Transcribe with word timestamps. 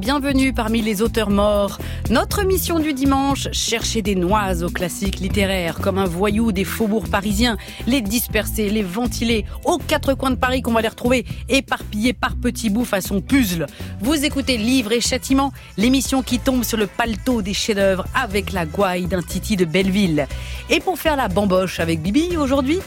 Bienvenue 0.00 0.54
parmi 0.54 0.80
les 0.80 1.02
auteurs 1.02 1.28
morts. 1.28 1.76
Notre 2.08 2.42
mission 2.42 2.78
du 2.78 2.94
dimanche, 2.94 3.48
chercher 3.52 4.00
des 4.00 4.14
noises 4.14 4.64
aux 4.64 4.70
classiques 4.70 5.20
littéraires, 5.20 5.78
comme 5.78 5.98
un 5.98 6.06
voyou 6.06 6.52
des 6.52 6.64
faubourgs 6.64 7.10
parisiens, 7.10 7.58
les 7.86 8.00
disperser, 8.00 8.70
les 8.70 8.82
ventiler, 8.82 9.44
aux 9.66 9.76
quatre 9.76 10.14
coins 10.14 10.30
de 10.30 10.36
Paris 10.36 10.62
qu'on 10.62 10.72
va 10.72 10.80
les 10.80 10.88
retrouver, 10.88 11.26
éparpillés 11.50 12.14
par 12.14 12.34
petits 12.36 12.70
bouts 12.70 12.86
façon 12.86 13.20
puzzle. 13.20 13.66
Vous 14.00 14.24
écoutez 14.24 14.56
Livre 14.56 14.92
et 14.92 15.02
Châtiment, 15.02 15.52
l'émission 15.76 16.22
qui 16.22 16.38
tombe 16.38 16.64
sur 16.64 16.78
le 16.78 16.86
paletot 16.86 17.42
des 17.42 17.52
chefs-d'œuvre 17.52 18.06
avec 18.14 18.52
la 18.52 18.64
gouaille 18.64 19.04
d'un 19.06 19.22
titi 19.22 19.56
de 19.56 19.66
Belleville. 19.66 20.26
Et 20.70 20.80
pour 20.80 20.98
faire 20.98 21.16
la 21.16 21.28
bamboche 21.28 21.78
avec 21.78 22.00
Bibi 22.00 22.38
aujourd'hui, 22.38 22.78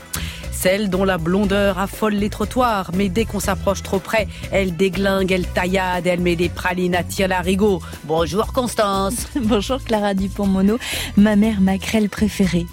celle 0.63 0.89
dont 0.89 1.03
la 1.03 1.17
blondeur 1.17 1.77
affole 1.77 2.13
les 2.13 2.29
trottoirs, 2.29 2.91
mais 2.93 3.09
dès 3.09 3.25
qu'on 3.25 3.41
s'approche 3.41 3.83
trop 3.83 3.99
près, 3.99 4.29
elle 4.49 4.77
déglingue, 4.77 5.29
elle 5.29 5.45
taillade, 5.45 6.07
elle 6.07 6.21
met 6.21 6.37
des 6.37 6.47
pralines 6.47 6.95
à 6.95 7.03
tir 7.03 7.27
larigot. 7.27 7.81
Bonjour 8.05 8.53
Constance. 8.53 9.27
Bonjour 9.35 9.83
Clara 9.83 10.13
Dupont-Mono, 10.13 10.79
ma 11.17 11.35
mère 11.35 11.59
maquerelle 11.59 12.07
préférée 12.07 12.65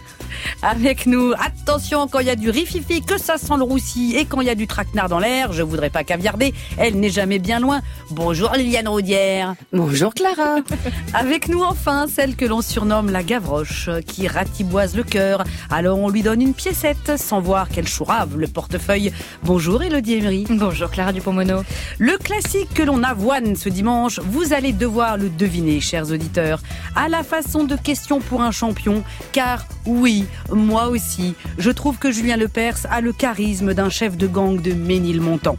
avec 0.62 1.06
nous. 1.06 1.32
Attention, 1.32 2.08
quand 2.08 2.20
il 2.20 2.26
y 2.26 2.30
a 2.30 2.36
du 2.36 2.50
rififi, 2.50 3.02
que 3.02 3.18
ça 3.18 3.38
sent 3.38 3.56
le 3.56 3.64
roussi 3.64 4.14
et 4.16 4.24
quand 4.24 4.40
il 4.40 4.46
y 4.46 4.50
a 4.50 4.54
du 4.54 4.66
traquenard 4.66 5.08
dans 5.08 5.18
l'air, 5.18 5.52
je 5.52 5.62
voudrais 5.62 5.90
pas 5.90 6.04
caviarder, 6.04 6.54
elle 6.78 6.98
n'est 6.98 7.10
jamais 7.10 7.38
bien 7.38 7.60
loin. 7.60 7.80
Bonjour 8.10 8.52
Liliane 8.52 8.88
Roudière. 8.88 9.54
Bonjour 9.72 10.14
Clara. 10.14 10.56
avec 11.14 11.48
nous 11.48 11.62
enfin, 11.62 12.06
celle 12.08 12.36
que 12.36 12.44
l'on 12.44 12.62
surnomme 12.62 13.10
la 13.10 13.22
Gavroche, 13.22 13.90
qui 14.06 14.28
ratiboise 14.28 14.96
le 14.96 15.02
cœur. 15.02 15.44
Alors 15.70 15.98
on 15.98 16.08
lui 16.08 16.22
donne 16.22 16.42
une 16.42 16.54
piécette 16.54 17.16
sans 17.16 17.40
voir 17.40 17.68
qu'elle 17.68 17.88
chourave 17.88 18.36
le 18.36 18.46
portefeuille. 18.46 19.12
Bonjour 19.42 19.82
Elodie 19.82 20.14
Emery. 20.14 20.46
Bonjour 20.50 20.90
Clara 20.90 21.12
Dupont-Mono. 21.12 21.62
Le 21.98 22.18
classique 22.18 22.72
que 22.74 22.82
l'on 22.82 23.02
avoine 23.02 23.56
ce 23.56 23.68
dimanche, 23.68 24.20
vous 24.20 24.52
allez 24.52 24.72
devoir 24.72 25.16
le 25.16 25.28
deviner, 25.28 25.80
chers 25.80 26.10
auditeurs, 26.10 26.60
à 26.96 27.08
la 27.08 27.22
façon 27.22 27.64
de 27.64 27.76
question 27.76 28.20
pour 28.20 28.42
un 28.42 28.50
champion, 28.50 29.02
car 29.32 29.66
oui, 29.86 30.19
moi 30.52 30.88
aussi, 30.88 31.34
je 31.58 31.70
trouve 31.70 31.98
que 31.98 32.10
Julien 32.10 32.36
Lepers 32.36 32.86
a 32.90 33.00
le 33.00 33.12
charisme 33.12 33.74
d'un 33.74 33.88
chef 33.88 34.16
de 34.16 34.26
gang 34.26 34.60
de 34.60 34.72
Ménilmontant. 34.72 35.56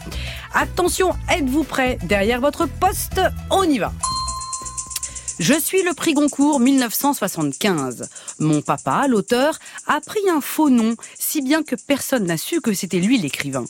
Attention, 0.54 1.12
êtes-vous 1.30 1.64
prêts 1.64 1.98
Derrière 2.04 2.42
votre 2.42 2.67
poste, 2.67 3.22
on 3.50 3.64
y 3.64 3.80
va 3.80 3.94
je 5.42 5.59
suis 5.59 5.81
le 5.81 5.95
prix 5.95 6.14
Goncourt 6.14 6.59
1975. 6.59 8.08
Mon 8.38 8.61
papa, 8.61 9.08
l'auteur, 9.08 9.58
a 9.88 10.00
pris 10.00 10.30
un 10.30 10.39
faux 10.39 10.70
nom, 10.70 10.95
si 11.17 11.42
bien 11.42 11.64
que 11.64 11.75
personne 11.75 12.25
n'a 12.25 12.38
su 12.38 12.61
que 12.61 12.73
c'était 12.73 13.00
lui 13.00 13.17
l'écrivain. 13.17 13.66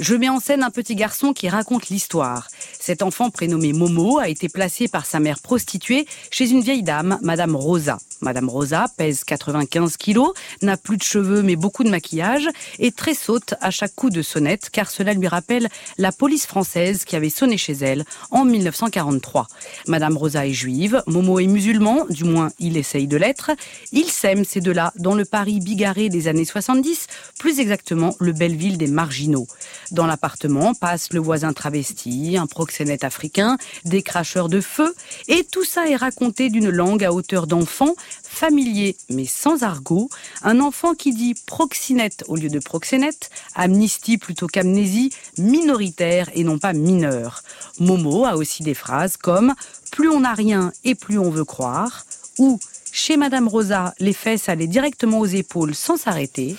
Je 0.00 0.14
mets 0.16 0.28
en 0.28 0.38
scène 0.38 0.62
un 0.62 0.70
petit 0.70 0.94
garçon 0.94 1.32
qui 1.32 1.48
raconte 1.48 1.88
l'histoire. 1.88 2.48
Cet 2.78 3.02
enfant 3.02 3.30
prénommé 3.30 3.72
Momo 3.72 4.18
a 4.18 4.28
été 4.28 4.50
placé 4.50 4.86
par 4.86 5.06
sa 5.06 5.18
mère 5.18 5.40
prostituée 5.40 6.06
chez 6.30 6.50
une 6.50 6.60
vieille 6.60 6.82
dame, 6.82 7.18
Madame 7.22 7.56
Rosa. 7.56 7.98
Madame 8.20 8.48
Rosa 8.48 8.86
pèse 8.96 9.24
95 9.24 9.96
kilos, 9.96 10.32
n'a 10.62 10.76
plus 10.76 10.96
de 10.96 11.02
cheveux 11.02 11.42
mais 11.42 11.56
beaucoup 11.56 11.84
de 11.84 11.90
maquillage 11.90 12.48
et 12.78 12.90
très 12.90 13.14
saute 13.14 13.54
à 13.60 13.70
chaque 13.70 13.94
coup 13.94 14.10
de 14.10 14.22
sonnette 14.22 14.70
car 14.70 14.90
cela 14.90 15.12
lui 15.14 15.28
rappelle 15.28 15.68
la 15.98 16.10
police 16.10 16.46
française 16.46 17.04
qui 17.04 17.16
avait 17.16 17.30
sonné 17.30 17.58
chez 17.58 17.74
elle 17.74 18.04
en 18.30 18.44
1943. 18.44 19.46
Madame 19.88 20.16
Rosa 20.16 20.46
est 20.46 20.52
juive, 20.52 21.02
Momo 21.14 21.38
est 21.38 21.46
musulman, 21.46 22.06
du 22.10 22.24
moins 22.24 22.50
il 22.58 22.76
essaye 22.76 23.06
de 23.06 23.16
l'être. 23.16 23.52
Ils 23.92 24.10
s'aiment 24.10 24.44
ces 24.44 24.60
deux-là 24.60 24.92
dans 24.96 25.14
le 25.14 25.24
Paris 25.24 25.60
bigarré 25.60 26.08
des 26.08 26.26
années 26.26 26.44
70, 26.44 27.06
plus 27.38 27.60
exactement 27.60 28.16
le 28.18 28.32
Belleville 28.32 28.78
des 28.78 28.88
Marginaux. 28.88 29.46
Dans 29.92 30.06
l'appartement 30.06 30.74
passe 30.74 31.12
le 31.12 31.20
voisin 31.20 31.52
travesti, 31.52 32.36
un 32.36 32.48
proxénète 32.48 33.04
africain, 33.04 33.58
des 33.84 34.02
cracheurs 34.02 34.48
de 34.48 34.60
feu, 34.60 34.92
et 35.28 35.44
tout 35.44 35.62
ça 35.62 35.88
est 35.88 35.94
raconté 35.94 36.50
d'une 36.50 36.70
langue 36.70 37.04
à 37.04 37.12
hauteur 37.12 37.46
d'enfant, 37.46 37.94
familier 38.34 38.96
mais 39.08 39.24
sans 39.24 39.62
argot, 39.62 40.10
un 40.42 40.60
enfant 40.60 40.94
qui 40.94 41.12
dit 41.12 41.34
proxénète 41.46 42.24
au 42.28 42.36
lieu 42.36 42.48
de 42.48 42.58
proxénète, 42.58 43.30
amnistie 43.54 44.18
plutôt 44.18 44.46
qu'amnésie, 44.46 45.10
minoritaire 45.38 46.30
et 46.34 46.44
non 46.44 46.58
pas 46.58 46.72
mineur. 46.72 47.42
Momo 47.78 48.24
a 48.24 48.36
aussi 48.36 48.62
des 48.62 48.74
phrases 48.74 49.16
comme 49.16 49.54
plus 49.90 50.08
on 50.10 50.20
n'a 50.20 50.34
rien 50.34 50.72
et 50.84 50.94
plus 50.94 51.18
on 51.18 51.30
veut 51.30 51.44
croire, 51.44 52.04
ou 52.38 52.58
chez 52.96 53.16
Madame 53.16 53.48
Rosa, 53.48 53.92
les 53.98 54.12
fesses 54.12 54.48
allaient 54.48 54.68
directement 54.68 55.18
aux 55.18 55.26
épaules 55.26 55.74
sans 55.74 55.96
s'arrêter. 55.96 56.54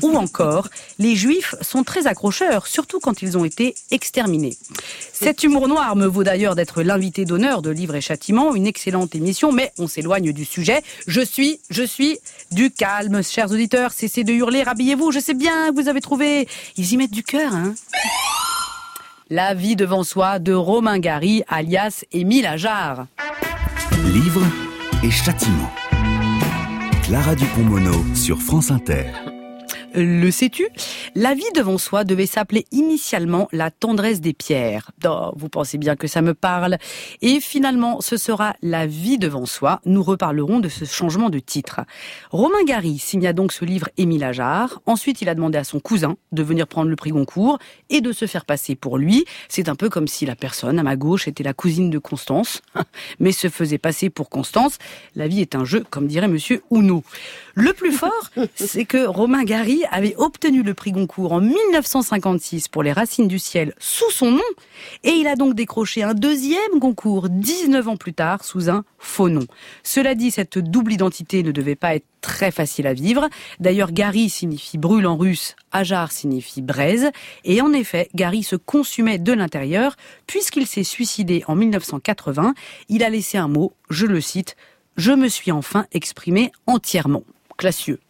Ou 0.00 0.16
encore, 0.16 0.70
les 0.98 1.14
Juifs 1.14 1.54
sont 1.60 1.84
très 1.84 2.06
accrocheurs, 2.06 2.66
surtout 2.66 3.00
quand 3.00 3.20
ils 3.20 3.36
ont 3.36 3.44
été 3.44 3.74
exterminés. 3.90 4.56
Cet 5.12 5.44
humour 5.44 5.68
noir 5.68 5.94
me 5.94 6.06
vaut 6.06 6.24
d'ailleurs 6.24 6.54
d'être 6.54 6.82
l'invité 6.82 7.26
d'honneur 7.26 7.60
de 7.60 7.68
Livre 7.68 7.96
et 7.96 8.00
Châtiment, 8.00 8.54
une 8.54 8.66
excellente 8.66 9.14
émission, 9.14 9.52
mais 9.52 9.72
on 9.78 9.86
s'éloigne 9.86 10.32
du 10.32 10.46
sujet. 10.46 10.82
Je 11.06 11.20
suis, 11.20 11.60
je 11.68 11.82
suis 11.82 12.18
du 12.50 12.70
calme, 12.70 13.22
chers 13.22 13.50
auditeurs. 13.50 13.92
Cessez 13.92 14.24
de 14.24 14.32
hurler, 14.32 14.62
rhabillez-vous. 14.62 15.12
Je 15.12 15.18
sais 15.18 15.34
bien, 15.34 15.70
vous 15.72 15.88
avez 15.88 16.00
trouvé. 16.00 16.48
Ils 16.78 16.94
y 16.94 16.96
mettent 16.96 17.10
du 17.10 17.22
cœur, 17.22 17.54
hein. 17.54 17.74
La 19.28 19.52
vie 19.52 19.76
devant 19.76 20.02
soi 20.02 20.38
de 20.38 20.54
Romain 20.54 20.98
Gary, 20.98 21.42
alias 21.46 22.04
Émile 22.10 22.46
Ajar. 22.46 23.06
Livre 24.14 24.42
et 25.04 25.10
châtiment. 25.10 25.70
Clara 27.02 27.34
Dupont-Mono 27.34 27.92
sur 28.14 28.40
France 28.40 28.70
Inter. 28.70 29.33
Le 29.96 30.30
sais-tu? 30.32 30.66
La 31.14 31.34
vie 31.34 31.42
devant 31.54 31.78
soi 31.78 32.02
devait 32.02 32.26
s'appeler 32.26 32.66
initialement 32.72 33.48
La 33.52 33.70
tendresse 33.70 34.20
des 34.20 34.32
pierres. 34.32 34.90
Vous 35.36 35.48
pensez 35.48 35.78
bien 35.78 35.94
que 35.94 36.08
ça 36.08 36.20
me 36.20 36.34
parle. 36.34 36.78
Et 37.22 37.38
finalement, 37.38 38.00
ce 38.00 38.16
sera 38.16 38.56
La 38.60 38.86
vie 38.86 39.18
devant 39.18 39.46
soi. 39.46 39.80
Nous 39.84 40.02
reparlerons 40.02 40.58
de 40.58 40.68
ce 40.68 40.84
changement 40.84 41.30
de 41.30 41.38
titre. 41.38 41.82
Romain 42.32 42.64
Gary 42.66 42.98
signa 42.98 43.32
donc 43.32 43.52
ce 43.52 43.64
livre 43.64 43.88
Émile 43.96 44.24
Ajar. 44.24 44.82
Ensuite, 44.86 45.22
il 45.22 45.28
a 45.28 45.36
demandé 45.36 45.58
à 45.58 45.64
son 45.64 45.78
cousin 45.78 46.16
de 46.32 46.42
venir 46.42 46.66
prendre 46.66 46.90
le 46.90 46.96
prix 46.96 47.10
Goncourt 47.10 47.60
et 47.88 48.00
de 48.00 48.10
se 48.10 48.26
faire 48.26 48.46
passer 48.46 48.74
pour 48.74 48.98
lui. 48.98 49.24
C'est 49.48 49.68
un 49.68 49.76
peu 49.76 49.88
comme 49.88 50.08
si 50.08 50.26
la 50.26 50.34
personne 50.34 50.80
à 50.80 50.82
ma 50.82 50.96
gauche 50.96 51.28
était 51.28 51.44
la 51.44 51.54
cousine 51.54 51.90
de 51.90 51.98
Constance, 51.98 52.62
mais 53.20 53.30
se 53.30 53.48
faisait 53.48 53.78
passer 53.78 54.10
pour 54.10 54.28
Constance. 54.28 54.78
La 55.14 55.28
vie 55.28 55.40
est 55.40 55.54
un 55.54 55.64
jeu, 55.64 55.84
comme 55.88 56.08
dirait 56.08 56.26
monsieur 56.26 56.62
Ouno. 56.70 57.04
Le 57.54 57.72
plus 57.72 57.92
fort, 57.92 58.30
c'est 58.56 58.84
que 58.86 59.06
Romain 59.06 59.44
Gary 59.44 59.83
avait 59.90 60.14
obtenu 60.16 60.62
le 60.62 60.74
prix 60.74 60.92
Goncourt 60.92 61.32
en 61.32 61.40
1956 61.40 62.68
pour 62.68 62.82
Les 62.82 62.92
Racines 62.92 63.28
du 63.28 63.38
Ciel 63.38 63.74
sous 63.78 64.10
son 64.10 64.32
nom, 64.32 64.42
et 65.02 65.10
il 65.10 65.26
a 65.26 65.36
donc 65.36 65.54
décroché 65.54 66.02
un 66.02 66.14
deuxième 66.14 66.78
Goncourt 66.78 67.28
19 67.28 67.88
ans 67.88 67.96
plus 67.96 68.14
tard 68.14 68.44
sous 68.44 68.70
un 68.70 68.84
faux 68.98 69.28
nom. 69.28 69.46
Cela 69.82 70.14
dit, 70.14 70.30
cette 70.30 70.58
double 70.58 70.92
identité 70.92 71.42
ne 71.42 71.52
devait 71.52 71.76
pas 71.76 71.94
être 71.94 72.06
très 72.20 72.50
facile 72.50 72.86
à 72.86 72.94
vivre. 72.94 73.28
D'ailleurs, 73.60 73.92
Gary 73.92 74.30
signifie 74.30 74.78
brûle 74.78 75.06
en 75.06 75.16
russe, 75.16 75.56
Ajar 75.72 76.10
signifie 76.10 76.62
braise, 76.62 77.10
et 77.44 77.60
en 77.60 77.72
effet, 77.72 78.08
Gary 78.14 78.42
se 78.42 78.56
consumait 78.56 79.18
de 79.18 79.32
l'intérieur, 79.32 79.96
puisqu'il 80.26 80.66
s'est 80.66 80.84
suicidé 80.84 81.44
en 81.48 81.54
1980, 81.54 82.54
il 82.88 83.04
a 83.04 83.10
laissé 83.10 83.38
un 83.38 83.48
mot, 83.48 83.74
je 83.90 84.06
le 84.06 84.20
cite, 84.20 84.56
je 84.96 85.12
me 85.12 85.28
suis 85.28 85.52
enfin 85.52 85.86
exprimé 85.92 86.52
entièrement. 86.66 87.24
Classieux. 87.56 88.00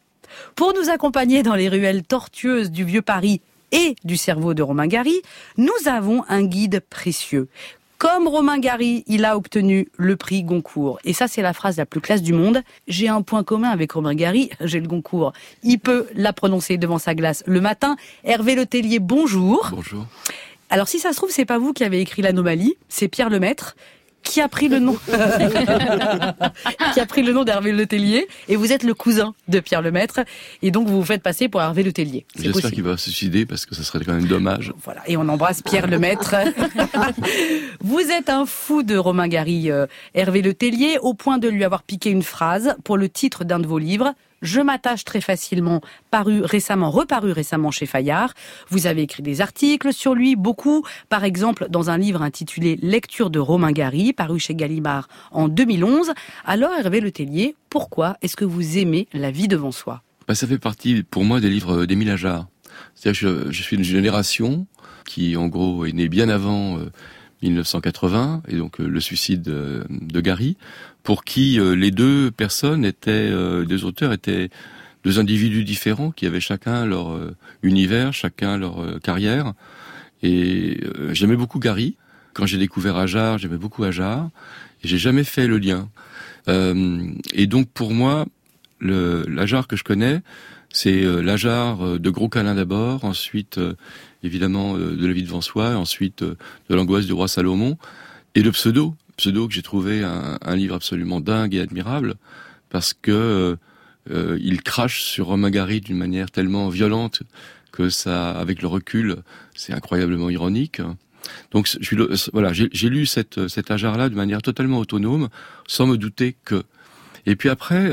Pour 0.55 0.75
nous 0.75 0.91
accompagner 0.91 1.43
dans 1.43 1.55
les 1.55 1.69
ruelles 1.69 2.03
tortueuses 2.03 2.71
du 2.71 2.84
vieux 2.84 3.03
Paris 3.03 3.41
et 3.72 3.97
du 4.05 4.17
cerveau 4.17 4.55
de 4.55 4.62
Romain 4.62 4.87
Gary, 4.87 5.21
nous 5.56 5.72
avons 5.87 6.25
un 6.28 6.45
guide 6.45 6.81
précieux. 6.89 7.49
Comme 7.99 8.29
Romain 8.29 8.59
Gary, 8.59 9.03
il 9.06 9.25
a 9.25 9.37
obtenu 9.37 9.88
le 9.97 10.17
prix 10.17 10.43
Goncourt. 10.43 10.99
Et 11.05 11.12
ça, 11.12 11.26
c'est 11.26 11.43
la 11.43 11.53
phrase 11.53 11.79
la 11.79 11.87
plus 11.87 12.00
classe 12.00 12.23
du 12.23 12.32
monde. 12.32 12.62
J'ai 12.87 13.09
un 13.09 13.23
point 13.23 13.44
commun 13.44 13.70
avec 13.70 13.93
Romain 13.93 14.14
Gary, 14.14 14.50
j'ai 14.61 14.81
le 14.81 14.88
Goncourt. 14.88 15.32
Il 15.62 15.79
peut 15.79 16.06
la 16.14 16.32
prononcer 16.32 16.76
devant 16.76 16.99
sa 16.99 17.14
glace 17.14 17.43
le 17.47 17.61
matin. 17.61 17.97
Hervé 18.25 18.56
Letellier, 18.56 18.99
bonjour. 18.99 19.70
Bonjour. 19.73 20.05
Alors 20.70 20.88
si 20.88 20.99
ça 20.99 21.12
se 21.12 21.17
trouve, 21.17 21.31
c'est 21.31 21.44
pas 21.44 21.59
vous 21.59 21.73
qui 21.73 21.85
avez 21.85 22.00
écrit 22.00 22.20
l'anomalie, 22.20 22.76
c'est 22.88 23.09
Pierre 23.09 23.31
Lemaître 23.31 23.76
qui 24.25 24.41
a 24.41 24.49
pris 24.49 24.69
le 24.69 24.79
nom 24.81 24.99
qui 26.94 27.00
a 27.00 27.06
pris 27.06 27.23
le 27.23 27.32
nom 27.32 27.44
d'Hervé 27.44 27.73
Letellier 27.73 28.26
et 28.49 28.56
vous 28.56 28.73
êtes 28.73 28.82
le 28.82 28.94
cousin 28.94 29.35
de 29.49 29.61
Pierre 29.61 29.82
Lemaître 29.82 30.21
et 30.62 30.71
donc 30.71 30.88
vous 30.88 30.97
vous 31.00 31.05
faites 31.05 31.23
passer 31.23 31.49
pour 31.49 31.62
Hervé 31.62 31.82
Letellier. 31.82 32.26
J'espère 32.37 32.71
qu'il 32.71 32.82
va 32.82 32.97
se 32.97 33.05
suicider 33.05 33.47
parce 33.47 33.67
que 33.67 33.75
ça 33.75 33.85
serait 33.85 34.05
quand 34.05 34.15
même 34.15 34.26
dommage. 34.26 34.73
Voilà 34.82 35.03
et 35.06 35.17
on 35.17 35.29
embrasse 35.29 35.62
Pierre 35.62 35.87
Lemaître. 35.87 36.35
vous 37.81 38.00
êtes 38.00 38.31
un 38.31 38.47
fou 38.47 38.82
de 38.82 38.97
Romain 38.97 39.29
Gary, 39.29 39.71
euh, 39.71 39.87
Hervé 40.15 40.43
Letellier, 40.43 40.99
au 41.00 41.15
point 41.15 41.38
de 41.38 41.49
lui 41.49 41.65
avoir 41.65 41.82
piqué 41.82 42.11
une 42.11 42.23
phrase 42.23 42.75
pour 42.82 42.97
le 42.97 43.09
titre 43.09 43.44
d'un 43.44 43.59
de 43.59 43.67
vos 43.67 43.79
livres. 43.79 44.15
Je 44.44 44.61
m'attache 44.61 45.05
très 45.05 45.23
facilement, 45.23 45.81
paru 46.11 46.43
récemment, 46.43 46.91
reparu 46.91 47.32
récemment 47.32 47.70
chez 47.70 47.87
Fayard. 47.87 48.35
Vous 48.69 48.87
avez 48.87 49.00
écrit 49.00 49.23
des 49.23 49.41
articles 49.41 49.94
sur 49.94 50.14
lui, 50.14 50.37
beaucoup. 50.37 50.85
Par 51.08 51.25
exemple, 51.25 51.67
dans 51.70 51.88
un 51.88 51.96
livre 51.96 52.20
intitulé 52.20 52.79
Lecture 52.82 53.31
de 53.31 53.38
Romain 53.38 53.73
Gary, 53.73 54.12
paru 54.12 54.38
chez 54.38 54.55
Gallimard 54.55 55.08
en 55.32 55.49
2011. 55.49 56.12
Alors, 56.44 56.73
Hervé 56.79 57.00
Letellier, 57.00 57.56
pourquoi 57.70 58.19
est-ce 58.20 58.37
que 58.37 58.44
vous 58.44 58.76
aimez 58.76 59.08
la 59.14 59.31
vie 59.31 59.49
devant 59.49 59.73
soi? 59.73 60.02
Bah, 60.29 60.35
Ça 60.35 60.47
fait 60.47 60.58
partie, 60.58 61.05
pour 61.05 61.25
moi, 61.25 61.40
des 61.40 61.49
livres 61.49 61.87
d'Émile 61.87 62.11
Ajar. 62.11 62.47
C'est-à-dire 62.94 63.23
que 63.23 63.50
je, 63.50 63.62
suis 63.62 63.76
d'une 63.76 63.85
génération 63.85 64.67
qui, 65.06 65.38
en 65.38 65.49
gros, 65.49 65.87
est 65.87 65.93
née 65.93 66.11
bien 66.11 66.29
avant... 66.29 66.79
Euh, 66.79 66.93
1980, 67.43 68.43
et 68.49 68.57
donc 68.57 68.79
le 68.79 69.01
suicide 69.01 69.43
de, 69.43 70.21
Gary, 70.21 70.57
pour 71.03 71.25
qui 71.25 71.59
les 71.61 71.91
deux 71.91 72.31
personnes 72.31 72.85
étaient, 72.85 73.31
deux 73.31 73.85
auteurs 73.85 74.13
étaient 74.13 74.51
deux 75.05 75.19
individus 75.19 75.65
différents 75.65 76.11
qui 76.11 76.27
avaient 76.27 76.41
chacun 76.41 76.87
leur 76.87 77.19
univers, 77.63 78.15
chacun 78.15 78.57
leur 78.57 79.01
carrière. 79.03 79.53
Et 80.23 80.81
j'aimais 81.11 81.37
beaucoup 81.37 81.59
Gary. 81.59 81.97
Quand 82.33 82.47
j'ai 82.47 82.57
découvert 82.57 82.97
Ajar, 82.97 83.37
j'aimais 83.37 83.59
beaucoup 83.59 83.85
Ajar. 83.85 84.31
Et 84.83 84.89
j'ai 84.89 84.99
jamais 84.99 85.25
fait 85.25 85.47
le 85.47 85.59
lien. 85.59 85.91
et 86.49 87.47
donc 87.47 87.69
pour 87.69 87.93
moi, 87.93 88.25
le 88.81 89.25
l'Ajar 89.29 89.67
que 89.67 89.77
je 89.77 89.85
connais, 89.85 90.23
c'est 90.75 91.05
euh, 91.05 91.23
l'Ajar 91.23 91.87
euh, 91.87 91.99
de 92.00 92.11
Gros 92.11 92.29
Câlin 92.29 92.56
d'abord, 92.56 93.05
ensuite 93.05 93.59
euh, 93.59 93.75
évidemment 94.25 94.76
de 94.76 95.06
la 95.06 95.12
vie 95.12 95.23
devant 95.23 95.41
soi, 95.41 95.76
ensuite 95.76 96.25
de 96.25 96.37
l'angoisse 96.75 97.06
du 97.06 97.12
roi 97.12 97.29
Salomon, 97.29 97.79
et 98.35 98.43
le 98.43 98.50
pseudo, 98.50 98.97
pseudo 99.17 99.47
que 99.47 99.55
j'ai 99.55 99.62
trouvé 99.62 100.03
un, 100.03 100.56
livre 100.56 100.75
absolument 100.75 101.21
dingue 101.21 101.55
et 101.55 101.61
admirable, 101.61 102.15
parce 102.71 102.94
que 102.94 103.56
il 104.11 104.62
crache 104.62 105.03
sur 105.03 105.26
Romain 105.26 105.50
Gary 105.50 105.82
d'une 105.82 105.99
manière 105.99 106.31
tellement 106.31 106.71
violente 106.71 107.23
que 107.71 107.91
ça, 107.91 108.31
avec 108.31 108.62
le 108.62 108.69
recul, 108.69 109.17
c'est 109.55 109.75
incroyablement 109.75 110.31
ironique. 110.31 110.81
Donc 111.50 111.69
je 111.79 112.31
voilà, 112.32 112.55
j'ai 112.55 112.88
lu 112.88 113.05
cette, 113.05 113.47
cet 113.49 113.71
ajar-là 113.71 114.09
de 114.09 114.15
manière 114.15 114.41
totalement 114.41 114.79
autonome, 114.79 115.29
sans 115.69 115.87
me 115.87 115.99
douter 115.99 116.35
que. 116.47 116.62
Et 117.26 117.37
puis 117.37 117.50
après, 117.50 117.91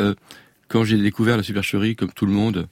quand 0.72 0.86
j'ai 0.86 0.98
découvert 0.98 1.36
la 1.36 1.44
supercherie, 1.44 1.96
comme 1.96 2.12
tout 2.14 2.26
le 2.26 2.32
monde, 2.32 2.68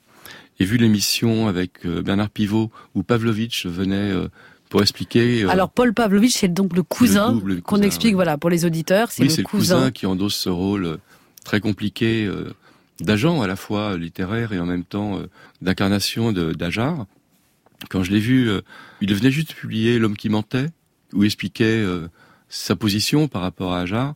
et 0.59 0.65
vu 0.65 0.77
l'émission 0.77 1.47
avec 1.47 1.85
euh, 1.85 2.01
Bernard 2.01 2.29
Pivot, 2.29 2.71
où 2.95 3.03
Pavlovitch 3.03 3.65
venait 3.65 4.11
euh, 4.11 4.29
pour 4.69 4.81
expliquer. 4.81 5.43
Euh, 5.43 5.49
Alors 5.49 5.69
Paul 5.69 5.93
Pavlovitch, 5.93 6.33
c'est 6.33 6.47
donc 6.47 6.75
le 6.75 6.83
cousin, 6.83 7.39
qu'on 7.63 7.81
explique, 7.81 8.15
voilà, 8.15 8.37
pour 8.37 8.49
les 8.49 8.65
auditeurs, 8.65 9.11
c'est 9.11 9.25
le, 9.25 9.43
cousin. 9.43 9.91
qui 9.91 10.05
endosse 10.05 10.35
ce 10.35 10.49
rôle 10.49 10.97
très 11.43 11.59
compliqué 11.59 12.29
d'agent 13.01 13.41
à 13.41 13.47
la 13.47 13.55
fois 13.55 13.97
littéraire 13.97 14.53
et 14.53 14.59
en 14.59 14.65
même 14.65 14.83
temps 14.83 15.19
d'incarnation 15.61 16.31
d'Ajar. 16.31 17.05
Quand 17.89 18.03
je 18.03 18.11
l'ai 18.11 18.19
vu, 18.19 18.51
il 19.01 19.13
venait 19.13 19.31
juste 19.31 19.49
de 19.49 19.53
publier 19.55 19.99
L'homme 19.99 20.17
qui 20.17 20.29
mentait, 20.29 20.67
où 21.13 21.23
il 21.23 21.25
expliquait 21.25 21.83
sa 22.49 22.75
position 22.75 23.27
par 23.27 23.41
rapport 23.41 23.73
à 23.73 23.81
Ajar. 23.81 24.15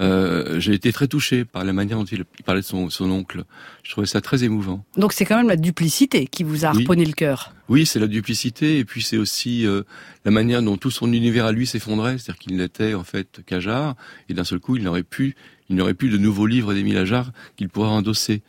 Euh, 0.00 0.60
j'ai 0.60 0.74
été 0.74 0.92
très 0.92 1.08
touché 1.08 1.44
par 1.44 1.64
la 1.64 1.72
manière 1.72 1.98
dont 1.98 2.04
il, 2.04 2.24
parlait 2.44 2.60
de 2.60 2.66
son, 2.66 2.88
son, 2.88 3.10
oncle. 3.10 3.42
Je 3.82 3.90
trouvais 3.90 4.06
ça 4.06 4.20
très 4.20 4.44
émouvant. 4.44 4.84
Donc 4.96 5.12
c'est 5.12 5.24
quand 5.24 5.36
même 5.36 5.48
la 5.48 5.56
duplicité 5.56 6.26
qui 6.26 6.44
vous 6.44 6.64
a 6.64 6.68
harponné 6.68 7.04
le 7.04 7.12
cœur. 7.12 7.52
Oui, 7.68 7.84
c'est 7.84 7.98
la 7.98 8.06
duplicité 8.06 8.78
et 8.78 8.84
puis 8.84 9.02
c'est 9.02 9.16
aussi 9.16 9.66
euh, 9.66 9.82
la 10.24 10.30
manière 10.30 10.62
dont 10.62 10.76
tout 10.76 10.92
son 10.92 11.12
univers 11.12 11.46
à 11.46 11.52
lui 11.52 11.66
s'effondrait, 11.66 12.18
c'est-à-dire 12.18 12.38
qu'il 12.38 12.56
n'était 12.56 12.94
en 12.94 13.02
fait 13.02 13.40
qu'Ajar 13.44 13.96
et 14.28 14.34
d'un 14.34 14.44
seul 14.44 14.60
coup 14.60 14.76
il 14.76 14.84
n'aurait 14.84 15.02
plus, 15.02 15.34
il 15.68 15.76
n'aurait 15.76 15.94
plus 15.94 16.10
de 16.10 16.18
nouveaux 16.18 16.46
livres 16.46 16.72
d'Émile 16.74 16.98
Ajar 16.98 17.32
qu'il 17.56 17.68
pourra 17.68 17.88
endosser. 17.88 18.42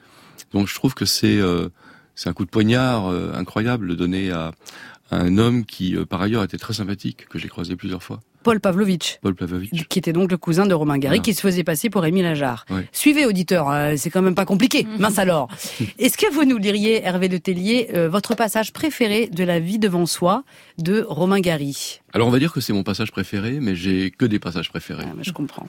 Donc 0.54 0.68
je 0.68 0.76
trouve 0.76 0.94
que 0.94 1.06
c'est 1.06 1.40
euh, 1.40 1.70
c'est 2.14 2.30
un 2.30 2.34
coup 2.34 2.46
de 2.46 2.50
poignard 2.52 3.08
euh, 3.08 3.34
incroyable 3.34 3.88
de 3.88 3.96
donner 3.96 4.30
à, 4.30 4.52
à 5.10 5.18
un 5.18 5.40
homme 5.40 5.66
qui 5.66 5.96
par 6.08 6.22
ailleurs 6.22 6.44
était 6.44 6.60
très 6.60 6.74
sympathique 6.74 7.28
que 7.28 7.40
j'ai 7.40 7.50
croisé 7.50 7.76
plusieurs 7.76 8.04
fois. 8.04 8.20
Paul 8.44 8.60
Pavlovitch. 8.60 9.20
Paul 9.22 9.36
Pavlovitch. 9.36 9.88
Qui 9.88 10.00
était 10.00 10.14
donc 10.14 10.32
le 10.32 10.38
cousin 10.38 10.66
de 10.66 10.74
Romain 10.74 10.98
Gary, 10.98 11.22
qui 11.22 11.34
se 11.34 11.42
faisait 11.42 11.64
passer 11.64 11.90
pour 11.90 12.06
Émile 12.06 12.26
Ajar. 12.26 12.66
Suivez, 12.92 13.26
auditeur, 13.26 13.70
euh, 13.70 13.96
c'est 13.98 14.10
quand 14.10 14.22
même 14.22 14.36
pas 14.36 14.46
compliqué. 14.46 14.88
Mince 15.00 15.20
alors. 15.20 15.50
Est-ce 15.98 16.18
que 16.18 16.32
vous 16.34 16.46
nous 16.46 16.58
liriez, 16.58 17.04
Hervé 17.06 17.30
de 17.30 17.38
Tellier, 17.38 17.90
euh, 17.94 18.10
votre 18.10 18.36
passage 18.36 18.74
préféré 18.74 19.28
de 19.28 19.44
La 19.44 19.60
vie 19.60 19.80
devant 19.80 20.06
soi 20.06 20.44
de 20.78 21.06
Romain 21.08 21.40
Gary? 21.40 22.02
Alors 22.14 22.28
on 22.28 22.32
va 22.32 22.40
dire 22.40 22.54
que 22.54 22.62
c'est 22.62 22.74
mon 22.74 22.84
passage 22.84 23.12
préféré, 23.12 23.60
mais 23.60 23.76
j'ai 23.76 24.12
que 24.12 24.26
des 24.26 24.40
passages 24.40 24.70
préférés. 24.70 25.06
Ah, 25.06 25.16
je 25.22 25.32
comprends. 25.32 25.68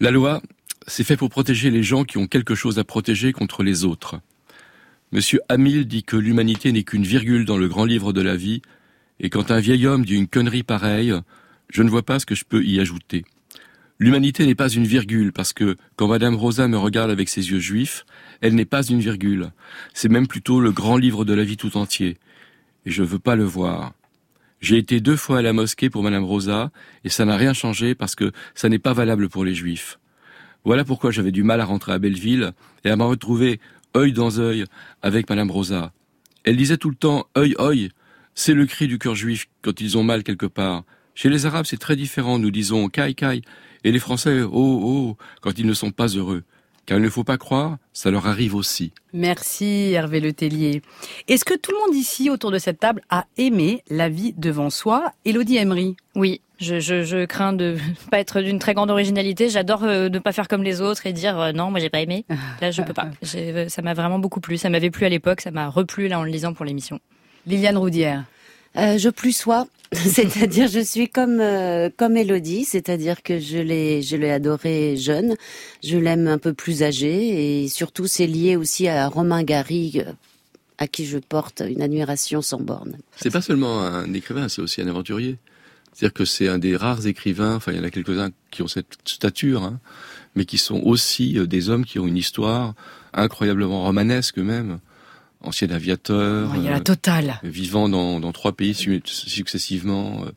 La 0.00 0.10
loi, 0.10 0.42
c'est 0.86 1.04
fait 1.04 1.16
pour 1.16 1.30
protéger 1.30 1.70
les 1.70 1.82
gens 1.82 2.04
qui 2.04 2.18
ont 2.18 2.26
quelque 2.26 2.54
chose 2.54 2.78
à 2.78 2.84
protéger 2.84 3.32
contre 3.32 3.62
les 3.62 3.84
autres. 3.84 4.20
Monsieur 5.12 5.40
Hamil 5.48 5.86
dit 5.86 6.02
que 6.02 6.16
l'humanité 6.16 6.72
n'est 6.72 6.82
qu'une 6.82 7.04
virgule 7.04 7.44
dans 7.44 7.56
le 7.56 7.68
grand 7.68 7.84
livre 7.84 8.12
de 8.12 8.20
la 8.20 8.36
vie, 8.36 8.62
et 9.20 9.30
quand 9.30 9.50
un 9.50 9.60
vieil 9.60 9.86
homme 9.86 10.04
dit 10.04 10.16
une 10.16 10.26
connerie 10.26 10.64
pareille, 10.64 11.14
je 11.70 11.82
ne 11.82 11.90
vois 11.90 12.02
pas 12.02 12.18
ce 12.18 12.26
que 12.26 12.34
je 12.34 12.44
peux 12.44 12.64
y 12.64 12.80
ajouter. 12.80 13.24
L'humanité 13.98 14.44
n'est 14.44 14.54
pas 14.54 14.68
une 14.68 14.86
virgule, 14.86 15.32
parce 15.32 15.52
que 15.52 15.76
quand 15.96 16.08
Madame 16.08 16.34
Rosa 16.34 16.66
me 16.66 16.76
regarde 16.76 17.10
avec 17.10 17.28
ses 17.28 17.50
yeux 17.50 17.60
juifs, 17.60 18.04
elle 18.40 18.54
n'est 18.54 18.64
pas 18.64 18.82
une 18.82 19.00
virgule. 19.00 19.52
C'est 19.92 20.08
même 20.08 20.26
plutôt 20.26 20.60
le 20.60 20.72
grand 20.72 20.96
livre 20.96 21.24
de 21.24 21.32
la 21.32 21.44
vie 21.44 21.56
tout 21.56 21.76
entier. 21.76 22.18
Et 22.86 22.90
je 22.90 23.02
ne 23.02 23.06
veux 23.06 23.18
pas 23.18 23.36
le 23.36 23.44
voir. 23.44 23.92
J'ai 24.60 24.78
été 24.78 25.00
deux 25.00 25.16
fois 25.16 25.38
à 25.38 25.42
la 25.42 25.52
mosquée 25.52 25.90
pour 25.90 26.02
Madame 26.02 26.24
Rosa, 26.24 26.70
et 27.04 27.08
ça 27.08 27.24
n'a 27.24 27.36
rien 27.36 27.52
changé 27.52 27.94
parce 27.94 28.14
que 28.14 28.32
ça 28.54 28.68
n'est 28.68 28.78
pas 28.78 28.94
valable 28.94 29.28
pour 29.28 29.44
les 29.44 29.54
juifs. 29.54 29.98
Voilà 30.64 30.84
pourquoi 30.84 31.10
j'avais 31.10 31.32
du 31.32 31.42
mal 31.42 31.60
à 31.60 31.64
rentrer 31.64 31.92
à 31.92 31.98
Belleville 31.98 32.52
et 32.84 32.90
à 32.90 32.96
m'en 32.96 33.08
retrouver 33.08 33.60
œil 33.96 34.12
dans 34.12 34.40
œil 34.40 34.64
avec 35.02 35.28
Madame 35.28 35.50
Rosa. 35.50 35.92
Elle 36.44 36.56
disait 36.56 36.78
tout 36.78 36.90
le 36.90 36.96
temps 36.96 37.26
œil 37.36 37.54
œil. 37.60 37.90
C'est 38.34 38.54
le 38.54 38.66
cri 38.66 38.88
du 38.88 38.98
cœur 38.98 39.14
juif 39.14 39.46
quand 39.62 39.80
ils 39.80 39.96
ont 39.96 40.02
mal 40.02 40.24
quelque 40.24 40.46
part. 40.46 40.84
Chez 41.14 41.28
les 41.28 41.46
Arabes, 41.46 41.66
c'est 41.66 41.78
très 41.78 41.96
différent. 41.96 42.38
Nous 42.38 42.50
disons 42.50 42.88
kai 42.88 43.14
kai. 43.14 43.42
Et 43.84 43.92
les 43.92 43.98
Français, 43.98 44.40
oh 44.42 44.50
oh, 44.52 45.16
quand 45.40 45.58
ils 45.58 45.66
ne 45.66 45.74
sont 45.74 45.90
pas 45.90 46.06
heureux. 46.06 46.42
Car 46.86 46.98
il 46.98 47.04
ne 47.04 47.08
faut 47.08 47.24
pas 47.24 47.38
croire, 47.38 47.78
ça 47.94 48.10
leur 48.10 48.26
arrive 48.26 48.54
aussi. 48.54 48.92
Merci 49.14 49.92
Hervé 49.92 50.20
Letellier. 50.20 50.82
Est-ce 51.28 51.44
que 51.44 51.54
tout 51.54 51.70
le 51.72 51.78
monde 51.78 51.96
ici 51.96 52.28
autour 52.28 52.50
de 52.50 52.58
cette 52.58 52.78
table 52.78 53.00
a 53.08 53.24
aimé 53.38 53.82
La 53.88 54.10
vie 54.10 54.34
devant 54.36 54.68
soi? 54.68 55.12
Elodie 55.24 55.56
Emery 55.56 55.96
Oui, 56.14 56.42
je, 56.60 56.78
je, 56.80 57.24
crains 57.24 57.54
de 57.54 57.76
pas 58.10 58.20
être 58.20 58.40
d'une 58.42 58.58
très 58.58 58.74
grande 58.74 58.90
originalité. 58.90 59.48
J'adore 59.48 59.84
euh, 59.84 60.08
ne 60.10 60.18
pas 60.18 60.32
faire 60.32 60.46
comme 60.46 60.62
les 60.62 60.82
autres 60.82 61.06
et 61.06 61.14
dire 61.14 61.38
euh, 61.40 61.52
non, 61.52 61.70
moi 61.70 61.80
j'ai 61.80 61.88
pas 61.88 62.00
aimé. 62.00 62.26
Là, 62.60 62.70
je 62.70 62.82
peux 62.82 62.94
pas. 62.94 63.08
Euh, 63.36 63.68
ça 63.68 63.82
m'a 63.82 63.94
vraiment 63.94 64.18
beaucoup 64.18 64.40
plu. 64.40 64.58
Ça 64.58 64.68
m'avait 64.68 64.90
plu 64.90 65.06
à 65.06 65.08
l'époque, 65.08 65.40
ça 65.40 65.50
m'a 65.50 65.68
replu 65.68 66.08
là 66.08 66.20
en 66.20 66.24
le 66.24 66.30
lisant 66.30 66.52
pour 66.52 66.64
l'émission. 66.64 67.00
Liliane 67.46 67.76
Roudière. 67.76 68.24
je 68.76 69.08
plus 69.08 69.32
sois. 69.32 69.66
c'est-à-dire 69.92 70.68
je 70.68 70.80
suis 70.80 71.08
comme 71.08 71.40
euh, 71.40 71.88
comme 71.96 72.16
Elodie, 72.16 72.64
c'est-à-dire 72.64 73.22
que 73.22 73.38
je 73.38 73.58
l'ai 73.58 74.02
je 74.02 74.16
l'ai 74.16 74.30
adoré 74.30 74.96
jeune, 74.96 75.36
je 75.82 75.96
l'aime 75.96 76.26
un 76.26 76.38
peu 76.38 76.52
plus 76.52 76.82
âgé 76.82 77.62
et 77.62 77.68
surtout 77.68 78.06
c'est 78.06 78.26
lié 78.26 78.56
aussi 78.56 78.88
à 78.88 79.08
Romain 79.08 79.42
Gary 79.42 79.92
euh, 79.96 80.12
à 80.78 80.88
qui 80.88 81.06
je 81.06 81.18
porte 81.18 81.62
une 81.66 81.82
admiration 81.82 82.42
sans 82.42 82.60
borne. 82.60 82.98
C'est 83.16 83.30
pas 83.30 83.42
seulement 83.42 83.82
un 83.82 84.12
écrivain, 84.12 84.48
c'est 84.48 84.62
aussi 84.62 84.80
un 84.80 84.88
aventurier. 84.88 85.38
C'est-à-dire 85.92 86.14
que 86.14 86.24
c'est 86.24 86.48
un 86.48 86.58
des 86.58 86.76
rares 86.76 87.06
écrivains, 87.06 87.54
enfin 87.54 87.70
il 87.70 87.78
y 87.78 87.80
en 87.80 87.84
a 87.84 87.90
quelques-uns 87.90 88.30
qui 88.50 88.62
ont 88.62 88.68
cette 88.68 88.96
stature, 89.04 89.62
hein, 89.62 89.78
mais 90.34 90.44
qui 90.44 90.58
sont 90.58 90.80
aussi 90.82 91.38
euh, 91.38 91.46
des 91.46 91.68
hommes 91.68 91.84
qui 91.84 92.00
ont 92.00 92.06
une 92.06 92.16
histoire 92.16 92.74
incroyablement 93.12 93.84
romanesque 93.84 94.38
même 94.38 94.80
ancien 95.44 95.70
aviateur. 95.70 96.50
il 96.56 96.62
y 96.62 96.68
a 96.68 96.72
la 96.72 96.80
totale. 96.80 97.40
Euh, 97.44 97.48
vivant 97.48 97.88
dans, 97.88 98.20
dans, 98.20 98.32
trois 98.32 98.52
pays 98.52 98.74
successivement, 98.74 100.24
euh, 100.24 100.30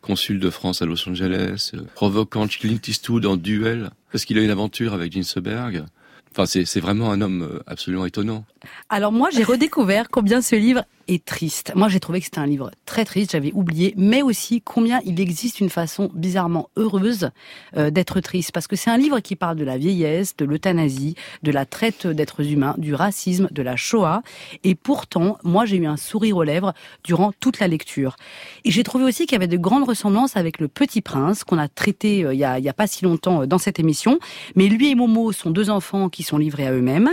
consul 0.00 0.40
de 0.40 0.50
France 0.50 0.82
à 0.82 0.86
Los 0.86 1.08
Angeles, 1.08 1.72
euh, 1.74 1.82
provoquant 1.94 2.46
Clint 2.46 2.80
Eastwood 2.86 3.26
en 3.26 3.36
duel, 3.36 3.90
parce 4.12 4.24
qu'il 4.24 4.38
a 4.38 4.42
une 4.42 4.50
aventure 4.50 4.94
avec 4.94 5.12
Ginsberg. 5.12 5.84
Enfin, 6.32 6.46
c'est 6.46 6.80
vraiment 6.80 7.10
un 7.10 7.20
homme 7.20 7.60
absolument 7.66 8.06
étonnant. 8.06 8.44
Alors 8.90 9.10
moi, 9.10 9.28
j'ai 9.32 9.42
redécouvert 9.42 10.08
combien 10.08 10.40
ce 10.40 10.54
livre 10.54 10.84
est 11.08 11.24
triste. 11.24 11.72
Moi, 11.74 11.88
j'ai 11.88 12.00
trouvé 12.00 12.20
que 12.20 12.26
c'était 12.26 12.38
un 12.38 12.46
livre 12.46 12.70
très 12.84 13.04
triste, 13.04 13.32
j'avais 13.32 13.52
oublié, 13.52 13.94
mais 13.96 14.22
aussi 14.22 14.60
combien 14.60 15.00
il 15.04 15.20
existe 15.20 15.60
une 15.60 15.70
façon 15.70 16.10
bizarrement 16.14 16.68
heureuse 16.76 17.30
euh, 17.76 17.90
d'être 17.90 18.20
triste. 18.20 18.52
Parce 18.52 18.66
que 18.66 18.76
c'est 18.76 18.90
un 18.90 18.98
livre 18.98 19.20
qui 19.20 19.34
parle 19.34 19.56
de 19.56 19.64
la 19.64 19.78
vieillesse, 19.78 20.36
de 20.36 20.44
l'euthanasie, 20.44 21.14
de 21.42 21.50
la 21.50 21.64
traite 21.64 22.06
d'êtres 22.06 22.46
humains, 22.50 22.74
du 22.78 22.94
racisme, 22.94 23.48
de 23.50 23.62
la 23.62 23.76
Shoah. 23.76 24.22
Et 24.64 24.74
pourtant, 24.74 25.38
moi, 25.42 25.64
j'ai 25.64 25.76
eu 25.78 25.86
un 25.86 25.96
sourire 25.96 26.36
aux 26.36 26.42
lèvres 26.44 26.74
durant 27.04 27.32
toute 27.32 27.58
la 27.58 27.68
lecture. 27.68 28.16
Et 28.64 28.70
j'ai 28.70 28.82
trouvé 28.82 29.04
aussi 29.04 29.26
qu'il 29.26 29.32
y 29.32 29.36
avait 29.36 29.46
de 29.46 29.56
grandes 29.56 29.88
ressemblances 29.88 30.36
avec 30.36 30.60
Le 30.60 30.68
Petit 30.68 31.00
Prince, 31.00 31.42
qu'on 31.44 31.58
a 31.58 31.68
traité 31.68 32.24
euh, 32.24 32.34
il, 32.34 32.38
y 32.38 32.44
a, 32.44 32.58
il 32.58 32.64
y 32.64 32.68
a 32.68 32.74
pas 32.74 32.86
si 32.86 33.04
longtemps 33.04 33.42
euh, 33.42 33.46
dans 33.46 33.58
cette 33.58 33.78
émission. 33.78 34.18
Mais 34.56 34.68
lui 34.68 34.90
et 34.90 34.94
Momo 34.94 35.32
sont 35.32 35.50
deux 35.50 35.70
enfants 35.70 36.08
qui 36.10 36.22
sont 36.22 36.36
livrés 36.36 36.66
à 36.66 36.72
eux-mêmes. 36.72 37.10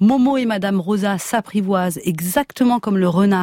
Momo 0.00 0.36
et 0.36 0.46
Madame 0.46 0.80
Rosa 0.80 1.18
s'apprivoisent 1.18 2.00
exactement 2.04 2.80
comme 2.80 2.98
le 2.98 3.08
renard 3.08 3.35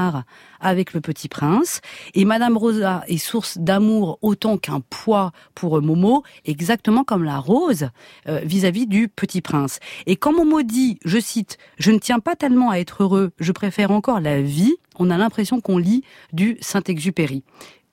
avec 0.59 0.93
le 0.93 1.01
petit 1.01 1.27
prince. 1.27 1.81
Et 2.13 2.25
Madame 2.25 2.57
Rosa 2.57 3.03
est 3.07 3.17
source 3.17 3.57
d'amour 3.57 4.17
autant 4.21 4.57
qu'un 4.57 4.79
poids 4.79 5.31
pour 5.55 5.81
Momo, 5.81 6.23
exactement 6.45 7.03
comme 7.03 7.23
la 7.23 7.38
rose 7.38 7.89
euh, 8.27 8.41
vis-à-vis 8.43 8.88
du 8.88 9.07
petit 9.07 9.41
prince. 9.41 9.79
Et 10.05 10.15
quand 10.15 10.33
Momo 10.33 10.63
dit, 10.63 11.00
je 11.05 11.19
cite, 11.19 11.57
je 11.77 11.91
ne 11.91 12.00
tiens 12.00 12.19
pas 12.19 12.35
tellement 12.35 12.71
à 12.71 12.77
être 12.77 13.03
heureux, 13.03 13.31
je 13.39 13.51
préfère 13.51 13.91
encore 13.91 14.19
la 14.19 14.41
vie, 14.41 14.75
on 14.97 15.09
a 15.09 15.17
l'impression 15.17 15.62
qu'on 15.62 15.77
lit 15.77 16.03
du 16.31 16.57
Saint-Exupéry. 16.62 17.43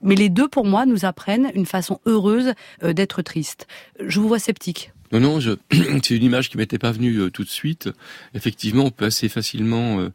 Mais 0.02 0.14
les 0.14 0.30
deux, 0.30 0.48
pour 0.48 0.64
moi, 0.64 0.86
nous 0.86 1.04
apprennent 1.04 1.50
une 1.54 1.66
façon 1.66 2.00
heureuse 2.06 2.54
euh, 2.82 2.92
d'être 2.92 3.20
triste. 3.22 3.66
Je 4.04 4.18
vous 4.18 4.28
vois 4.28 4.38
sceptique. 4.38 4.92
Non, 5.12 5.20
non, 5.20 5.40
c'est 6.02 6.16
une 6.16 6.22
image 6.22 6.48
qui 6.48 6.56
m'était 6.56 6.78
pas 6.78 6.92
venue 6.92 7.16
euh, 7.16 7.30
tout 7.30 7.44
de 7.44 7.48
suite. 7.48 7.90
Effectivement, 8.34 8.84
on 8.84 8.90
peut 8.90 9.06
assez 9.06 9.28
facilement 9.28 10.08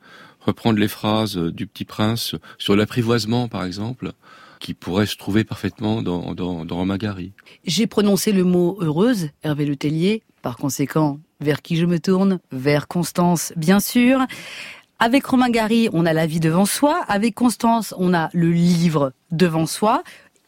reprendre 0.46 0.80
les 0.80 0.88
phrases 0.88 1.38
du 1.38 1.68
Petit 1.68 1.86
Prince 1.86 2.36
sur 2.58 2.76
l'apprivoisement, 2.76 3.48
par 3.48 3.64
exemple, 3.64 4.14
qui 4.60 4.74
pourrait 4.74 5.06
se 5.06 5.18
trouver 5.18 5.44
parfaitement 5.44 6.02
dans, 6.02 6.34
dans, 6.34 6.66
dans 6.66 6.78
Romain 6.78 6.98
Gary. 6.98 7.34
J'ai 7.66 7.88
prononcé 7.88 8.32
le 8.32 8.44
mot 8.44 8.78
heureuse, 8.80 9.30
Hervé 9.44 9.66
Le 9.66 9.76
Tellier, 9.76 10.24
par 10.42 10.58
conséquent, 10.58 11.20
vers 11.42 11.62
qui 11.62 11.76
je 11.76 11.86
me 11.86 12.00
tourne? 12.00 12.40
Vers 12.52 12.88
Constance, 12.88 13.54
bien 13.56 13.80
sûr. 13.80 14.20
Avec 15.00 15.26
Romain 15.26 15.50
Gary, 15.50 15.90
on 15.92 16.06
a 16.06 16.14
la 16.14 16.26
vie 16.26 16.40
devant 16.40 16.66
soi. 16.66 17.04
Avec 17.08 17.36
Constance, 17.36 17.94
on 17.98 18.14
a 18.14 18.30
le 18.34 18.52
livre 18.52 19.12
devant 19.32 19.66
soi. 19.66 20.04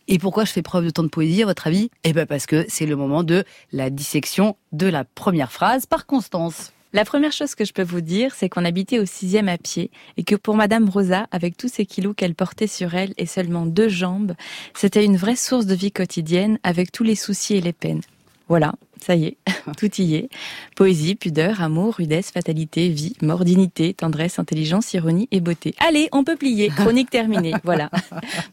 Et 0.07 0.19
pourquoi 0.19 0.45
je 0.45 0.51
fais 0.53 0.61
preuve 0.61 0.85
de 0.85 0.89
tant 0.89 1.03
de 1.03 1.09
poésie, 1.09 1.43
à 1.43 1.45
votre 1.45 1.67
avis? 1.67 1.89
Eh 2.05 2.13
bien 2.13 2.25
parce 2.25 2.45
que 2.45 2.65
c'est 2.69 2.85
le 2.85 2.95
moment 2.95 3.23
de 3.23 3.43
la 3.73 3.89
dissection 3.89 4.55
de 4.71 4.87
la 4.87 5.03
première 5.03 5.51
phrase 5.51 5.85
par 5.85 6.05
Constance. 6.05 6.71
La 6.97 7.05
première 7.05 7.31
chose 7.31 7.53
que 7.53 7.63
je 7.63 7.73
peux 7.73 7.83
vous 7.83 8.01
dire, 8.01 8.33
c'est 8.33 8.49
qu'on 8.49 8.65
habitait 8.65 8.97
au 8.97 9.05
sixième 9.05 9.49
à 9.49 9.59
pied 9.59 9.91
et 10.17 10.23
que 10.23 10.33
pour 10.33 10.55
Madame 10.55 10.89
Rosa, 10.89 11.27
avec 11.29 11.55
tous 11.55 11.67
ces 11.67 11.85
kilos 11.85 12.15
qu'elle 12.17 12.33
portait 12.33 12.65
sur 12.65 12.95
elle 12.95 13.13
et 13.17 13.27
seulement 13.27 13.67
deux 13.67 13.87
jambes, 13.87 14.33
c'était 14.73 15.05
une 15.05 15.15
vraie 15.15 15.35
source 15.35 15.67
de 15.67 15.75
vie 15.75 15.91
quotidienne 15.91 16.57
avec 16.63 16.91
tous 16.91 17.03
les 17.03 17.13
soucis 17.13 17.53
et 17.55 17.61
les 17.61 17.71
peines. 17.71 18.01
Voilà, 18.47 18.73
ça 19.03 19.15
y 19.15 19.25
est, 19.25 19.37
tout 19.77 19.89
y 20.01 20.15
est. 20.15 20.29
Poésie, 20.75 21.15
pudeur, 21.15 21.61
amour, 21.61 21.95
rudesse, 21.95 22.31
fatalité, 22.31 22.89
vie, 22.89 23.15
mort, 23.21 23.45
dignité, 23.45 23.93
tendresse, 23.93 24.39
intelligence, 24.39 24.93
ironie 24.93 25.27
et 25.31 25.39
beauté. 25.39 25.75
Allez, 25.85 26.09
on 26.11 26.23
peut 26.23 26.35
plier. 26.35 26.69
Chronique 26.69 27.09
terminée. 27.09 27.53
Voilà. 27.63 27.89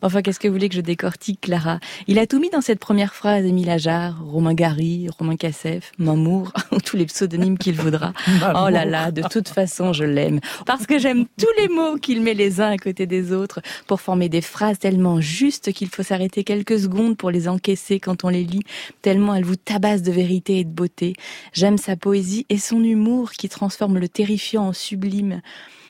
Enfin, 0.02 0.22
qu'est-ce 0.22 0.40
que 0.40 0.48
vous 0.48 0.54
voulez 0.54 0.68
que 0.68 0.74
je 0.74 0.80
décortique, 0.80 1.42
Clara? 1.42 1.78
Il 2.08 2.18
a 2.18 2.26
tout 2.26 2.40
mis 2.40 2.50
dans 2.50 2.62
cette 2.62 2.80
première 2.80 3.14
phrase. 3.14 3.44
Émile 3.44 3.70
Ajar, 3.70 4.24
Romain 4.24 4.54
Gary, 4.54 5.06
Romain 5.18 5.36
Cassef, 5.36 5.92
Mamour, 5.98 6.52
tous 6.84 6.96
les 6.96 7.06
pseudonymes 7.06 7.58
qu'il 7.58 7.74
voudra. 7.74 8.12
Oh 8.56 8.68
là 8.70 8.84
là, 8.84 9.12
de 9.12 9.22
toute 9.22 9.48
façon, 9.48 9.92
je 9.92 10.04
l'aime. 10.04 10.40
Parce 10.66 10.86
que 10.86 10.98
j'aime 10.98 11.26
tous 11.38 11.52
les 11.60 11.68
mots 11.68 11.96
qu'il 11.96 12.22
met 12.22 12.34
les 12.34 12.60
uns 12.60 12.70
à 12.70 12.76
côté 12.76 13.06
des 13.06 13.32
autres 13.32 13.60
pour 13.86 14.00
former 14.00 14.28
des 14.28 14.40
phrases 14.40 14.78
tellement 14.78 15.20
justes 15.20 15.72
qu'il 15.72 15.88
faut 15.88 16.02
s'arrêter 16.02 16.42
quelques 16.42 16.80
secondes 16.80 17.16
pour 17.16 17.30
les 17.30 17.46
encaisser 17.46 18.00
quand 18.00 18.24
on 18.24 18.28
les 18.28 18.44
lit, 18.44 18.62
tellement 19.02 19.34
elles 19.34 19.44
vous 19.44 19.56
tabassent 19.56 20.02
de 20.02 20.12
vérité 20.12 20.33
et 20.36 20.64
de 20.64 20.70
beauté. 20.70 21.14
J'aime 21.52 21.78
sa 21.78 21.96
poésie 21.96 22.46
et 22.48 22.58
son 22.58 22.82
humour 22.82 23.32
qui 23.32 23.48
transforme 23.48 23.98
le 23.98 24.08
terrifiant 24.08 24.68
en 24.68 24.72
sublime. 24.72 25.40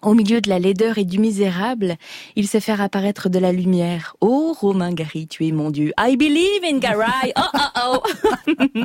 Au 0.04 0.12
milieu 0.12 0.42
de 0.42 0.50
la 0.50 0.58
laideur 0.58 0.98
et 0.98 1.04
du 1.04 1.18
misérable, 1.18 1.96
il 2.36 2.46
sait 2.46 2.60
faire 2.60 2.82
apparaître 2.82 3.30
de 3.30 3.38
la 3.38 3.52
lumière. 3.52 4.16
Oh, 4.20 4.54
Romain 4.60 4.92
Gary, 4.92 5.26
tu 5.26 5.46
es 5.46 5.50
mon 5.50 5.70
Dieu. 5.70 5.94
I 5.98 6.18
believe 6.18 6.62
in 6.62 6.78
Gary. 6.78 7.32
Oh, 7.38 7.58
oh, 7.76 8.00
oh. 8.46 8.82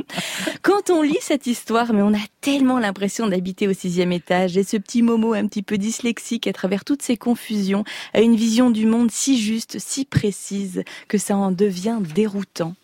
Quand 0.62 0.88
on 0.88 1.02
lit 1.02 1.18
cette 1.20 1.46
histoire, 1.46 1.92
mais 1.92 2.00
on 2.00 2.14
a 2.14 2.26
tellement 2.40 2.78
l'impression 2.78 3.26
d'habiter 3.26 3.68
au 3.68 3.74
sixième 3.74 4.12
étage 4.12 4.56
et 4.56 4.64
ce 4.64 4.78
petit 4.78 5.02
Momo 5.02 5.34
un 5.34 5.46
petit 5.46 5.62
peu 5.62 5.76
dyslexique 5.76 6.46
à 6.46 6.54
travers 6.54 6.86
toutes 6.86 7.02
ces 7.02 7.18
confusions 7.18 7.84
a 8.14 8.22
une 8.22 8.36
vision 8.36 8.70
du 8.70 8.86
monde 8.86 9.10
si 9.10 9.38
juste, 9.38 9.78
si 9.78 10.06
précise 10.06 10.84
que 11.06 11.18
ça 11.18 11.36
en 11.36 11.52
devient 11.52 11.98
déroutant. 12.14 12.74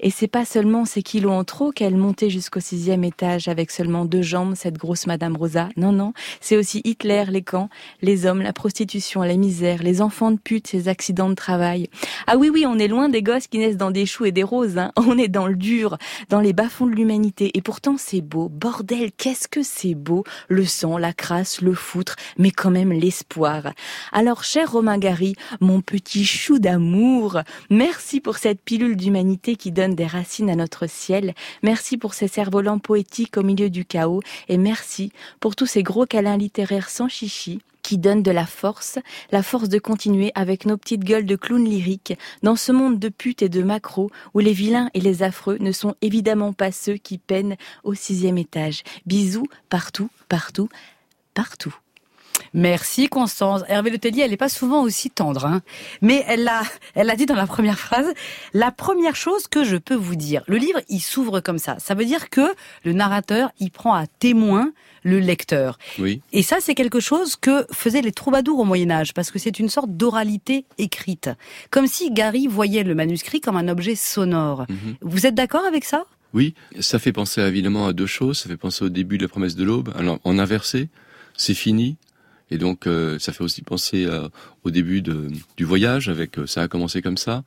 Et 0.00 0.10
c'est 0.10 0.28
pas 0.28 0.44
seulement 0.44 0.84
ces 0.84 1.02
kilos 1.02 1.32
en 1.32 1.44
trop 1.44 1.70
qu'elle 1.70 1.96
montait 1.96 2.30
jusqu'au 2.30 2.60
sixième 2.60 3.04
étage 3.04 3.48
avec 3.48 3.70
seulement 3.70 4.04
deux 4.04 4.22
jambes, 4.22 4.54
cette 4.54 4.78
grosse 4.78 5.06
Madame 5.06 5.36
Rosa. 5.36 5.68
Non, 5.76 5.92
non. 5.92 6.12
C'est 6.40 6.56
aussi 6.56 6.80
Hitler, 6.84 7.24
les 7.28 7.42
camps, 7.42 7.68
les 8.00 8.26
hommes, 8.26 8.42
la 8.42 8.52
prostitution, 8.52 9.22
la 9.22 9.36
misère, 9.36 9.82
les 9.82 10.00
enfants 10.00 10.30
de 10.30 10.38
pute, 10.38 10.66
ces 10.66 10.88
accidents 10.88 11.30
de 11.30 11.34
travail. 11.34 11.88
Ah 12.26 12.36
oui, 12.36 12.50
oui, 12.52 12.64
on 12.66 12.78
est 12.78 12.88
loin 12.88 13.08
des 13.08 13.22
gosses 13.22 13.46
qui 13.46 13.58
naissent 13.58 13.76
dans 13.76 13.90
des 13.90 14.06
choux 14.06 14.24
et 14.24 14.32
des 14.32 14.42
roses. 14.42 14.78
Hein. 14.78 14.92
On 14.96 15.18
est 15.18 15.28
dans 15.28 15.46
le 15.46 15.56
dur, 15.56 15.98
dans 16.28 16.40
les 16.40 16.52
bas-fonds 16.52 16.86
de 16.86 16.94
l'humanité. 16.94 17.50
Et 17.54 17.60
pourtant, 17.60 17.96
c'est 17.98 18.20
beau. 18.20 18.48
Bordel, 18.48 19.10
qu'est-ce 19.12 19.48
que 19.48 19.62
c'est 19.62 19.94
beau. 19.94 20.24
Le 20.48 20.64
sang, 20.64 20.96
la 20.96 21.12
crasse, 21.12 21.60
le 21.60 21.74
foutre, 21.74 22.16
mais 22.38 22.50
quand 22.50 22.70
même 22.70 22.92
l'espoir. 22.92 23.72
Alors, 24.12 24.44
cher 24.44 24.72
Romain 24.72 24.98
Gary, 24.98 25.34
mon 25.60 25.80
petit 25.80 26.24
chou 26.24 26.58
d'amour, 26.58 27.40
merci 27.70 28.20
pour 28.20 28.36
cette 28.36 28.62
pilule 28.62 28.96
d'humanité 28.96 29.51
qui 29.56 29.72
donne 29.72 29.94
des 29.94 30.06
racines 30.06 30.50
à 30.50 30.56
notre 30.56 30.86
ciel. 30.86 31.34
Merci 31.62 31.96
pour 31.96 32.14
ces 32.14 32.28
cerfs-volants 32.28 32.78
poétiques 32.78 33.36
au 33.36 33.42
milieu 33.42 33.70
du 33.70 33.84
chaos. 33.84 34.20
Et 34.48 34.58
merci 34.58 35.12
pour 35.40 35.56
tous 35.56 35.66
ces 35.66 35.82
gros 35.82 36.06
câlins 36.06 36.36
littéraires 36.36 36.90
sans 36.90 37.08
chichi 37.08 37.60
qui 37.82 37.98
donnent 37.98 38.22
de 38.22 38.30
la 38.30 38.46
force, 38.46 38.98
la 39.30 39.42
force 39.42 39.68
de 39.68 39.78
continuer 39.78 40.32
avec 40.34 40.66
nos 40.66 40.76
petites 40.76 41.04
gueules 41.04 41.26
de 41.26 41.36
clowns 41.36 41.68
lyriques 41.68 42.16
dans 42.42 42.56
ce 42.56 42.72
monde 42.72 42.98
de 42.98 43.08
putes 43.08 43.42
et 43.42 43.48
de 43.48 43.62
macros 43.62 44.10
où 44.34 44.38
les 44.38 44.52
vilains 44.52 44.88
et 44.94 45.00
les 45.00 45.22
affreux 45.22 45.58
ne 45.60 45.72
sont 45.72 45.94
évidemment 46.00 46.52
pas 46.52 46.72
ceux 46.72 46.94
qui 46.94 47.18
peinent 47.18 47.56
au 47.84 47.94
sixième 47.94 48.38
étage. 48.38 48.82
Bisous 49.06 49.46
partout, 49.68 50.10
partout, 50.28 50.68
partout. 51.34 51.74
Merci 52.54 53.08
Constance. 53.08 53.62
Hervé 53.68 53.90
Le 53.90 53.98
Tellier, 53.98 54.22
elle 54.22 54.30
n'est 54.30 54.36
pas 54.36 54.48
souvent 54.48 54.82
aussi 54.82 55.10
tendre, 55.10 55.46
hein. 55.46 55.62
mais 56.00 56.24
elle 56.28 56.44
l'a, 56.44 56.62
elle 56.94 57.10
a 57.10 57.16
dit 57.16 57.26
dans 57.26 57.34
la 57.34 57.46
première 57.46 57.78
phrase. 57.78 58.06
La 58.52 58.70
première 58.70 59.16
chose 59.16 59.48
que 59.48 59.64
je 59.64 59.76
peux 59.76 59.94
vous 59.94 60.16
dire, 60.16 60.42
le 60.46 60.56
livre, 60.56 60.80
il 60.88 61.00
s'ouvre 61.00 61.40
comme 61.40 61.58
ça. 61.58 61.76
Ça 61.78 61.94
veut 61.94 62.04
dire 62.04 62.30
que 62.30 62.54
le 62.84 62.92
narrateur, 62.92 63.50
il 63.58 63.70
prend 63.70 63.94
à 63.94 64.06
témoin 64.06 64.72
le 65.02 65.18
lecteur. 65.18 65.78
Oui. 65.98 66.20
Et 66.32 66.42
ça, 66.42 66.58
c'est 66.60 66.74
quelque 66.74 67.00
chose 67.00 67.36
que 67.36 67.66
faisaient 67.72 68.02
les 68.02 68.12
troubadours 68.12 68.58
au 68.58 68.64
Moyen 68.64 68.90
Âge, 68.90 69.14
parce 69.14 69.30
que 69.30 69.38
c'est 69.38 69.58
une 69.58 69.68
sorte 69.68 69.90
d'oralité 69.90 70.64
écrite, 70.78 71.30
comme 71.70 71.86
si 71.86 72.10
Gary 72.10 72.46
voyait 72.46 72.84
le 72.84 72.94
manuscrit 72.94 73.40
comme 73.40 73.56
un 73.56 73.68
objet 73.68 73.96
sonore. 73.96 74.66
Mhm. 74.68 74.96
Vous 75.00 75.26
êtes 75.26 75.34
d'accord 75.34 75.64
avec 75.64 75.84
ça? 75.84 76.04
Oui, 76.34 76.54
ça 76.80 76.98
fait 76.98 77.12
penser 77.12 77.40
évidemment 77.42 77.86
à 77.86 77.92
deux 77.92 78.06
choses. 78.06 78.38
Ça 78.38 78.48
fait 78.48 78.56
penser 78.56 78.84
au 78.84 78.88
début 78.88 79.18
de 79.18 79.22
la 79.22 79.28
promesse 79.28 79.54
de 79.54 79.64
l'aube. 79.64 79.92
Alors, 79.98 80.18
en 80.24 80.38
inversé, 80.38 80.88
c'est 81.36 81.54
fini, 81.54 81.96
et 82.52 82.58
donc, 82.58 82.86
euh, 82.86 83.18
ça 83.18 83.32
fait 83.32 83.42
aussi 83.42 83.62
penser 83.62 84.04
euh, 84.04 84.28
au 84.62 84.70
début 84.70 85.00
de, 85.00 85.28
du 85.56 85.64
voyage, 85.64 86.10
avec 86.10 86.38
euh, 86.38 86.46
ça 86.46 86.60
a 86.60 86.68
commencé 86.68 87.00
comme 87.00 87.16
ça. 87.16 87.44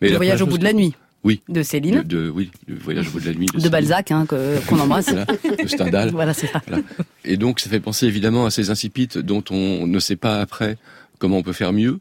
Mais 0.00 0.08
le 0.08 0.16
voyage 0.16 0.40
au 0.40 0.46
bout 0.46 0.56
de 0.56 0.64
la 0.64 0.72
nuit. 0.72 0.94
Oui. 1.24 1.42
De 1.50 1.62
Céline. 1.62 2.02
De, 2.02 2.30
oui, 2.30 2.50
le 2.66 2.76
voyage 2.76 3.08
au 3.08 3.10
bout 3.10 3.20
de 3.20 3.26
la 3.26 3.34
nuit. 3.34 3.48
De, 3.52 3.68
Balzac, 3.68 4.12
hein, 4.12 4.24
qu'on 4.26 4.78
embrasse. 4.80 5.10
voilà, 5.10 5.26
de 5.62 5.68
Stendhal. 5.68 6.10
voilà, 6.10 6.32
c'est 6.32 6.46
ça. 6.46 6.62
Voilà. 6.66 6.82
Et 7.26 7.36
donc, 7.36 7.60
ça 7.60 7.68
fait 7.68 7.80
penser 7.80 8.06
évidemment 8.06 8.46
à 8.46 8.50
ces 8.50 8.70
incipites 8.70 9.18
dont 9.18 9.44
on 9.50 9.86
ne 9.86 9.98
sait 9.98 10.16
pas 10.16 10.40
après 10.40 10.78
comment 11.18 11.36
on 11.38 11.42
peut 11.42 11.52
faire 11.52 11.74
mieux. 11.74 11.98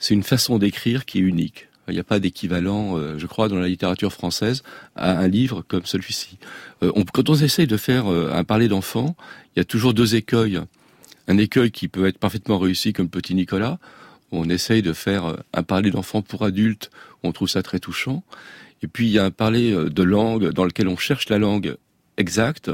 C'est 0.00 0.14
une 0.14 0.24
façon 0.24 0.58
d'écrire 0.58 1.04
qui 1.04 1.18
est 1.18 1.22
unique. 1.22 1.68
Il 1.88 1.94
n'y 1.94 2.00
a 2.00 2.04
pas 2.04 2.18
d'équivalent, 2.18 2.98
euh, 2.98 3.16
je 3.16 3.26
crois, 3.26 3.48
dans 3.48 3.58
la 3.58 3.68
littérature 3.68 4.12
française 4.12 4.64
à 4.96 5.18
un 5.18 5.28
livre 5.28 5.62
comme 5.66 5.86
celui-ci. 5.86 6.36
Euh, 6.82 6.90
on, 6.96 7.04
quand 7.04 7.30
on 7.30 7.34
essaye 7.34 7.68
de 7.68 7.76
faire 7.76 8.10
euh, 8.10 8.32
un 8.34 8.42
parler 8.42 8.66
d'enfant, 8.66 9.14
il 9.54 9.60
y 9.60 9.62
a 9.62 9.64
toujours 9.64 9.94
deux 9.94 10.16
écueils 10.16 10.60
un 11.28 11.38
écueil 11.38 11.70
qui 11.70 11.88
peut 11.88 12.06
être 12.06 12.18
parfaitement 12.18 12.58
réussi 12.58 12.92
comme 12.92 13.08
Petit 13.08 13.34
Nicolas, 13.34 13.78
où 14.32 14.38
on 14.38 14.48
essaye 14.48 14.82
de 14.82 14.92
faire 14.92 15.26
euh, 15.26 15.36
un 15.52 15.62
parler 15.62 15.90
d'enfant 15.90 16.22
pour 16.22 16.44
adultes, 16.44 16.90
où 17.22 17.28
on 17.28 17.32
trouve 17.32 17.48
ça 17.48 17.62
très 17.62 17.78
touchant. 17.78 18.22
Et 18.82 18.88
puis 18.88 19.06
il 19.06 19.12
y 19.12 19.18
a 19.18 19.24
un 19.24 19.30
parler 19.30 19.72
euh, 19.72 19.88
de 19.88 20.02
langue 20.02 20.50
dans 20.50 20.64
lequel 20.64 20.88
on 20.88 20.96
cherche 20.96 21.28
la 21.28 21.38
langue 21.38 21.76
exacte 22.16 22.70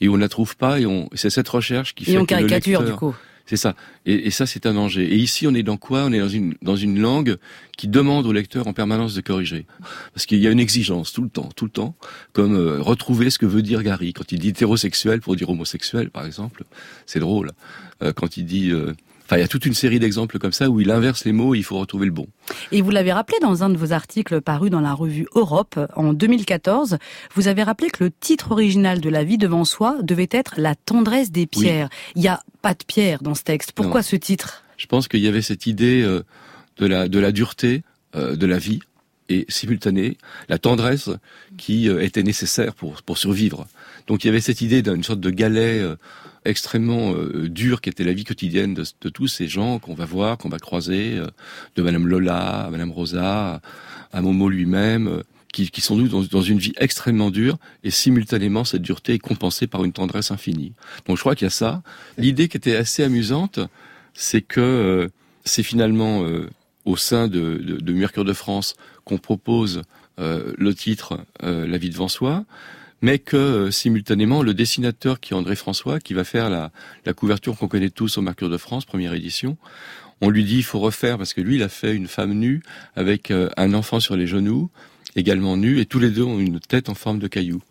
et 0.00 0.08
on 0.08 0.16
ne 0.16 0.20
la 0.20 0.28
trouve 0.28 0.56
pas 0.56 0.80
et 0.80 0.86
on 0.86 1.08
c'est 1.14 1.30
cette 1.30 1.48
recherche 1.48 1.94
qui 1.94 2.04
et 2.04 2.12
fait 2.12 2.18
on 2.18 2.24
que 2.24 2.34
le 2.34 2.40
caricature 2.40 2.80
lecteur, 2.80 2.96
du 2.96 2.98
coup. 2.98 3.14
C'est 3.50 3.56
ça. 3.56 3.74
Et, 4.06 4.30
ça, 4.30 4.46
c'est 4.46 4.64
un 4.64 4.74
danger. 4.74 5.02
Et 5.12 5.16
ici, 5.16 5.48
on 5.48 5.54
est 5.54 5.64
dans 5.64 5.76
quoi? 5.76 6.04
On 6.04 6.12
est 6.12 6.20
dans 6.20 6.28
une 6.28 6.54
dans 6.62 6.76
une 6.76 7.00
langue 7.00 7.36
qui 7.76 7.88
demande 7.88 8.24
au 8.24 8.32
lecteur 8.32 8.68
en 8.68 8.72
permanence 8.72 9.12
de 9.12 9.20
corriger, 9.22 9.66
parce 10.14 10.24
qu'il 10.24 10.38
y 10.38 10.46
a 10.46 10.52
une 10.52 10.60
exigence 10.60 11.12
tout 11.12 11.22
le 11.22 11.28
temps, 11.28 11.48
tout 11.56 11.64
le 11.64 11.72
temps, 11.72 11.96
comme 12.32 12.54
euh, 12.54 12.80
retrouver 12.80 13.28
ce 13.28 13.40
que 13.40 13.46
veut 13.46 13.62
dire 13.62 13.82
Gary 13.82 14.12
quand 14.12 14.30
il 14.30 14.38
dit 14.38 14.50
hétérosexuel 14.50 15.20
pour 15.20 15.34
dire 15.34 15.50
homosexuel, 15.50 16.10
par 16.10 16.26
exemple. 16.26 16.62
C'est 17.06 17.18
drôle. 17.18 17.50
Euh, 18.04 18.12
quand 18.12 18.36
il 18.36 18.44
dit 18.44 18.70
euh, 18.70 18.92
Enfin, 19.30 19.38
il 19.38 19.42
y 19.42 19.44
a 19.44 19.48
toute 19.48 19.64
une 19.64 19.74
série 19.74 20.00
d'exemples 20.00 20.40
comme 20.40 20.50
ça 20.50 20.68
où 20.70 20.80
il 20.80 20.90
inverse 20.90 21.24
les 21.24 21.30
mots 21.30 21.54
et 21.54 21.58
il 21.58 21.62
faut 21.62 21.78
retrouver 21.78 22.04
le 22.06 22.10
bon. 22.10 22.26
Et 22.72 22.82
vous 22.82 22.90
l'avez 22.90 23.12
rappelé 23.12 23.38
dans 23.40 23.62
un 23.62 23.70
de 23.70 23.76
vos 23.76 23.92
articles 23.92 24.40
parus 24.40 24.72
dans 24.72 24.80
la 24.80 24.92
revue 24.92 25.28
Europe 25.36 25.78
en 25.94 26.12
2014, 26.12 26.98
vous 27.36 27.46
avez 27.46 27.62
rappelé 27.62 27.90
que 27.90 28.02
le 28.02 28.10
titre 28.10 28.50
original 28.50 29.00
de 29.00 29.08
La 29.08 29.22
vie 29.22 29.38
devant 29.38 29.64
soi 29.64 29.98
devait 30.02 30.28
être 30.32 30.54
La 30.56 30.74
tendresse 30.74 31.30
des 31.30 31.46
pierres. 31.46 31.90
Oui. 31.92 32.12
Il 32.16 32.22
n'y 32.22 32.26
a 32.26 32.42
pas 32.60 32.74
de 32.74 32.82
pierre 32.84 33.22
dans 33.22 33.36
ce 33.36 33.44
texte. 33.44 33.70
Pourquoi 33.70 34.00
non. 34.00 34.06
ce 34.06 34.16
titre? 34.16 34.64
Je 34.78 34.86
pense 34.86 35.06
qu'il 35.06 35.20
y 35.20 35.28
avait 35.28 35.42
cette 35.42 35.68
idée 35.68 36.02
euh, 36.02 36.24
de 36.78 36.86
la 36.86 37.06
de 37.06 37.20
la 37.20 37.30
dureté 37.30 37.84
euh, 38.16 38.34
de 38.34 38.46
la 38.46 38.58
vie 38.58 38.80
et 39.28 39.46
simultanée 39.48 40.18
la 40.48 40.58
tendresse 40.58 41.08
qui 41.56 41.88
euh, 41.88 42.02
était 42.02 42.24
nécessaire 42.24 42.74
pour 42.74 43.00
pour 43.02 43.16
survivre. 43.16 43.68
Donc 44.08 44.24
il 44.24 44.26
y 44.26 44.30
avait 44.30 44.40
cette 44.40 44.60
idée 44.60 44.82
d'une 44.82 45.04
sorte 45.04 45.20
de 45.20 45.30
galet 45.30 45.84
extrêmement 46.44 47.12
euh, 47.14 47.48
dur 47.48 47.80
qui 47.80 47.88
était 47.88 48.04
la 48.04 48.12
vie 48.12 48.24
quotidienne 48.24 48.74
de, 48.74 49.08
tous 49.08 49.28
ces 49.28 49.48
gens 49.48 49.78
qu'on 49.78 49.94
va 49.94 50.04
voir, 50.04 50.38
qu'on 50.38 50.48
va 50.48 50.58
croiser, 50.58 51.18
euh, 51.18 51.26
de 51.76 51.82
Madame 51.82 52.06
Lola, 52.06 52.66
à 52.66 52.70
Madame 52.70 52.90
Rosa, 52.90 53.60
à 54.12 54.22
Momo 54.22 54.48
lui-même, 54.48 55.08
euh, 55.08 55.22
qui, 55.52 55.80
sont 55.80 55.96
dans, 55.96 56.22
dans, 56.22 56.42
une 56.42 56.58
vie 56.58 56.72
extrêmement 56.78 57.30
dure 57.30 57.58
et 57.82 57.90
simultanément 57.90 58.64
cette 58.64 58.82
dureté 58.82 59.14
est 59.14 59.18
compensée 59.18 59.66
par 59.66 59.84
une 59.84 59.92
tendresse 59.92 60.30
infinie. 60.30 60.72
Donc 61.06 61.16
je 61.16 61.22
crois 61.22 61.34
qu'il 61.34 61.46
y 61.46 61.48
a 61.48 61.50
ça. 61.50 61.82
L'idée 62.18 62.48
qui 62.48 62.56
était 62.56 62.76
assez 62.76 63.02
amusante, 63.02 63.58
c'est 64.14 64.42
que 64.42 64.60
euh, 64.60 65.08
c'est 65.44 65.64
finalement 65.64 66.24
au 66.84 66.96
sein 66.96 67.26
de, 67.26 67.56
de, 67.56 67.76
de, 67.78 67.92
Mercure 67.92 68.24
de 68.24 68.32
France 68.32 68.76
qu'on 69.04 69.18
propose 69.18 69.82
le 70.18 70.74
titre 70.74 71.24
La 71.40 71.78
vie 71.78 71.88
devant 71.88 72.08
soi 72.08 72.44
mais 73.02 73.18
que 73.18 73.36
euh, 73.36 73.70
simultanément 73.70 74.42
le 74.42 74.54
dessinateur 74.54 75.20
qui 75.20 75.32
est 75.32 75.36
André 75.36 75.56
François, 75.56 76.00
qui 76.00 76.14
va 76.14 76.24
faire 76.24 76.50
la, 76.50 76.70
la 77.06 77.12
couverture 77.12 77.56
qu'on 77.56 77.68
connaît 77.68 77.90
tous 77.90 78.18
au 78.18 78.22
Mercure 78.22 78.50
de 78.50 78.56
France, 78.56 78.84
première 78.84 79.14
édition, 79.14 79.56
on 80.20 80.28
lui 80.28 80.44
dit 80.44 80.56
il 80.58 80.64
faut 80.64 80.78
refaire 80.80 81.16
parce 81.16 81.32
que 81.32 81.40
lui 81.40 81.56
il 81.56 81.62
a 81.62 81.68
fait 81.68 81.94
une 81.94 82.06
femme 82.08 82.32
nue 82.34 82.62
avec 82.96 83.30
euh, 83.30 83.48
un 83.56 83.72
enfant 83.74 84.00
sur 84.00 84.16
les 84.16 84.26
genoux, 84.26 84.70
également 85.16 85.56
nu, 85.56 85.80
et 85.80 85.86
tous 85.86 85.98
les 85.98 86.10
deux 86.10 86.22
ont 86.24 86.38
une 86.38 86.60
tête 86.60 86.88
en 86.88 86.94
forme 86.94 87.18
de 87.18 87.26
caillou. 87.26 87.62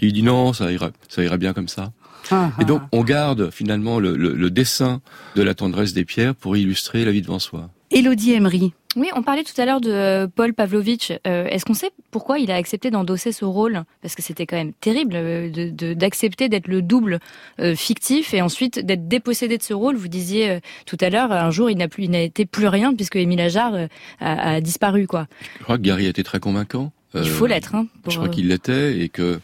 il 0.00 0.12
dit 0.12 0.22
non, 0.22 0.52
ça 0.52 0.72
ira, 0.72 0.90
ça 1.08 1.22
ira 1.22 1.36
bien 1.36 1.52
comme 1.52 1.68
ça. 1.68 1.92
Ah, 2.30 2.50
Et 2.60 2.64
donc 2.64 2.80
ah. 2.84 2.88
on 2.92 3.04
garde 3.04 3.50
finalement 3.52 4.00
le, 4.00 4.16
le- 4.16 4.34
le 4.34 4.50
dessin 4.50 5.00
de 5.36 5.42
la 5.42 5.54
tendresse 5.54 5.92
des 5.92 6.04
pierres 6.04 6.34
pour 6.34 6.56
illustrer 6.56 7.04
la 7.04 7.12
vie 7.12 7.22
devant 7.22 7.38
soi. 7.38 7.70
Élodie 7.96 8.32
Emery. 8.34 8.74
Oui, 8.94 9.08
on 9.14 9.22
parlait 9.22 9.42
tout 9.42 9.58
à 9.58 9.64
l'heure 9.64 9.80
de 9.80 9.90
euh, 9.90 10.26
Paul 10.26 10.52
Pavlovitch. 10.52 11.12
Euh, 11.26 11.46
Est-ce 11.46 11.64
qu'on 11.64 11.72
sait 11.72 11.90
pourquoi 12.10 12.38
il 12.38 12.50
a 12.50 12.56
accepté 12.56 12.90
d'endosser 12.90 13.32
ce 13.32 13.46
rôle? 13.46 13.84
Parce 14.02 14.14
que 14.14 14.20
c'était 14.20 14.44
quand 14.44 14.56
même 14.56 14.74
terrible 14.74 15.14
euh, 15.14 15.50
de- 15.50 15.70
de- 15.70 15.94
d'accepter 15.94 16.50
d'être 16.50 16.68
le 16.68 16.82
double 16.82 17.20
euh, 17.58 17.74
fictif 17.74 18.34
et 18.34 18.42
ensuite 18.42 18.84
d'être 18.84 19.08
dépossédé 19.08 19.56
de 19.56 19.62
ce 19.62 19.72
rôle. 19.72 19.96
Vous 19.96 20.08
disiez 20.08 20.50
euh, 20.50 20.60
tout 20.84 20.98
à 21.00 21.08
l'heure, 21.08 21.32
un 21.32 21.50
jour, 21.50 21.70
il 21.70 21.78
n'a 21.78 21.88
plus, 21.88 22.04
il 22.04 22.10
n'a 22.10 22.20
été 22.20 22.44
plus 22.44 22.66
rien 22.68 22.94
puisque 22.94 23.16
Émile 23.16 23.40
Ajar 23.40 23.72
euh, 23.74 23.86
a, 24.20 24.52
a 24.56 24.60
disparu. 24.60 25.06
Quoi. 25.06 25.26
Je 25.58 25.64
crois 25.64 25.78
que 25.78 25.82
Gary 25.82 26.04
a 26.04 26.10
été 26.10 26.22
très 26.22 26.38
convaincant. 26.38 26.92
Il 27.14 27.24
faut 27.24 27.46
l'être. 27.46 27.74
Hein, 27.74 27.86
pour, 28.02 28.12
Je 28.12 28.18
crois 28.18 28.28
qu'il 28.28 28.48
l'était 28.48 28.98
et 29.00 29.08
que 29.08 29.40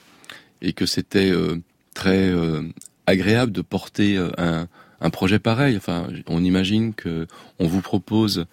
et 0.61 0.75
que 0.75 0.85
c'était 0.85 1.31
euh, 1.31 1.57
très 1.95 2.29
euh, 2.29 2.63
agréable 3.07 3.51
de 3.53 3.63
porter 3.63 4.19
euh, 4.19 4.29
un, 4.37 4.67
un 5.03 5.11
projet 5.11 5.39
pareil. 5.39 5.77
Enfin, 5.77 6.07
on 6.29 6.43
imagine 6.43 6.95
que 6.95 7.27
on 7.59 7.67
vous 7.67 7.81
propose 7.83 8.47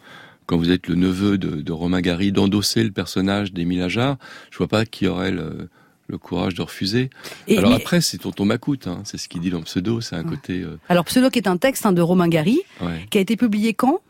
quand 0.46 0.58
vous 0.58 0.72
êtes 0.72 0.88
le 0.88 0.96
neveu 0.96 1.38
de, 1.38 1.62
de 1.62 1.72
Romain 1.72 2.02
Gary 2.02 2.32
d'endosser 2.32 2.84
le 2.84 2.92
personnage 2.92 3.54
d'Émile 3.54 3.84
Ajar. 3.84 4.18
Je 4.52 4.58
vois 4.58 4.68
pas 4.68 4.84
qui 4.86 5.06
aurait 5.08 5.32
le, 5.32 5.70
le 6.08 6.18
courage 6.18 6.56
de 6.56 6.62
refuser. 6.64 7.12
Et- 7.48 7.58
Alors 7.60 7.70
mais- 7.70 7.76
après, 7.78 8.02
c'est 8.02 8.18
Tonton 8.18 8.46
Macoute, 8.46 8.88
hein, 8.88 9.02
c'est 9.06 9.18
ce 9.20 9.30
qu'il 9.30 9.42
dit 9.42 9.52
dans 9.52 9.62
Pseudo, 9.62 10.02
c'est 10.02 10.16
un 10.16 10.24
Ouais. 10.24 10.30
côté 10.32 10.62
euh, 10.62 10.80
alors 10.90 11.06
Pseudo 11.06 11.30
qui 11.30 11.38
est 11.40 11.48
un 11.48 11.58
texte 11.58 11.86
hein, 11.86 11.92
de 11.94 12.02
Romain 12.02 12.28
Gary 12.28 12.60
ouais, 12.82 13.06
qui 13.12 13.20
a 13.20 13.22
été 13.22 13.38
publié 13.38 13.74
quand? 13.76 14.02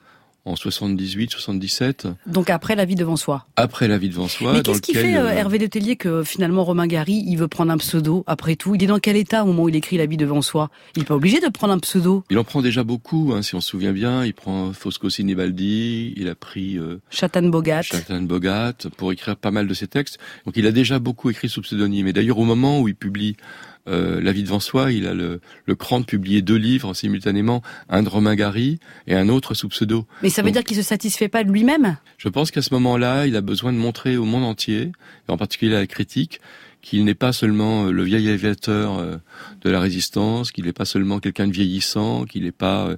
En 0.45 0.55
78, 0.55 1.31
77, 1.31 2.07
Donc 2.25 2.49
après 2.49 2.75
La 2.75 2.85
vie 2.85 2.95
devant 2.95 3.15
soi. 3.15 3.45
après 3.55 3.87
La 3.87 3.97
vie 3.97 4.09
devant 4.09 4.27
soi. 4.27 4.53
Mais 4.53 4.61
qu'est-ce 4.61 4.81
qui 4.81 4.93
fait 4.93 5.15
euh, 5.15 5.27
euh, 5.27 5.31
Hervé 5.31 5.57
Letellier 5.57 5.95
que 5.95 6.23
finalement 6.23 6.63
Romain 6.63 6.87
Gary 6.87 7.23
il 7.27 7.35
veut 7.37 7.47
prendre 7.47 7.71
un 7.71 7.77
pseudo 7.77 8.23
après 8.27 8.55
tout? 8.55 8.75
Il 8.75 8.83
est 8.83 8.87
dans 8.87 8.99
quel 8.99 9.17
état 9.17 9.43
au 9.43 9.47
moment 9.47 9.63
où 9.63 9.69
il 9.69 9.75
écrit 9.75 9.97
La 9.97 10.05
vie 10.05 10.17
devant 10.17 10.41
soi? 10.41 10.69
Il 10.95 11.03
est 11.03 11.05
pas 11.05 11.15
obligé 11.15 11.39
de 11.39 11.47
prendre 11.49 11.73
un 11.73 11.79
pseudo. 11.79 12.23
Il 12.29 12.37
en 12.37 12.43
prend 12.43 12.61
déjà 12.61 12.83
beaucoup, 12.83 13.31
hein, 13.33 13.41
si 13.41 13.55
on 13.55 13.61
se 13.61 13.69
souvient 13.69 13.91
bien. 13.93 14.25
Il 14.25 14.33
prend 14.33 14.73
Fosco 14.73 15.09
Sinibaldi, 15.09 16.13
il 16.15 16.27
a 16.29 16.35
pris 16.35 16.77
euh, 16.77 17.01
Chatan 17.09 17.43
Bogat. 17.43 17.81
Bogat 18.21 18.73
pour 18.97 19.11
écrire 19.11 19.35
pas 19.35 19.51
mal 19.51 19.67
de 19.67 19.73
ses 19.73 19.87
textes. 19.87 20.19
Donc 20.45 20.57
il 20.57 20.65
a 20.65 20.71
déjà 20.71 20.99
beaucoup 20.99 21.29
écrit 21.29 21.49
sous 21.49 21.61
pseudonyme. 21.61 22.07
Et 22.07 22.13
d'ailleurs 22.13 22.39
au 22.39 22.45
moment 22.45 22.79
où 22.79 22.87
il 22.87 22.95
publie 22.95 23.35
euh, 23.89 24.21
La 24.21 24.31
vie 24.31 24.43
devant 24.43 24.59
soi, 24.59 24.91
il 24.91 25.07
a 25.07 25.13
le, 25.13 25.41
le 25.65 25.75
cran 25.75 25.99
de 25.99 26.05
publier 26.05 26.41
deux 26.41 26.55
livres 26.55 26.93
simultanément, 26.93 27.61
un 27.89 28.03
de 28.03 28.09
Romain 28.09 28.35
Gary 28.35 28.79
et 29.07 29.15
un 29.15 29.29
autre 29.29 29.53
sous 29.53 29.67
pseudo. 29.69 30.05
Mais 30.23 30.29
ça 30.29 30.41
veut 30.41 30.47
Donc- 30.49 30.53
dire 30.55 30.63
qu'il 30.63 30.77
se 30.77 30.83
satisfait 30.83 31.27
pas 31.29 31.43
de 31.43 31.51
lui-même? 31.51 31.97
Je 32.17 32.29
pense 32.29 32.51
qu'à 32.51 32.61
ce 32.61 32.73
moment-là, 32.73 33.25
il 33.27 33.35
a 33.35 33.41
besoin 33.41 33.73
de 33.73 33.77
montrer 33.77 34.17
au 34.17 34.25
monde 34.25 34.43
entier, 34.43 34.91
et 35.27 35.31
en 35.31 35.37
particulier 35.37 35.75
à 35.75 35.79
la 35.79 35.87
critique, 35.87 36.39
qu'il 36.81 37.03
n'est 37.05 37.15
pas 37.15 37.33
seulement 37.33 37.85
euh, 37.85 37.91
le 37.91 38.03
vieil 38.03 38.29
aviateur 38.29 38.99
euh, 38.99 39.17
de 39.61 39.69
la 39.69 39.79
résistance, 39.79 40.51
qu'il 40.51 40.65
n'est 40.65 40.73
pas 40.73 40.85
seulement 40.85 41.19
quelqu'un 41.19 41.47
de 41.47 41.51
vieillissant, 41.51 42.25
qu'il 42.25 42.43
n'est 42.43 42.51
pas... 42.51 42.87
euh, 42.87 42.97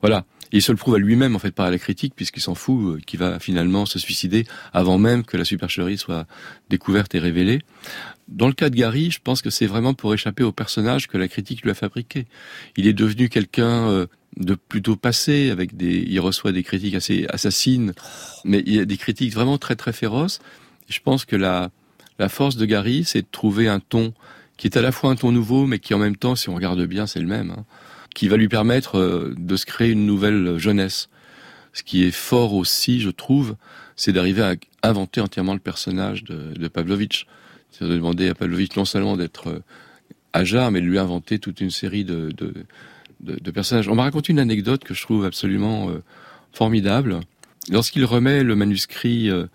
voilà. 0.00 0.24
Il 0.52 0.62
se 0.62 0.72
le 0.72 0.78
prouve 0.78 0.96
à 0.96 0.98
lui-même, 0.98 1.36
en 1.36 1.38
fait, 1.38 1.52
pas 1.52 1.66
à 1.66 1.70
la 1.70 1.78
critique, 1.78 2.12
puisqu'il 2.16 2.40
s'en 2.40 2.56
fout, 2.56 3.04
qu'il 3.04 3.20
va 3.20 3.38
finalement 3.38 3.86
se 3.86 4.00
suicider 4.00 4.46
avant 4.72 4.98
même 4.98 5.22
que 5.22 5.36
la 5.36 5.44
supercherie 5.44 5.96
soit 5.96 6.26
découverte 6.68 7.14
et 7.14 7.20
révélée. 7.20 7.60
Dans 8.26 8.48
le 8.48 8.52
cas 8.52 8.68
de 8.68 8.74
Gary, 8.74 9.12
je 9.12 9.20
pense 9.22 9.42
que 9.42 9.50
c'est 9.50 9.66
vraiment 9.66 9.94
pour 9.94 10.12
échapper 10.12 10.42
au 10.42 10.50
personnage 10.50 11.06
que 11.06 11.16
la 11.18 11.28
critique 11.28 11.62
lui 11.62 11.70
a 11.70 11.74
fabriqué. 11.74 12.26
Il 12.76 12.88
est 12.88 12.92
devenu 12.92 13.28
quelqu'un 13.28 14.08
de 14.36 14.54
plutôt 14.56 14.96
passé, 14.96 15.50
avec 15.50 15.76
des, 15.76 16.04
il 16.04 16.18
reçoit 16.18 16.50
des 16.50 16.64
critiques 16.64 16.96
assez 16.96 17.26
assassines, 17.28 17.92
mais 18.44 18.64
il 18.66 18.74
y 18.74 18.80
a 18.80 18.84
des 18.84 18.96
critiques 18.96 19.32
vraiment 19.32 19.56
très 19.56 19.76
très 19.76 19.92
féroces. 19.92 20.40
Je 20.88 20.98
pense 20.98 21.24
que 21.24 21.36
la, 21.36 21.70
la 22.20 22.28
force 22.28 22.56
de 22.56 22.66
Gary, 22.66 23.04
c'est 23.04 23.22
de 23.22 23.26
trouver 23.32 23.66
un 23.66 23.80
ton 23.80 24.12
qui 24.58 24.66
est 24.66 24.76
à 24.76 24.82
la 24.82 24.92
fois 24.92 25.10
un 25.10 25.16
ton 25.16 25.32
nouveau, 25.32 25.66
mais 25.66 25.78
qui 25.78 25.94
en 25.94 25.98
même 25.98 26.16
temps, 26.16 26.36
si 26.36 26.50
on 26.50 26.54
regarde 26.54 26.82
bien, 26.84 27.06
c'est 27.06 27.18
le 27.18 27.26
même, 27.26 27.50
hein, 27.50 27.64
qui 28.14 28.28
va 28.28 28.36
lui 28.36 28.48
permettre 28.48 28.98
euh, 28.98 29.34
de 29.38 29.56
se 29.56 29.64
créer 29.64 29.90
une 29.90 30.04
nouvelle 30.04 30.58
jeunesse. 30.58 31.08
Ce 31.72 31.82
qui 31.82 32.04
est 32.04 32.10
fort 32.10 32.52
aussi, 32.52 33.00
je 33.00 33.08
trouve, 33.08 33.56
c'est 33.96 34.12
d'arriver 34.12 34.42
à 34.42 34.54
inventer 34.82 35.22
entièrement 35.22 35.54
le 35.54 35.60
personnage 35.60 36.24
de, 36.24 36.68
Pavlovitch. 36.68 37.26
C'est 37.70 37.86
de 37.86 37.94
demander 37.94 38.28
à 38.28 38.34
Pavlovitch 38.34 38.76
non 38.76 38.84
seulement 38.84 39.16
d'être 39.16 39.48
euh, 39.48 39.60
Ajar, 40.34 40.70
mais 40.70 40.82
de 40.82 40.86
lui 40.86 40.98
inventer 40.98 41.38
toute 41.38 41.62
une 41.62 41.70
série 41.70 42.04
de, 42.04 42.30
personnages. 43.52 43.88
On 43.88 43.94
m'a 43.94 44.02
raconté 44.02 44.32
une 44.32 44.38
anecdote 44.38 44.84
que 44.84 44.92
je 44.92 45.02
trouve 45.02 45.24
absolument 45.24 45.88
euh, 45.88 46.02
formidable. 46.52 47.20
Lorsqu'il 47.70 48.04
remet 48.04 48.42
le 48.44 48.54
manuscrit 48.56 49.30
euh, 49.30 49.46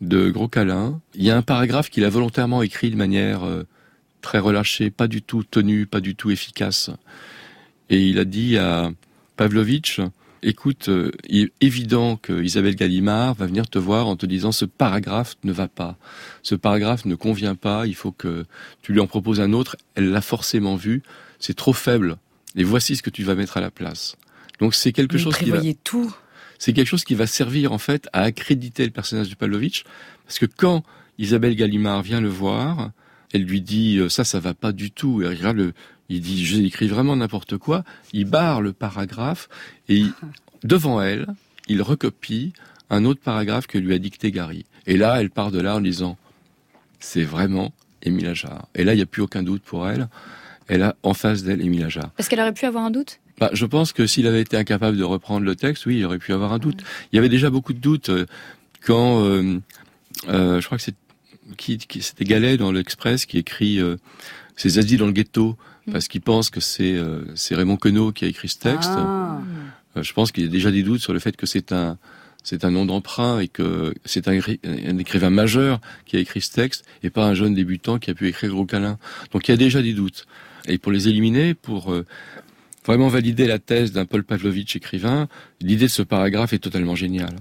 de 0.00 0.30
Gros 0.30 0.48
Câlin, 0.48 1.00
il 1.14 1.24
y 1.24 1.30
a 1.30 1.36
un 1.36 1.42
paragraphe 1.42 1.90
qu'il 1.90 2.04
a 2.04 2.10
volontairement 2.10 2.62
écrit 2.62 2.90
de 2.90 2.96
manière 2.96 3.44
euh, 3.44 3.64
très 4.20 4.38
relâchée, 4.38 4.90
pas 4.90 5.08
du 5.08 5.22
tout 5.22 5.42
tenue, 5.42 5.86
pas 5.86 6.00
du 6.00 6.14
tout 6.14 6.30
efficace. 6.30 6.90
Et 7.88 8.06
il 8.06 8.18
a 8.18 8.24
dit 8.24 8.58
à 8.58 8.90
Pavlovitch, 9.36 10.00
écoute, 10.42 10.88
euh, 10.88 11.12
il 11.28 11.44
est 11.44 11.52
évident 11.60 12.16
que 12.16 12.42
Isabelle 12.42 12.76
Gallimard 12.76 13.34
va 13.34 13.46
venir 13.46 13.68
te 13.68 13.78
voir 13.78 14.06
en 14.06 14.16
te 14.16 14.26
disant 14.26 14.52
ce 14.52 14.64
paragraphe 14.64 15.36
ne 15.44 15.52
va 15.52 15.68
pas, 15.68 15.96
ce 16.42 16.54
paragraphe 16.54 17.04
ne 17.04 17.14
convient 17.14 17.54
pas, 17.54 17.86
il 17.86 17.94
faut 17.94 18.12
que 18.12 18.44
tu 18.82 18.92
lui 18.92 19.00
en 19.00 19.06
proposes 19.06 19.40
un 19.40 19.52
autre, 19.52 19.76
elle 19.94 20.10
l'a 20.10 20.20
forcément 20.20 20.76
vu, 20.76 21.02
c'est 21.38 21.54
trop 21.54 21.72
faible, 21.72 22.16
et 22.54 22.64
voici 22.64 22.96
ce 22.96 23.02
que 23.02 23.10
tu 23.10 23.22
vas 23.22 23.34
mettre 23.34 23.56
à 23.56 23.60
la 23.60 23.70
place. 23.70 24.16
Donc 24.60 24.74
c'est 24.74 24.92
quelque 24.92 25.16
Vous 25.16 25.24
chose 25.24 25.36
qui 25.36 25.50
va, 25.50 25.60
tout. 25.84 26.14
C'est 26.58 26.72
quelque 26.72 26.86
chose 26.88 27.04
qui 27.04 27.14
va 27.14 27.26
servir 27.26 27.72
en 27.72 27.78
fait 27.78 28.08
à 28.12 28.22
accréditer 28.22 28.84
le 28.84 28.90
personnage 28.90 29.28
de 29.28 29.34
Pavlovitch, 29.34 29.84
parce 30.24 30.38
que 30.38 30.46
quand 30.46 30.82
Isabelle 31.18 31.54
Gallimard 31.56 32.02
vient 32.02 32.20
le 32.20 32.28
voir, 32.28 32.90
elle 33.32 33.42
lui 33.44 33.60
dit 33.60 33.98
euh, 33.98 34.08
ça, 34.08 34.24
ça 34.24 34.40
va 34.40 34.54
pas 34.54 34.72
du 34.72 34.90
tout. 34.90 35.22
Et 35.22 35.24
il 35.26 35.28
regarde 35.28 35.56
le, 35.56 35.72
il 36.08 36.20
dit 36.20 36.44
j'ai 36.44 36.64
écrit 36.64 36.88
vraiment 36.88 37.16
n'importe 37.16 37.56
quoi. 37.58 37.84
Il 38.12 38.24
barre 38.26 38.60
le 38.60 38.72
paragraphe 38.72 39.48
et 39.88 39.96
il- 39.96 40.12
devant 40.64 41.00
elle, 41.02 41.26
il 41.68 41.82
recopie 41.82 42.52
un 42.90 43.04
autre 43.04 43.20
paragraphe 43.20 43.66
que 43.66 43.78
lui 43.78 43.94
a 43.94 43.98
dicté 43.98 44.30
Gary. 44.30 44.64
Et 44.86 44.96
là, 44.96 45.20
elle 45.20 45.30
part 45.30 45.50
de 45.50 45.60
là 45.60 45.76
en 45.76 45.80
disant 45.80 46.16
c'est 47.00 47.24
vraiment 47.24 47.72
Émile 48.02 48.28
Ajar. 48.28 48.68
Et 48.74 48.84
là, 48.84 48.92
il 48.94 48.96
n'y 48.96 49.02
a 49.02 49.06
plus 49.06 49.22
aucun 49.22 49.42
doute 49.42 49.62
pour 49.62 49.88
elle. 49.88 50.08
Elle 50.68 50.82
a 50.82 50.96
en 51.02 51.14
face 51.14 51.42
d'elle 51.42 51.60
Émile 51.60 51.84
Ajar. 51.84 52.10
Parce 52.16 52.28
qu'elle 52.28 52.40
aurait 52.40 52.52
pu 52.54 52.64
avoir 52.66 52.84
un 52.84 52.90
doute? 52.90 53.18
Bah, 53.38 53.50
je 53.52 53.66
pense 53.66 53.92
que 53.92 54.06
s'il 54.06 54.26
avait 54.26 54.40
été 54.40 54.56
incapable 54.56 54.96
de 54.96 55.04
reprendre 55.04 55.44
le 55.44 55.56
texte, 55.56 55.86
oui, 55.86 55.98
il 55.98 56.04
aurait 56.04 56.18
pu 56.18 56.32
avoir 56.32 56.52
un 56.52 56.58
doute. 56.58 56.82
Il 57.12 57.16
y 57.16 57.18
avait 57.18 57.28
déjà 57.28 57.50
beaucoup 57.50 57.74
de 57.74 57.78
doutes 57.78 58.08
euh, 58.08 58.26
quand, 58.84 59.24
euh, 59.24 59.58
euh, 60.28 60.60
je 60.60 60.66
crois 60.66 60.78
que 60.78 60.84
c'est 60.84 60.94
qui, 61.56 61.78
qui 61.78 62.02
c'était 62.02 62.24
Gallet 62.24 62.56
dans 62.56 62.72
l'Express 62.72 63.26
qui 63.26 63.38
écrit 63.38 63.78
euh, 63.78 63.96
c'est 64.56 64.70
Zazie 64.70 64.96
dans 64.96 65.06
le 65.06 65.12
ghetto 65.12 65.56
parce 65.92 66.08
qu'il 66.08 66.20
pense 66.20 66.50
que 66.50 66.60
c'est 66.60 66.96
euh, 66.96 67.22
c'est 67.34 67.54
Raymond 67.54 67.76
Queneau 67.76 68.10
qui 68.12 68.24
a 68.24 68.28
écrit 68.28 68.48
ce 68.48 68.58
texte. 68.58 68.90
Ah. 68.92 69.38
Euh, 69.96 70.02
je 70.02 70.12
pense 70.12 70.32
qu'il 70.32 70.44
y 70.44 70.46
a 70.46 70.50
déjà 70.50 70.70
des 70.70 70.82
doutes 70.82 71.00
sur 71.00 71.12
le 71.12 71.18
fait 71.20 71.36
que 71.36 71.46
c'est 71.46 71.72
un 71.72 71.98
c'est 72.42 72.64
un 72.64 72.70
nom 72.70 72.86
d'emprunt 72.86 73.40
et 73.40 73.48
que 73.48 73.94
c'est 74.04 74.28
un, 74.28 74.38
un 74.64 74.98
écrivain 74.98 75.30
majeur 75.30 75.80
qui 76.04 76.16
a 76.16 76.20
écrit 76.20 76.40
ce 76.40 76.52
texte 76.52 76.84
et 77.02 77.10
pas 77.10 77.26
un 77.26 77.34
jeune 77.34 77.54
débutant 77.54 77.98
qui 77.98 78.10
a 78.10 78.14
pu 78.14 78.28
écrire 78.28 78.50
Gros 78.50 78.66
Câlin. 78.66 78.98
Donc 79.32 79.48
il 79.48 79.50
y 79.50 79.54
a 79.54 79.56
déjà 79.56 79.82
des 79.82 79.94
doutes. 79.94 80.26
Et 80.68 80.78
pour 80.78 80.92
les 80.92 81.08
éliminer, 81.08 81.54
pour 81.54 81.92
euh, 81.92 82.04
vraiment 82.86 83.08
valider 83.08 83.46
la 83.46 83.58
thèse 83.58 83.92
d'un 83.92 84.04
Paul 84.04 84.22
Pavlovitch 84.22 84.76
écrivain, 84.76 85.28
l'idée 85.60 85.86
de 85.86 85.90
ce 85.90 86.02
paragraphe 86.02 86.52
est 86.52 86.58
totalement 86.58 86.94
géniale. 86.94 87.36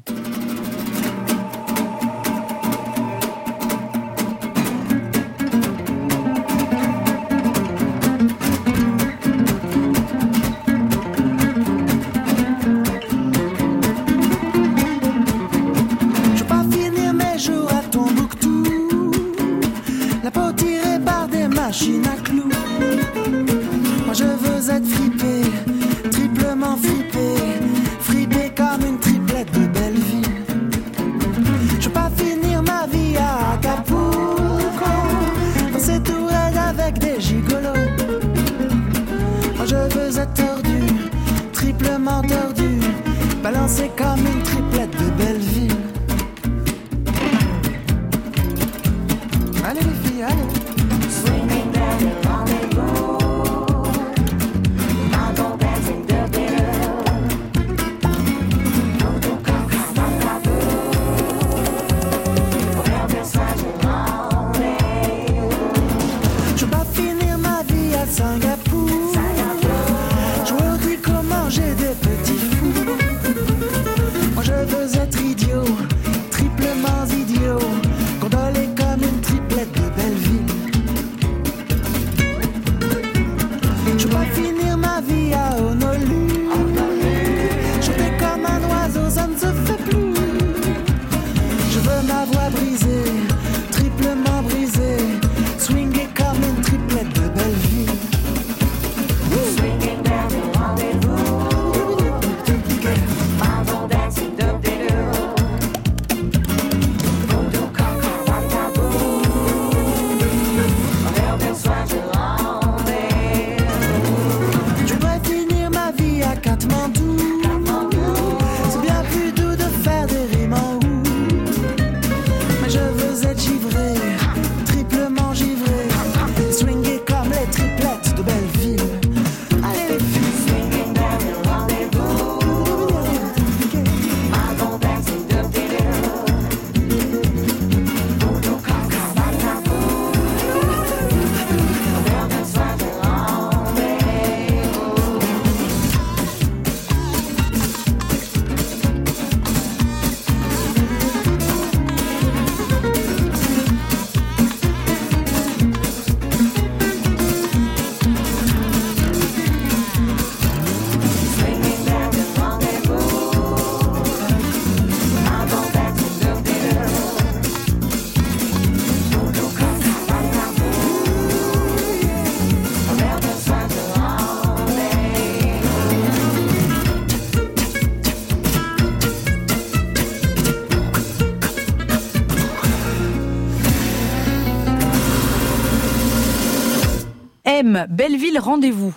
Belleville, 187.89 188.39
rendez-vous. 188.39 188.93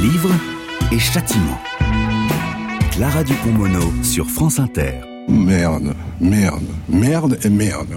Livre 0.00 0.30
et 0.92 0.98
châtiment. 0.98 1.58
Clara 2.92 3.24
Dupont-Mono 3.24 3.92
sur 4.02 4.26
France 4.26 4.58
Inter. 4.58 5.00
Merde, 5.28 5.94
merde, 6.20 6.66
merde 6.88 7.38
et 7.44 7.48
merde. 7.48 7.96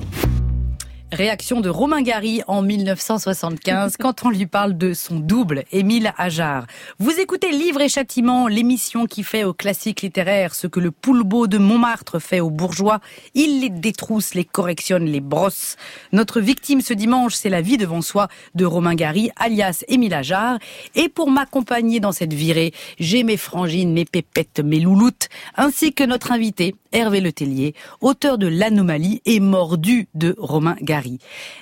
Réaction 1.14 1.62
de 1.62 1.70
Romain 1.70 2.02
Gary 2.02 2.42
en 2.48 2.64
1975 2.64 3.98
quand 4.00 4.26
on 4.26 4.32
lui 4.32 4.48
parle 4.48 4.76
de 4.76 4.96
son 4.96 5.20
double, 5.20 5.64
Émile 5.72 6.12
Ajar. 6.18 6.66
Vous 6.98 7.20
écoutez 7.20 7.52
Livre 7.52 7.82
et 7.82 7.88
Châtiment, 7.88 8.48
l'émission 8.48 9.06
qui 9.06 9.22
fait 9.22 9.44
aux 9.44 9.54
classiques 9.54 10.02
littéraires 10.02 10.56
ce 10.56 10.66
que 10.66 10.80
le 10.80 10.90
poulbeau 10.90 11.46
de 11.46 11.60
Montmartre 11.60 12.18
fait 12.20 12.40
aux 12.40 12.50
bourgeois. 12.50 13.00
Il 13.36 13.62
les 13.62 13.70
détrousse, 13.70 14.34
les 14.34 14.44
correctionne, 14.44 15.06
les 15.06 15.20
brosse. 15.20 15.76
Notre 16.14 16.42
victime 16.42 16.82
ce 16.82 16.96
dimanche, 16.96 17.36
c'est 17.36 17.50
la 17.50 17.62
vie 17.62 17.78
devant 17.78 18.02
soi 18.02 18.28
de 18.56 18.66
Romain 18.66 18.96
Gary, 18.96 19.30
alias 19.36 19.84
Émile 19.90 20.16
Ajar. 20.16 20.58
Et 20.96 21.10
pour 21.10 21.30
m'accompagner 21.30 22.00
dans 22.00 22.12
cette 22.12 22.34
virée, 22.34 22.74
j'ai 23.00 23.22
mes 23.22 23.38
frangines, 23.38 23.94
mes 23.94 24.06
pépettes, 24.06 24.62
mes 24.62 24.80
louloutes, 24.80 25.30
ainsi 25.58 25.94
que 25.94 26.04
notre 26.04 26.32
invité, 26.32 26.74
Hervé 26.92 27.22
Letellier, 27.22 27.76
auteur 28.02 28.40
de 28.40 28.48
L'Anomalie 28.48 29.22
et 29.26 29.40
mordu 29.40 30.08
de 30.16 30.34
Romain 30.40 30.76
Gary. 30.82 31.03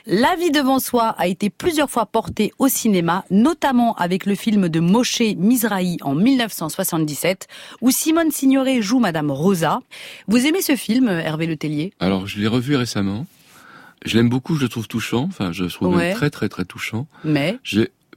La 0.05 0.35
vie 0.35 0.51
devant 0.51 0.79
soi 0.79 1.09
a 1.17 1.27
été 1.27 1.49
plusieurs 1.49 1.89
fois 1.89 2.05
portée 2.05 2.51
au 2.59 2.67
cinéma, 2.67 3.25
notamment 3.29 3.93
avec 3.95 4.25
le 4.25 4.35
film 4.35 4.69
de 4.69 4.79
Moshe 4.79 5.21
Mizrahi 5.37 5.97
en 6.01 6.15
1977, 6.15 7.47
où 7.81 7.91
Simone 7.91 8.31
Signoret 8.31 8.81
joue 8.81 8.99
Madame 8.99 9.31
Rosa. 9.31 9.79
Vous 10.27 10.45
aimez 10.45 10.61
ce 10.61 10.75
film, 10.75 11.07
Hervé 11.09 11.47
Letellier 11.47 11.93
Alors, 11.99 12.27
je 12.27 12.39
l'ai 12.39 12.47
revu 12.47 12.75
récemment. 12.75 13.25
Je 14.05 14.17
l'aime 14.17 14.29
beaucoup, 14.29 14.55
je 14.55 14.63
le 14.63 14.69
trouve 14.69 14.87
touchant. 14.87 15.23
Enfin, 15.29 15.51
je 15.51 15.63
le 15.63 15.69
trouve 15.69 15.95
Ouais. 15.95 16.13
très, 16.13 16.29
très, 16.29 16.49
très 16.49 16.65
touchant. 16.65 17.07
Mais? 17.23 17.57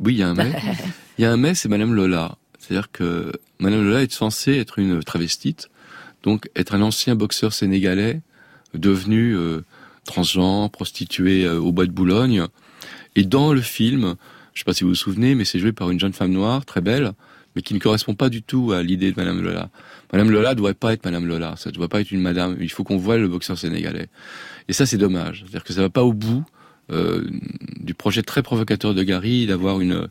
Oui, 0.00 0.14
il 0.14 0.18
y 0.18 0.22
a 0.22 0.28
un 0.28 0.34
mais. 0.34 0.50
Il 1.18 1.22
y 1.22 1.24
a 1.24 1.30
un 1.30 1.36
mais, 1.36 1.54
c'est 1.54 1.68
Madame 1.68 1.94
Lola. 1.94 2.36
C'est-à-dire 2.58 2.90
que 2.90 3.30
Madame 3.60 3.84
Lola 3.84 4.02
est 4.02 4.10
censée 4.10 4.56
être 4.56 4.80
une 4.80 5.00
travestite, 5.04 5.68
donc 6.24 6.48
être 6.56 6.74
un 6.74 6.80
ancien 6.82 7.14
boxeur 7.14 7.52
sénégalais 7.52 8.20
devenu 8.74 9.36
euh, 9.36 9.64
transgenre, 10.04 10.70
prostitué 10.70 11.44
euh, 11.44 11.58
au 11.58 11.72
bois 11.72 11.86
de 11.86 11.92
Boulogne. 11.92 12.46
Et 13.16 13.24
dans 13.24 13.52
le 13.52 13.60
film, 13.60 14.14
je 14.52 14.60
sais 14.60 14.64
pas 14.64 14.72
si 14.72 14.84
vous 14.84 14.90
vous 14.90 14.94
souvenez, 14.94 15.34
mais 15.34 15.44
c'est 15.44 15.58
joué 15.58 15.72
par 15.72 15.90
une 15.90 16.00
jeune 16.00 16.12
femme 16.12 16.32
noire, 16.32 16.64
très 16.64 16.80
belle, 16.80 17.12
mais 17.54 17.62
qui 17.62 17.74
ne 17.74 17.78
correspond 17.78 18.14
pas 18.14 18.28
du 18.28 18.42
tout 18.42 18.72
à 18.72 18.82
l'idée 18.82 19.12
de 19.12 19.16
Madame 19.16 19.40
Lola. 19.40 19.70
Madame 20.12 20.30
Lola 20.30 20.50
ne 20.50 20.54
doit 20.54 20.74
pas 20.74 20.92
être 20.92 21.04
Madame 21.04 21.26
Lola, 21.26 21.54
ça 21.56 21.70
ne 21.70 21.74
doit 21.74 21.88
pas 21.88 22.00
être 22.00 22.10
une 22.10 22.20
Madame. 22.20 22.56
Il 22.60 22.70
faut 22.70 22.84
qu'on 22.84 22.96
voie 22.96 23.16
le 23.16 23.28
boxeur 23.28 23.58
sénégalais. 23.58 24.08
Et 24.68 24.72
ça, 24.72 24.86
c'est 24.86 24.98
dommage. 24.98 25.40
C'est-à-dire 25.40 25.64
que 25.64 25.72
ça 25.72 25.80
va 25.80 25.90
pas 25.90 26.02
au 26.02 26.12
bout 26.12 26.44
euh, 26.90 27.24
du 27.80 27.94
projet 27.94 28.22
très 28.22 28.42
provocateur 28.42 28.94
de 28.94 29.02
Gary 29.02 29.46
d'avoir 29.46 29.80
une 29.80 30.08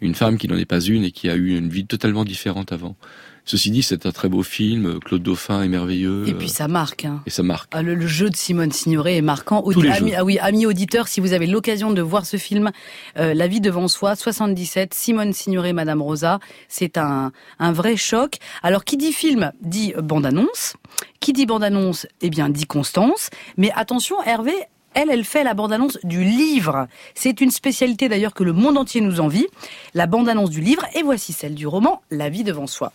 une 0.00 0.14
femme 0.14 0.38
qui 0.38 0.48
n'en 0.48 0.56
est 0.56 0.66
pas 0.66 0.80
une 0.80 1.04
et 1.04 1.10
qui 1.10 1.28
a 1.28 1.36
eu 1.36 1.56
une 1.56 1.68
vie 1.68 1.86
totalement 1.86 2.24
différente 2.24 2.72
avant. 2.72 2.96
Ceci 3.46 3.70
dit, 3.70 3.82
c'est 3.84 4.06
un 4.06 4.10
très 4.12 4.28
beau 4.28 4.42
film. 4.42 4.98
Claude 5.04 5.22
Dauphin 5.22 5.62
est 5.62 5.68
merveilleux. 5.68 6.28
et 6.28 6.34
puis 6.34 6.48
ça 6.48 6.66
marque. 6.66 7.04
Hein. 7.04 7.22
et 7.26 7.30
ça 7.30 7.44
marque. 7.44 7.70
Ah, 7.72 7.82
le, 7.82 7.94
le 7.94 8.06
jeu 8.06 8.28
de 8.28 8.34
Simone 8.36 8.72
Signoret 8.72 9.16
est 9.16 9.22
marquant. 9.22 9.62
Tous 9.62 9.80
les 9.80 9.90
Ami- 9.90 10.10
jeux. 10.10 10.16
ah 10.18 10.24
oui, 10.24 10.38
amis 10.40 10.66
auditeurs, 10.66 11.06
si 11.06 11.20
vous 11.20 11.32
avez 11.32 11.46
l'occasion 11.46 11.92
de 11.92 12.02
voir 12.02 12.26
ce 12.26 12.36
film, 12.38 12.72
euh, 13.18 13.34
La 13.34 13.46
vie 13.46 13.60
devant 13.60 13.86
soi, 13.86 14.16
77, 14.16 14.92
Simone 14.94 15.32
Signoret, 15.32 15.72
Madame 15.72 16.02
Rosa, 16.02 16.40
c'est 16.68 16.98
un, 16.98 17.30
un 17.60 17.72
vrai 17.72 17.96
choc. 17.96 18.38
Alors, 18.64 18.84
qui 18.84 18.96
dit 18.96 19.12
film 19.12 19.52
dit 19.62 19.94
bande-annonce. 20.02 20.74
Qui 21.20 21.32
dit 21.32 21.46
bande-annonce, 21.46 22.06
eh 22.22 22.30
bien, 22.30 22.48
dit 22.48 22.66
Constance. 22.66 23.30
Mais 23.56 23.70
attention, 23.76 24.16
Hervé, 24.24 24.54
elle, 24.94 25.10
elle 25.10 25.24
fait 25.24 25.44
la 25.44 25.54
bande-annonce 25.54 25.98
du 26.04 26.24
livre. 26.24 26.88
C'est 27.14 27.40
une 27.40 27.50
spécialité 27.50 28.08
d'ailleurs 28.08 28.34
que 28.34 28.42
le 28.44 28.52
monde 28.52 28.76
entier 28.76 29.00
nous 29.02 29.20
envie. 29.20 29.46
La 29.94 30.06
bande-annonce 30.06 30.50
du 30.50 30.60
livre, 30.60 30.84
et 30.94 31.02
voici 31.02 31.32
celle 31.32 31.54
du 31.54 31.66
roman 31.66 32.02
La 32.10 32.28
vie 32.28 32.42
devant 32.44 32.66
soi. 32.66 32.92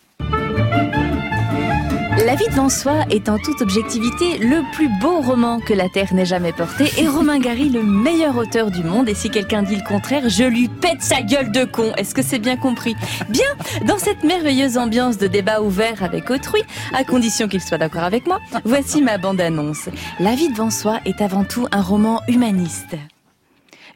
La 2.25 2.35
vie 2.35 2.47
devant 2.49 2.69
soi 2.69 3.05
est 3.09 3.29
en 3.29 3.37
toute 3.39 3.61
objectivité 3.61 4.37
le 4.37 4.61
plus 4.73 4.89
beau 4.99 5.21
roman 5.21 5.59
que 5.59 5.73
la 5.73 5.89
Terre 5.89 6.13
n'ait 6.13 6.25
jamais 6.25 6.53
porté 6.53 6.85
et 6.97 7.07
Romain 7.07 7.39
Gary 7.39 7.69
le 7.69 7.83
meilleur 7.83 8.37
auteur 8.37 8.69
du 8.69 8.83
monde 8.83 9.09
et 9.09 9.15
si 9.15 9.29
quelqu'un 9.29 9.63
dit 9.63 9.75
le 9.75 9.83
contraire, 9.83 10.29
je 10.29 10.43
lui 10.43 10.67
pète 10.67 11.01
sa 11.01 11.21
gueule 11.21 11.51
de 11.51 11.65
con. 11.65 11.91
Est-ce 11.97 12.13
que 12.13 12.21
c'est 12.21 12.39
bien 12.39 12.57
compris? 12.57 12.95
Bien, 13.29 13.47
dans 13.85 13.97
cette 13.97 14.23
merveilleuse 14.23 14.77
ambiance 14.77 15.17
de 15.17 15.27
débat 15.27 15.61
ouvert 15.61 16.03
avec 16.03 16.29
autrui, 16.29 16.61
à 16.93 17.03
condition 17.03 17.47
qu'il 17.47 17.61
soit 17.61 17.79
d'accord 17.79 18.03
avec 18.03 18.27
moi, 18.27 18.39
voici 18.65 19.01
ma 19.01 19.17
bande-annonce. 19.17 19.89
La 20.19 20.35
vie 20.35 20.49
devant 20.49 20.69
soi 20.69 20.99
est 21.05 21.21
avant 21.21 21.43
tout 21.43 21.67
un 21.71 21.81
roman 21.81 22.21
humaniste. 22.27 22.95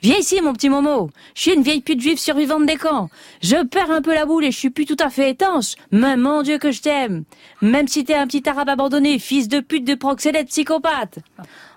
Viens 0.02 0.18
ici, 0.18 0.42
mon 0.42 0.54
petit 0.54 0.70
Momo. 0.70 1.10
Je 1.34 1.42
suis 1.42 1.54
une 1.54 1.64
vieille 1.64 1.82
pute 1.82 2.02
juive 2.02 2.20
survivante 2.20 2.66
des 2.66 2.76
camps. 2.76 3.10
Je 3.42 3.64
perds 3.64 3.92
un 3.92 4.02
peu 4.02 4.14
la 4.14 4.26
boule 4.26 4.46
et 4.46 4.52
je 4.52 4.58
suis 4.58 4.70
plus 4.70 4.86
tout 4.86 4.98
à 5.00 5.10
fait 5.10 5.32
étanche. 5.32 5.76
Mais 5.92 6.18
mon 6.18 6.42
Dieu 6.42 6.58
que 6.58 6.72
je 6.72 6.82
t'aime. 6.82 7.24
Même 7.62 7.88
si 7.88 8.04
t'es 8.04 8.16
un 8.16 8.28
petit 8.28 8.48
arabe 8.48 8.70
abandonné, 8.70 9.20
fils 9.20 9.48
de 9.48 9.60
pute 9.60 9.86
de 9.86 9.96
proxénète 9.96 10.48
psychopathe. 10.48 11.20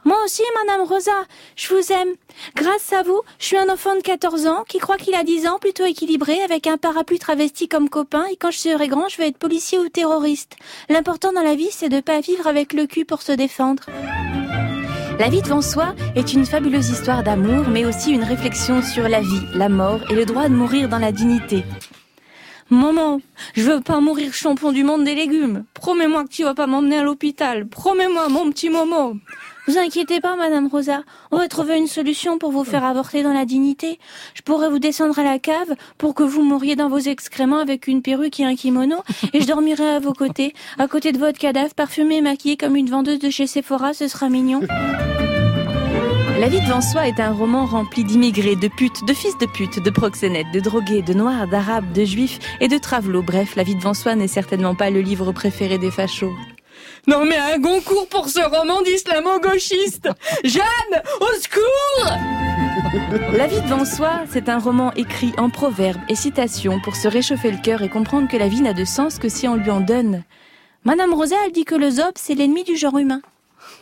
Moi 0.04 0.16
aussi, 0.24 0.42
Madame 0.64 0.87
Rosa, 0.87 1.24
je 1.57 1.74
vous 1.74 1.92
aime. 1.92 2.14
Grâce 2.54 2.92
à 2.92 3.02
vous, 3.02 3.20
je 3.38 3.46
suis 3.46 3.59
un 3.59 3.68
enfant 3.68 3.94
de 3.94 4.00
14 4.00 4.46
ans 4.46 4.64
qui 4.68 4.78
croit 4.78 4.96
qu'il 4.96 5.14
a 5.14 5.24
10 5.24 5.46
ans, 5.46 5.59
plutôt 5.59 5.85
équilibré, 5.85 6.40
avec 6.42 6.66
un 6.66 6.78
parapluie 6.78 7.18
travesti 7.18 7.68
comme 7.68 7.88
copain, 7.88 8.24
et 8.31 8.37
quand 8.37 8.50
je 8.50 8.59
serai 8.59 8.88
grand, 8.88 9.09
je 9.09 9.18
vais 9.18 9.28
être 9.28 9.38
policier 9.38 9.78
ou 9.78 9.88
terroriste. 9.88 10.57
L'important 10.88 11.33
dans 11.33 11.42
la 11.42 11.54
vie, 11.54 11.70
c'est 11.70 11.88
de 11.88 12.00
pas 12.00 12.20
vivre 12.20 12.46
avec 12.46 12.72
le 12.72 12.87
cul 12.87 13.04
pour 13.04 13.22
se 13.22 13.33
défendre. 13.33 13.85
La 15.18 15.28
vie 15.28 15.42
devant 15.42 15.62
soi 15.62 15.96
est 16.14 16.33
une 16.33 16.46
fabuleuse 16.46 16.90
histoire 16.90 17.24
d'amour, 17.24 17.64
mais 17.68 17.85
aussi 17.85 18.12
une 18.12 18.22
réflexion 18.22 18.83
sur 18.83 19.09
la 19.09 19.20
vie, 19.20 19.42
la 19.52 19.68
mort 19.68 20.00
et 20.11 20.14
le 20.14 20.24
droit 20.24 20.48
de 20.48 20.54
mourir 20.54 20.88
dans 20.88 20.98
la 20.98 21.11
dignité. 21.11 21.64
Maman, 22.70 23.20
je 23.54 23.62
veux 23.62 23.81
pas 23.81 24.00
mourir 24.00 24.35
champion 24.35 24.72
du 24.72 24.85
monde 24.85 25.02
des 25.02 25.14
légumes. 25.14 25.64
Promets-moi 25.72 26.24
que 26.24 26.28
tu 26.28 26.44
vas 26.44 26.54
pas 26.54 26.66
m'emmener 26.66 26.98
à 26.98 27.02
l'hôpital. 27.02 27.66
Promets-moi, 27.66 28.28
mon 28.28 28.50
petit 28.50 28.68
Momo. 28.68 29.14
Vous 29.66 29.78
inquiétez 29.78 30.20
pas, 30.20 30.37
Madame 30.37 30.66
Rosa. 30.66 31.02
On 31.31 31.38
va 31.38 31.48
trouver 31.48 31.78
une 31.78 31.87
solution 31.87 32.38
pour 32.38 32.52
vous 32.52 32.64
faire 32.64 32.85
avorter 32.85 33.22
dans 33.22 33.33
la 33.33 33.46
dignité. 33.46 33.98
Je 34.35 34.42
pourrais 34.42 34.68
vous 34.68 34.78
descendre 34.78 35.18
à 35.18 35.22
la 35.22 35.38
cave 35.38 35.76
pour 35.96 36.14
que 36.14 36.22
vous 36.22 36.42
mouriez 36.42 36.76
dans 36.76 36.90
vos 36.90 36.98
excréments 36.98 37.59
avec 37.59 37.87
une 37.87 38.02
perruque 38.02 38.40
et 38.40 38.44
un 38.44 38.54
kimono, 38.54 39.02
et 39.33 39.40
je 39.40 39.46
dormirai 39.46 39.88
à 39.88 39.98
vos 39.98 40.12
côtés, 40.12 40.54
à 40.78 40.88
côté 40.88 41.12
de 41.12 41.18
votre 41.18 41.38
cadavre, 41.38 41.74
parfumé 41.74 42.16
et 42.16 42.22
maquillé 42.22 42.59
comme 42.59 42.76
une 42.76 42.90
vendeuse 42.90 43.18
de 43.18 43.31
chez 43.31 43.46
Sephora. 43.46 43.94
Ce 43.94 44.09
sera 44.09 44.28
mignon. 44.28 44.61
La 46.38 46.48
vie 46.48 46.61
devant 46.61 46.81
soi 46.81 47.09
est 47.09 47.18
un 47.18 47.33
roman 47.33 47.66
rempli 47.66 48.05
d'immigrés, 48.05 48.55
de 48.55 48.68
putes, 48.68 49.05
de 49.05 49.12
fils 49.12 49.37
de 49.38 49.46
putes, 49.46 49.83
de 49.83 49.90
proxénètes, 49.90 50.53
de 50.53 50.61
drogués, 50.61 51.03
de 51.03 51.12
noirs, 51.12 51.48
d'arabes, 51.48 51.92
de 51.92 52.05
juifs 52.05 52.38
et 52.61 52.68
de 52.68 52.79
travelots. 52.79 53.24
Bref, 53.24 53.57
La 53.57 53.64
vie 53.64 53.74
devant 53.74 53.92
soi 53.92 54.14
n'est 54.14 54.29
certainement 54.29 54.77
pas 54.77 54.90
le 54.90 55.01
livre 55.01 55.33
préféré 55.33 55.79
des 55.79 55.90
fachos. 55.90 56.33
Non 57.09 57.24
mais 57.24 57.37
un 57.37 57.61
concours 57.61 58.09
pour 58.09 58.29
ce 58.29 58.38
roman 58.38 58.83
d'islamo-gauchiste 58.83 60.11
Jeanne, 60.44 61.03
au 61.20 61.40
secours 61.42 62.12
La 63.37 63.48
vie 63.48 63.61
devant 63.62 63.85
soi, 63.85 64.20
c'est 64.31 64.48
un 64.48 64.61
roman 64.61 64.92
écrit 64.94 65.33
en 65.38 65.51
proverbes 65.51 66.01
et 66.09 66.14
citations 66.14 66.79
pour 66.79 66.94
se 66.94 67.09
réchauffer 67.09 67.51
le 67.51 67.61
cœur 67.61 67.83
et 67.83 67.88
comprendre 67.88 68.29
que 68.29 68.37
la 68.37 68.46
vie 68.46 68.61
n'a 68.61 68.74
de 68.74 68.85
sens 68.85 69.18
que 69.18 69.29
si 69.29 69.48
on 69.48 69.57
lui 69.57 69.72
en 69.72 69.81
donne. 69.81 70.22
Madame 70.85 71.14
Rosa, 71.14 71.35
elle 71.44 71.53
dit 71.53 71.64
que 71.64 71.74
le 71.74 71.90
zob, 71.90 72.12
c'est 72.14 72.35
l'ennemi 72.35 72.62
du 72.62 72.77
genre 72.77 72.96
humain. 72.96 73.22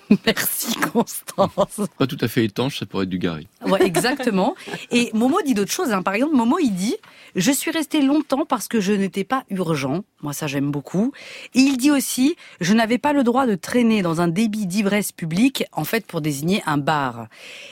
Merci 0.26 0.76
Constance. 0.92 1.80
Pas 1.98 2.06
tout 2.06 2.18
à 2.20 2.28
fait 2.28 2.44
étanche, 2.44 2.78
ça 2.78 2.86
pourrait 2.86 3.04
être 3.04 3.10
du 3.10 3.18
Gary. 3.18 3.48
Ouais, 3.66 3.82
exactement. 3.84 4.54
Et 4.90 5.10
Momo 5.14 5.38
dit 5.44 5.54
d'autres 5.54 5.72
choses. 5.72 5.92
hein. 5.92 6.02
Par 6.02 6.14
exemple, 6.14 6.34
Momo, 6.36 6.58
il 6.60 6.72
dit 6.72 6.94
Je 7.34 7.50
suis 7.50 7.70
resté 7.70 8.00
longtemps 8.02 8.46
parce 8.46 8.68
que 8.68 8.80
je 8.80 8.92
n'étais 8.92 9.24
pas 9.24 9.44
urgent. 9.50 10.04
Moi, 10.22 10.32
ça, 10.32 10.46
j'aime 10.46 10.70
beaucoup. 10.70 11.12
Et 11.54 11.60
il 11.60 11.76
dit 11.76 11.90
aussi 11.90 12.36
Je 12.60 12.72
n'avais 12.72 12.98
pas 12.98 13.12
le 13.12 13.24
droit 13.24 13.46
de 13.46 13.56
traîner 13.56 14.02
dans 14.02 14.20
un 14.20 14.28
débit 14.28 14.66
d'ivresse 14.66 15.12
publique, 15.12 15.64
en 15.72 15.84
fait, 15.84 16.06
pour 16.06 16.20
désigner 16.20 16.62
un 16.66 16.78
bar. 16.78 17.26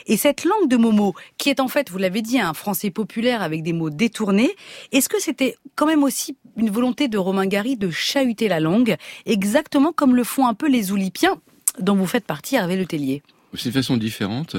Et 0.07 0.17
cette 0.17 0.43
langue 0.43 0.67
de 0.67 0.77
Momo, 0.77 1.15
qui 1.37 1.49
est 1.49 1.59
en 1.59 1.67
fait, 1.69 1.89
vous 1.89 1.97
l'avez 1.97 2.21
dit, 2.21 2.39
un 2.39 2.53
français 2.53 2.91
populaire 2.91 3.41
avec 3.41 3.63
des 3.63 3.73
mots 3.73 3.89
détournés, 3.89 4.55
est-ce 4.91 5.07
que 5.09 5.21
c'était 5.21 5.55
quand 5.75 5.85
même 5.85 6.03
aussi 6.03 6.35
une 6.57 6.69
volonté 6.69 7.07
de 7.07 7.17
Romain 7.17 7.45
Gary 7.47 7.77
de 7.77 7.89
chahuter 7.89 8.47
la 8.47 8.59
langue, 8.59 8.95
exactement 9.25 9.91
comme 9.93 10.15
le 10.15 10.23
font 10.23 10.47
un 10.47 10.53
peu 10.53 10.67
les 10.69 10.91
Oulipiens, 10.91 11.39
dont 11.79 11.95
vous 11.95 12.07
faites 12.07 12.25
partie, 12.25 12.55
Hervé 12.55 12.77
Le 12.77 12.85
Tellier 12.85 13.21
C'est 13.53 13.65
une 13.65 13.71
façon 13.73 13.97
différente. 13.97 14.55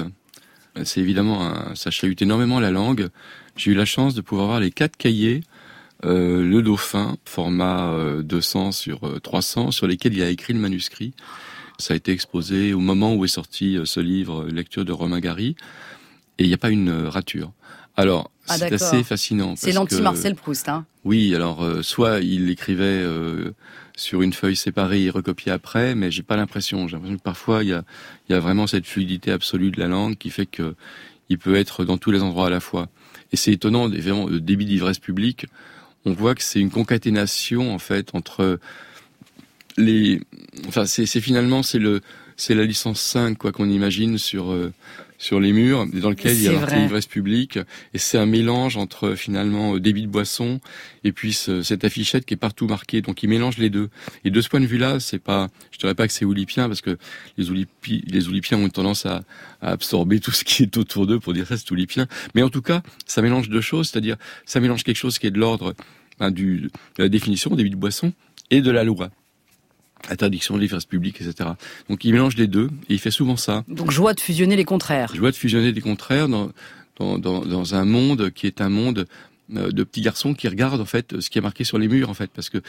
C'est 0.83 0.99
évidemment, 1.01 1.43
un, 1.45 1.73
ça 1.75 1.89
chahute 1.89 2.21
énormément 2.21 2.59
la 2.59 2.71
langue. 2.71 3.09
J'ai 3.55 3.71
eu 3.71 3.73
la 3.73 3.85
chance 3.85 4.13
de 4.13 4.21
pouvoir 4.21 4.47
voir 4.47 4.59
les 4.59 4.69
quatre 4.71 4.95
cahiers, 4.95 5.41
euh, 6.05 6.43
le 6.43 6.61
Dauphin, 6.61 7.17
format 7.25 7.89
euh, 7.89 8.21
200 8.21 8.71
sur 8.71 9.07
euh, 9.07 9.19
300, 9.19 9.71
sur 9.71 9.87
lesquels 9.87 10.13
il 10.13 10.21
a 10.21 10.29
écrit 10.29 10.53
le 10.53 10.59
manuscrit. 10.59 11.13
Ça 11.79 11.93
a 11.93 11.97
été 11.97 12.11
exposé 12.11 12.73
au 12.73 12.79
moment 12.79 13.15
où 13.15 13.25
est 13.25 13.29
sorti 13.29 13.75
euh, 13.77 13.85
ce 13.85 13.99
livre, 13.99 14.43
euh, 14.43 14.51
lecture 14.51 14.85
de 14.85 14.91
Romain 14.91 15.19
Gary, 15.19 15.55
et 16.37 16.43
il 16.43 16.47
n'y 16.47 16.53
a 16.53 16.57
pas 16.59 16.69
une 16.69 16.89
euh, 16.89 17.09
rature. 17.09 17.51
Alors, 17.95 18.29
Ah, 18.47 18.59
c'est 18.59 18.71
assez 18.73 19.03
fascinant. 19.03 19.55
C'est 19.55 19.71
l'anti-Marcel 19.71 20.35
Proust, 20.35 20.69
hein 20.69 20.85
Oui, 21.03 21.33
alors 21.33 21.63
euh, 21.63 21.81
soit 21.81 22.19
il 22.19 22.51
écrivait 22.51 22.83
euh, 22.83 23.53
sur 23.97 24.21
une 24.21 24.31
feuille 24.31 24.55
séparée 24.55 25.03
et 25.03 25.09
recopiait 25.09 25.51
après, 25.51 25.95
mais 25.95 26.11
j'ai 26.11 26.23
pas 26.23 26.37
l'impression. 26.37 26.87
J'ai 26.87 26.95
l'impression 26.95 27.17
que 27.17 27.23
parfois 27.23 27.63
il 27.63 27.69
y 27.69 27.73
a, 27.73 27.83
y 28.29 28.33
a 28.33 28.39
vraiment 28.39 28.67
cette 28.67 28.85
fluidité 28.85 29.31
absolue 29.31 29.71
de 29.71 29.79
la 29.79 29.87
langue 29.87 30.15
qui 30.15 30.29
fait 30.29 30.45
que 30.45 30.75
il 31.29 31.37
peut 31.37 31.55
être 31.55 31.83
dans 31.83 31.97
tous 31.97 32.11
les 32.11 32.21
endroits 32.21 32.47
à 32.47 32.49
la 32.49 32.61
fois. 32.61 32.87
Et 33.33 33.35
c'est 33.35 33.51
étonnant, 33.51 33.91
évidemment, 33.91 34.27
le 34.27 34.39
débit 34.39 34.65
d'ivresse 34.65 34.99
publique, 34.99 35.47
on 36.05 36.13
voit 36.13 36.35
que 36.35 36.43
c'est 36.43 36.61
une 36.61 36.69
concaténation 36.69 37.73
en 37.73 37.79
fait 37.79 38.15
entre 38.15 38.59
les, 39.77 40.21
enfin 40.67 40.85
c'est 40.85 41.05
finalement 41.19 41.61
c'est 41.63 41.79
le 41.79 42.01
c'est 42.35 42.55
la 42.55 42.63
licence 42.63 43.01
5 43.01 43.37
quoi 43.37 43.51
qu'on 43.51 43.69
imagine 43.69 44.17
sur 44.17 44.51
euh, 44.51 44.71
sur 45.17 45.39
les 45.39 45.51
murs 45.51 45.85
dans 45.87 46.09
lequel 46.09 46.35
il 46.35 46.43
y 46.43 46.47
a 46.47 46.79
l'ivresse 46.79 47.07
publique. 47.07 47.57
Et 47.93 47.97
c'est 47.97 48.17
un 48.17 48.25
mélange 48.25 48.77
entre 48.77 49.15
finalement 49.15 49.75
euh, 49.75 49.79
débit 49.79 50.03
de 50.03 50.07
boisson 50.07 50.59
et 51.03 51.11
puis 51.11 51.33
cette 51.33 51.83
affichette 51.83 52.25
qui 52.25 52.33
est 52.33 52.37
partout 52.37 52.67
marquée. 52.67 53.01
Donc 53.01 53.23
il 53.23 53.29
mélange 53.29 53.57
les 53.57 53.69
deux. 53.69 53.89
Et 54.25 54.31
de 54.31 54.41
ce 54.41 54.49
point 54.49 54.59
de 54.59 54.65
vue-là 54.65 54.99
c'est 54.99 55.19
pas 55.19 55.47
je 55.71 55.77
dirais 55.79 55.95
pas 55.95 56.07
que 56.07 56.13
c'est 56.13 56.25
oulipien 56.25 56.67
parce 56.67 56.81
que 56.81 56.97
les 57.37 57.49
oulipi, 57.49 58.03
les 58.07 58.27
oulipiens 58.27 58.57
ont 58.59 58.69
tendance 58.69 59.05
à, 59.05 59.23
à, 59.61 59.71
absorber 59.71 60.19
tout 60.19 60.31
ce 60.31 60.43
qui 60.43 60.63
est 60.63 60.77
autour 60.77 61.07
d'eux 61.07 61.19
pour 61.19 61.33
dire 61.33 61.47
ça 61.47 61.57
c'est 61.57 61.71
oulipien. 61.71 62.07
Mais 62.35 62.43
en 62.43 62.49
tout 62.49 62.61
cas 62.61 62.81
ça 63.05 63.21
mélange 63.21 63.49
deux 63.49 63.61
choses. 63.61 63.89
C'est-à-dire 63.89 64.17
ça 64.45 64.59
mélange 64.59 64.83
quelque 64.83 64.97
chose 64.97 65.19
qui 65.19 65.27
est 65.27 65.31
de 65.31 65.39
l'ordre 65.39 65.73
ben, 66.19 66.31
du, 66.31 66.69
de 66.97 67.03
la 67.03 67.09
définition 67.09 67.55
débit 67.55 67.69
de 67.69 67.75
boisson 67.75 68.13
et 68.51 68.61
de 68.61 68.71
la 68.71 68.83
loi 68.83 69.09
interdiction 70.09 70.55
de 70.55 70.61
l'ivresse 70.61 70.85
publique, 70.85 71.21
etc. 71.21 71.51
Donc 71.89 72.03
il 72.05 72.13
mélange 72.13 72.35
les 72.37 72.47
deux 72.47 72.69
et 72.89 72.93
il 72.93 72.99
fait 72.99 73.11
souvent 73.11 73.37
ça. 73.37 73.63
Donc 73.67 73.91
joie 73.91 74.13
de 74.13 74.19
fusionner 74.19 74.55
les 74.55 74.65
contraires. 74.65 75.13
Joie 75.15 75.31
de 75.31 75.35
fusionner 75.35 75.71
les 75.71 75.81
contraires 75.81 76.27
dans, 76.27 76.51
dans, 76.97 77.17
dans, 77.17 77.45
dans 77.45 77.75
un 77.75 77.85
monde 77.85 78.31
qui 78.31 78.47
est 78.47 78.61
un 78.61 78.69
monde 78.69 79.07
euh, 79.55 79.71
de 79.71 79.83
petits 79.83 80.01
garçons 80.01 80.33
qui 80.33 80.47
regardent 80.47 80.81
en 80.81 80.85
fait 80.85 81.19
ce 81.19 81.29
qui 81.29 81.37
est 81.37 81.41
marqué 81.41 81.63
sur 81.63 81.77
les 81.77 81.87
murs 81.87 82.09
en 82.09 82.13
fait 82.13 82.29
parce 82.33 82.49
que 82.49 82.59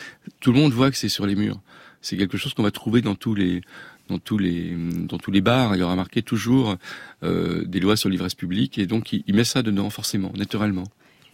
tout 0.40 0.52
le 0.52 0.58
monde 0.58 0.72
voit 0.72 0.90
que 0.90 0.96
c'est 0.96 1.08
sur 1.08 1.26
les 1.26 1.34
murs. 1.34 1.60
C'est 2.00 2.16
quelque 2.16 2.38
chose 2.38 2.54
qu'on 2.54 2.62
va 2.62 2.70
trouver 2.70 3.02
dans 3.02 3.14
tous 3.16 3.34
les 3.34 3.62
dans 4.08 4.18
tous 4.18 4.38
les 4.38 4.76
dans 4.76 5.18
tous 5.18 5.30
les 5.30 5.40
bars. 5.40 5.74
Il 5.74 5.80
y 5.80 5.82
aura 5.82 5.96
marqué 5.96 6.22
toujours 6.22 6.76
euh, 7.24 7.64
des 7.64 7.80
lois 7.80 7.96
sur 7.96 8.08
l'ivresse 8.08 8.34
publique 8.34 8.78
et 8.78 8.86
donc 8.86 9.12
il, 9.12 9.24
il 9.26 9.34
met 9.34 9.44
ça 9.44 9.62
dedans 9.62 9.90
forcément, 9.90 10.32
naturellement. 10.36 10.84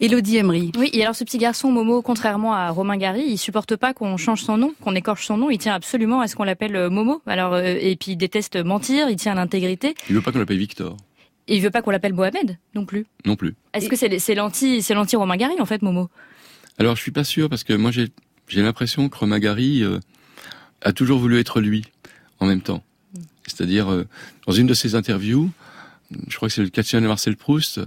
Elodie 0.01 0.37
Emery. 0.37 0.71
Oui, 0.77 0.89
et 0.93 1.03
alors 1.03 1.15
ce 1.15 1.23
petit 1.23 1.37
garçon 1.37 1.71
Momo, 1.71 2.01
contrairement 2.01 2.53
à 2.53 2.69
Romain 2.69 2.97
Gary, 2.97 3.23
il 3.27 3.37
supporte 3.37 3.75
pas 3.77 3.93
qu'on 3.93 4.17
change 4.17 4.41
son 4.41 4.57
nom, 4.57 4.73
qu'on 4.81 4.93
écorche 4.93 5.25
son 5.25 5.37
nom. 5.37 5.49
Il 5.49 5.57
tient 5.57 5.73
absolument 5.73 6.19
à 6.19 6.27
ce 6.27 6.35
qu'on 6.35 6.43
l'appelle 6.43 6.75
euh, 6.75 6.89
Momo. 6.89 7.21
Alors 7.25 7.53
euh, 7.53 7.63
et 7.63 7.95
puis 7.95 8.11
il 8.11 8.17
déteste 8.17 8.57
mentir, 8.57 9.09
il 9.09 9.15
tient 9.15 9.31
à 9.31 9.35
l'intégrité. 9.35 9.95
Il 10.09 10.15
veut 10.15 10.21
pas 10.21 10.31
qu'on 10.31 10.39
l'appelle 10.39 10.57
Victor. 10.57 10.97
Et 11.47 11.55
il 11.55 11.61
veut 11.61 11.69
pas 11.69 11.81
qu'on 11.81 11.91
l'appelle 11.91 12.13
Mohamed 12.13 12.57
non 12.73 12.85
plus. 12.85 13.05
Non 13.25 13.35
plus. 13.35 13.55
Est-ce 13.73 13.87
que 13.87 13.95
c'est 13.95 14.35
l'anti 14.35 14.81
c'est 14.81 14.93
l'anti 14.93 15.15
Romain 15.15 15.37
Gary 15.37 15.59
en 15.59 15.65
fait 15.65 15.81
Momo? 15.81 16.09
Alors 16.77 16.95
je 16.97 17.01
suis 17.01 17.11
pas 17.11 17.23
sûr 17.23 17.49
parce 17.49 17.63
que 17.63 17.73
moi 17.73 17.91
j'ai 17.91 18.09
j'ai 18.47 18.61
l'impression 18.61 19.07
que 19.07 19.17
Romain 19.17 19.39
Gary 19.39 19.81
euh, 19.81 19.99
a 20.81 20.91
toujours 20.91 21.19
voulu 21.19 21.39
être 21.39 21.61
lui 21.61 21.85
en 22.41 22.47
même 22.47 22.61
temps. 22.61 22.83
Hmm. 23.13 23.21
C'est-à-dire 23.47 24.05
dans 24.45 24.53
une 24.53 24.67
de 24.67 24.73
ses 24.73 24.95
interviews, 24.95 25.49
je 26.27 26.35
crois 26.35 26.49
que 26.49 26.53
c'est 26.53 26.63
le 26.63 26.69
quatrième 26.69 27.03
de 27.03 27.07
Marcel 27.07 27.37
Proust, 27.37 27.79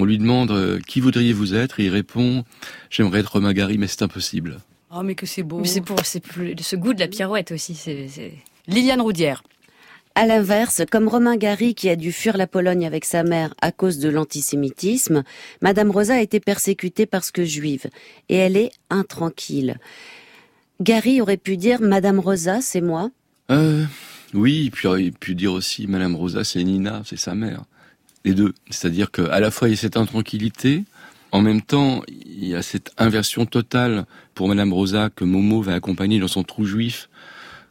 on 0.00 0.04
lui 0.04 0.18
demande 0.18 0.50
euh, 0.50 0.80
qui 0.86 1.00
voudriez-vous 1.00 1.54
être 1.54 1.80
et 1.80 1.84
il 1.84 1.90
répond 1.90 2.44
j'aimerais 2.88 3.20
être 3.20 3.32
Romain 3.32 3.52
Gary 3.52 3.78
mais 3.78 3.86
c'est 3.86 4.02
impossible. 4.02 4.58
Oh 4.92 5.02
mais 5.02 5.14
que 5.14 5.26
c'est 5.26 5.42
beau. 5.42 5.64
C'est 5.64 5.82
pour 5.82 6.00
c'est 6.04 6.22
ce 6.60 6.76
goût 6.76 6.94
de 6.94 7.00
la 7.00 7.08
pirouette 7.08 7.52
aussi. 7.52 7.74
C'est 7.74 8.32
Liliane 8.66 9.00
Roudière. 9.00 9.42
À 10.16 10.26
l'inverse, 10.26 10.82
comme 10.90 11.06
Romain 11.06 11.36
Gary 11.36 11.74
qui 11.76 11.88
a 11.88 11.94
dû 11.94 12.10
fuir 12.10 12.36
la 12.36 12.48
Pologne 12.48 12.84
avec 12.84 13.04
sa 13.04 13.22
mère 13.22 13.54
à 13.62 13.70
cause 13.70 14.00
de 14.00 14.08
l'antisémitisme, 14.08 15.22
Madame 15.62 15.90
Rosa 15.92 16.14
a 16.14 16.20
été 16.20 16.40
persécutée 16.40 17.06
parce 17.06 17.30
que 17.30 17.44
juive 17.44 17.86
et 18.28 18.34
elle 18.34 18.56
est 18.56 18.72
intranquille. 18.90 19.76
Gary 20.80 21.20
aurait 21.20 21.36
pu 21.36 21.56
dire 21.56 21.80
Madame 21.80 22.18
Rosa, 22.18 22.60
c'est 22.60 22.80
moi? 22.80 23.10
Euh, 23.52 23.84
oui, 24.34 24.70
puis 24.70 24.82
il 24.84 24.88
aurait 24.88 25.10
pu 25.10 25.36
dire 25.36 25.52
aussi 25.52 25.86
Madame 25.86 26.16
Rosa, 26.16 26.42
c'est 26.42 26.64
Nina, 26.64 27.02
c'est 27.04 27.18
sa 27.18 27.36
mère 27.36 27.62
les 28.24 28.34
deux. 28.34 28.54
C'est-à-dire 28.70 29.10
qu'à 29.10 29.40
la 29.40 29.50
fois 29.50 29.68
il 29.68 29.72
y 29.72 29.74
a 29.74 29.76
cette 29.76 29.96
intranquillité, 29.96 30.84
en 31.32 31.40
même 31.40 31.62
temps 31.62 32.02
il 32.08 32.46
y 32.46 32.54
a 32.54 32.62
cette 32.62 32.92
inversion 32.98 33.46
totale 33.46 34.06
pour 34.34 34.48
Madame 34.48 34.72
Rosa 34.72 35.10
que 35.10 35.24
Momo 35.24 35.62
va 35.62 35.74
accompagner 35.74 36.18
dans 36.18 36.28
son 36.28 36.42
trou 36.42 36.64
juif. 36.64 37.08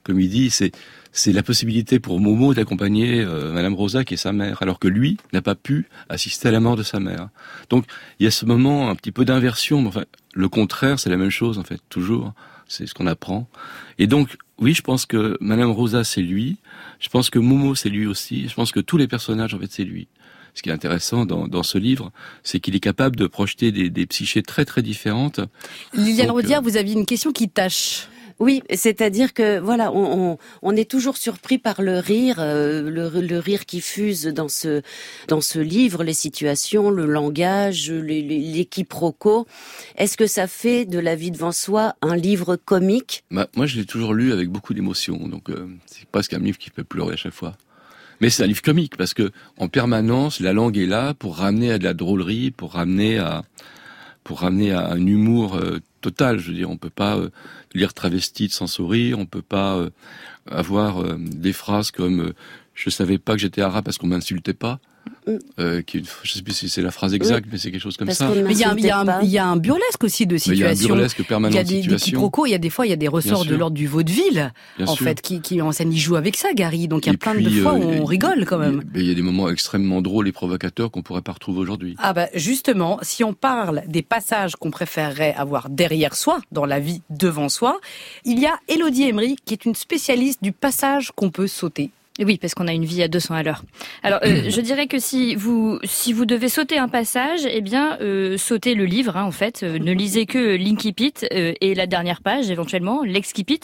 Comme 0.04 0.20
il 0.20 0.30
dit, 0.30 0.50
c'est 0.50 0.72
c'est 1.12 1.34
la 1.34 1.44
possibilité 1.44 2.00
pour 2.00 2.20
Momo 2.20 2.54
d'accompagner 2.54 3.22
euh, 3.22 3.52
Madame 3.52 3.74
Rosa 3.74 4.04
qui 4.04 4.14
est 4.14 4.18
sa 4.18 4.32
mère, 4.32 4.62
alors 4.62 4.80
que 4.80 4.88
lui 4.88 5.18
n'a 5.34 5.42
pas 5.42 5.56
pu 5.56 5.88
assister 6.08 6.50
à 6.50 6.52
la 6.52 6.60
mort 6.60 6.76
de 6.76 6.84
sa 6.84 7.00
mère. 7.00 7.30
Donc 7.70 7.86
il 8.20 8.26
y 8.26 8.28
a 8.28 8.32
ce 8.32 8.46
moment 8.46 8.90
un 8.90 8.96
petit 8.96 9.12
peu 9.12 9.26
d'inversion. 9.26 9.86
Enfin, 9.88 10.04
le 10.34 10.50
contraire, 10.50 11.00
c'est 11.00 11.10
la 11.10 11.18
même 11.18 11.32
chose 11.32 11.58
en 11.58 11.64
fait, 11.64 11.82
toujours. 11.90 12.34
C'est 12.68 12.86
ce 12.86 12.94
qu'on 12.94 13.08
apprend. 13.08 13.50
Et 13.98 14.06
donc 14.06 14.38
oui, 14.60 14.74
je 14.74 14.84
pense 14.84 15.08
que 15.08 15.38
Madame 15.42 15.72
Rosa 15.72 16.04
c'est 16.04 16.22
lui. 16.22 16.58
Je 17.00 17.10
pense 17.10 17.32
que 17.32 17.40
Momo 17.40 17.74
c'est 17.74 17.90
lui 17.90 18.06
aussi. 18.06 18.48
Je 18.48 18.54
pense 18.54 18.72
que 18.72 18.80
tous 18.80 18.98
les 18.98 19.08
personnages 19.08 19.54
en 19.56 19.60
fait 19.60 19.72
c'est 19.72 19.86
lui 19.86 20.08
ce 20.60 20.64
qui 20.64 20.70
est 20.70 20.74
intéressant 20.74 21.26
dans, 21.26 21.48
dans 21.48 21.64
ce 21.64 21.78
livre, 21.78 22.12
c'est 22.44 22.60
qu'il 22.60 22.76
est 22.76 22.82
capable 22.82 23.16
de 23.16 23.28
projeter 23.28 23.72
des, 23.72 23.90
des, 23.90 24.06
psychés 24.06 24.44
très 24.44 24.66
très 24.66 24.82
différentes. 24.82 25.40
Liliane 25.94 26.32
Rodière, 26.32 26.60
euh, 26.60 26.64
vous 26.64 26.76
aviez 26.76 26.96
une 26.96 27.06
question 27.06 27.32
qui 27.32 27.48
tâche. 27.48 28.10
Oui, 28.40 28.62
c'est-à-dire 28.74 29.34
que 29.34 29.60
voilà, 29.60 29.92
on, 29.94 30.32
on, 30.32 30.38
on, 30.62 30.76
est 30.76 30.90
toujours 30.90 31.16
surpris 31.18 31.58
par 31.58 31.82
le 31.82 32.00
rire, 32.00 32.38
euh, 32.40 32.90
le, 32.90 33.22
le, 33.22 33.40
rire 33.40 33.66
qui 33.66 33.82
fuse 33.82 34.26
dans 34.26 34.48
ce 34.48 34.82
dans 35.28 35.42
ce 35.42 35.60
livre, 35.60 36.04
les 36.04 36.14
situations, 36.14 36.90
le 36.90 37.06
langage, 37.06 37.90
les, 37.92 38.22
les, 38.22 38.40
les 38.40 38.66
quiproquos. 38.66 39.46
Est-ce 39.98 40.18
que 40.18 40.28
ça 40.28 40.48
fait 40.48 40.86
de 40.86 41.00
La 41.00 41.16
vie 41.16 41.32
devant 41.32 41.52
soi 41.52 41.96
un 42.02 42.16
livre 42.16 42.56
comique? 42.58 43.24
Bah, 43.32 43.48
Moi, 43.56 43.66
je 43.66 43.78
l'ai 43.78 43.86
toujours 43.86 44.14
lu 44.14 44.32
avec 44.34 44.50
beaucoup 44.50 44.74
d'émotion, 44.74 45.28
donc 45.28 45.50
euh, 45.50 45.68
c'est 45.86 46.06
presque 46.06 46.34
un 46.34 46.40
livre 46.40 46.58
qui 46.58 46.70
peut 46.70 46.86
pleurer 46.86 47.14
à 47.14 47.18
chaque 47.18 47.34
fois. 47.34 47.56
Mais 48.22 48.30
c'est 48.30 48.44
un 48.44 48.48
livre 48.48 48.62
comique 48.62 48.98
parce 48.98 49.14
que 49.14 49.32
en 49.58 49.68
permanence, 49.68 50.40
la 50.40 50.54
langue 50.54 50.78
est 50.78 50.86
là 50.86 51.14
pour 51.14 51.38
ramener 51.38 51.72
à 51.72 51.78
de 51.78 51.84
la 51.84 51.94
drôlerie, 51.94 52.52
pour 52.52 52.74
ramener 52.74 53.18
à 53.18 53.44
pour 54.24 54.42
ramener 54.42 54.72
à 54.72 54.92
un 54.92 55.06
humour 55.06 55.56
euh, 55.56 55.80
total. 56.02 56.38
Je 56.38 56.50
veux 56.50 56.54
dire, 56.54 56.70
on 56.70 56.78
peut 56.78 56.90
pas 56.90 57.18
euh, 57.18 57.30
lire 57.74 57.94
travesti 57.94 58.50
sans 58.50 58.68
sourire, 58.68 59.18
on 59.18 59.26
peut 59.26 59.42
pas 59.42 59.76
euh, 59.78 59.90
avoir 60.52 61.04
des 61.18 61.54
phrases 61.54 61.92
comme 61.92 62.34
je 62.74 62.90
savais 62.90 63.18
pas 63.18 63.34
que 63.34 63.40
j'étais 63.40 63.62
arabe 63.62 63.86
parce 63.86 63.98
qu'on 63.98 64.08
m'insultait 64.08 64.54
pas. 64.54 64.80
Euh, 65.60 65.82
qui, 65.82 66.04
je 66.24 66.34
sais 66.34 66.42
plus 66.42 66.54
si 66.54 66.70
c'est 66.70 66.82
la 66.82 66.92
phrase 66.92 67.14
exacte, 67.14 67.48
mais 67.52 67.58
c'est 67.58 67.72
quelque 67.72 67.82
chose 67.82 67.98
comme 67.98 68.10
ça. 68.10 68.30
Mais 68.30 68.54
il 68.54 68.58
y, 68.58 68.64
a, 68.64 68.74
y, 69.22 69.28
y 69.28 69.38
a 69.38 69.46
un 69.46 69.58
burlesque 69.58 70.04
aussi 70.04 70.26
de 70.26 70.38
situation. 70.38 70.66
Il 70.66 70.78
y 70.78 70.82
a 70.82 70.84
un 70.84 70.88
burlesque 70.88 71.24
permanent 71.24 71.52
Il 71.52 71.56
y 71.56 71.60
a 71.60 71.64
des, 71.64 71.82
des 71.82 71.96
quiproquos, 71.98 72.46
il 72.48 72.52
y 72.52 72.56
a 72.56 72.58
des 72.58 72.70
fois, 72.70 72.88
il 72.88 72.90
y 72.90 72.94
a 72.94 72.96
des 72.96 73.08
ressorts 73.08 73.46
de 73.46 73.56
l'ordre 73.56 73.76
du 73.76 73.86
vaudeville, 73.88 74.52
Bien 74.78 74.88
en 74.88 74.96
sûr. 74.96 75.04
fait, 75.06 75.22
qui, 75.22 75.42
qui 75.42 75.62
en 75.62 75.72
scène. 75.72 75.94
Il 75.94 76.00
joue 76.00 76.16
avec 76.16 76.36
ça, 76.36 76.54
Gary. 76.54 76.88
Donc 76.88 77.06
il 77.06 77.08
y 77.08 77.10
a 77.12 77.14
Et 77.14 77.18
plein 77.18 77.36
puis, 77.36 77.46
de 77.46 77.62
fois 77.62 77.74
où 77.74 77.84
euh, 77.84 78.00
on 78.02 78.06
rigole 78.06 78.46
quand 78.46 78.58
même. 78.58 78.84
Il 78.96 79.04
y 79.04 79.12
a 79.12 79.14
des 79.14 79.22
moments 79.22 79.50
extrêmement 79.50 80.02
drôles 80.02 80.28
et 80.28 80.32
provocateurs 80.32 80.90
qu'on 80.90 81.04
pourrait 81.04 81.22
pas 81.22 81.34
retrouver 81.34 81.60
aujourd'hui. 81.60 81.96
Ah 82.00 82.14
bah 82.14 82.28
justement, 82.34 82.98
si 83.02 83.24
on 83.24 83.34
parle 83.34 83.84
des 83.88 84.02
passages 84.02 84.56
qu'on 84.56 84.72
préférerait 84.72 85.34
avoir 85.36 85.70
derrière 85.70 86.16
soi, 86.16 86.40
dans 86.52 86.66
la 86.66 86.80
vie 86.80 87.02
devant 87.10 87.50
soi, 87.50 87.80
il 88.26 88.40
y 88.40 88.46
a 88.48 88.58
Elodie 88.68 89.04
Emery 89.04 89.36
qui 89.46 89.54
est 89.54 89.66
une 89.66 89.76
spécialiste 89.76 90.42
du 90.42 90.52
passage 90.52 91.12
qu'on 91.16 91.30
peut 91.30 91.48
sauter. 91.48 91.92
Oui, 92.20 92.38
parce 92.38 92.54
qu'on 92.54 92.68
a 92.68 92.74
une 92.74 92.86
vie 92.86 93.02
à 93.02 93.08
200 93.08 93.36
à 93.36 93.44
l'heure. 93.44 93.64
Alors, 94.04 94.20
euh, 94.26 94.44
je 94.50 94.62
dirais 94.62 94.88
que 94.88 95.00
si 95.00 95.36
vous 95.36 95.80
si 95.84 96.14
vous 96.14 96.26
devez 96.26 96.50
sauter 96.50 96.78
un 96.78 96.88
passage, 96.88 97.42
eh 97.50 97.62
bien, 97.62 97.98
euh, 98.02 98.38
sautez 98.38 98.76
le 98.76 98.86
livre. 98.86 99.18
Hein, 99.18 99.24
en 99.24 99.32
fait, 99.32 99.64
euh, 99.64 99.80
ne 99.80 99.92
lisez 99.92 100.26
que 100.26 100.56
l'incipit 100.56 101.14
euh, 101.34 101.54
et 101.62 101.74
la 101.76 101.88
dernière 101.88 102.22
page, 102.22 102.50
éventuellement 102.50 103.04
l'excipit. 103.04 103.60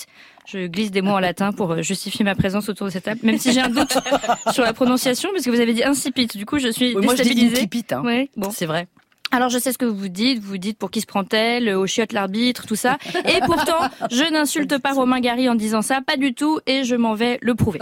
Je 0.48 0.68
glisse 0.68 0.92
des 0.92 1.02
mots 1.02 1.14
en 1.14 1.20
latin 1.20 1.52
pour 1.52 1.72
euh, 1.72 1.82
justifier 1.82 2.24
ma 2.24 2.36
présence 2.36 2.70
autour 2.70 2.88
de 2.88 2.92
cette 2.92 3.06
table, 3.06 3.20
même 3.24 3.40
si 3.40 3.52
j'ai 3.52 3.62
un 3.62 3.70
doute 3.70 3.98
sur 4.52 4.64
la 4.64 4.74
prononciation, 4.74 5.30
parce 5.34 5.44
que 5.44 5.50
vous 5.50 5.60
avez 5.60 5.74
dit 5.74 5.84
incipit. 5.84 6.28
Du 6.28 6.46
coup, 6.46 6.60
je 6.60 6.70
suis 6.70 6.96
oui, 6.96 7.02
déstabilisée. 7.02 7.42
Moi, 7.42 7.50
je 7.50 7.50
dis 7.50 7.58
incipit. 7.58 7.86
Hein. 7.92 8.04
Ouais, 8.04 8.30
bon, 8.38 8.52
c'est 8.52 8.68
vrai. 8.68 8.88
Alors 9.32 9.50
je 9.50 9.58
sais 9.58 9.74
ce 9.74 9.78
que 9.78 9.86
vous 9.86 10.08
dites, 10.08 10.40
vous 10.40 10.58
dites 10.58 10.78
pour 10.78 10.92
qui 10.92 11.02
se 11.02 11.06
prend-elle, 11.06 11.70
au 11.76 11.86
chiotte 11.88 12.14
l'arbitre, 12.14 12.66
tout 12.66 12.76
ça. 12.76 12.98
Et 13.26 13.40
pourtant, 13.46 13.90
je 14.12 14.32
n'insulte 14.32 14.78
pas 14.78 14.94
Romain 14.94 15.20
Gary 15.20 15.50
en 15.50 15.56
disant 15.56 15.82
ça, 15.82 16.00
pas 16.02 16.16
du 16.16 16.34
tout, 16.34 16.60
et 16.68 16.84
je 16.84 16.96
m'en 16.96 17.16
vais 17.16 17.40
le 17.42 17.54
prouver. 17.56 17.80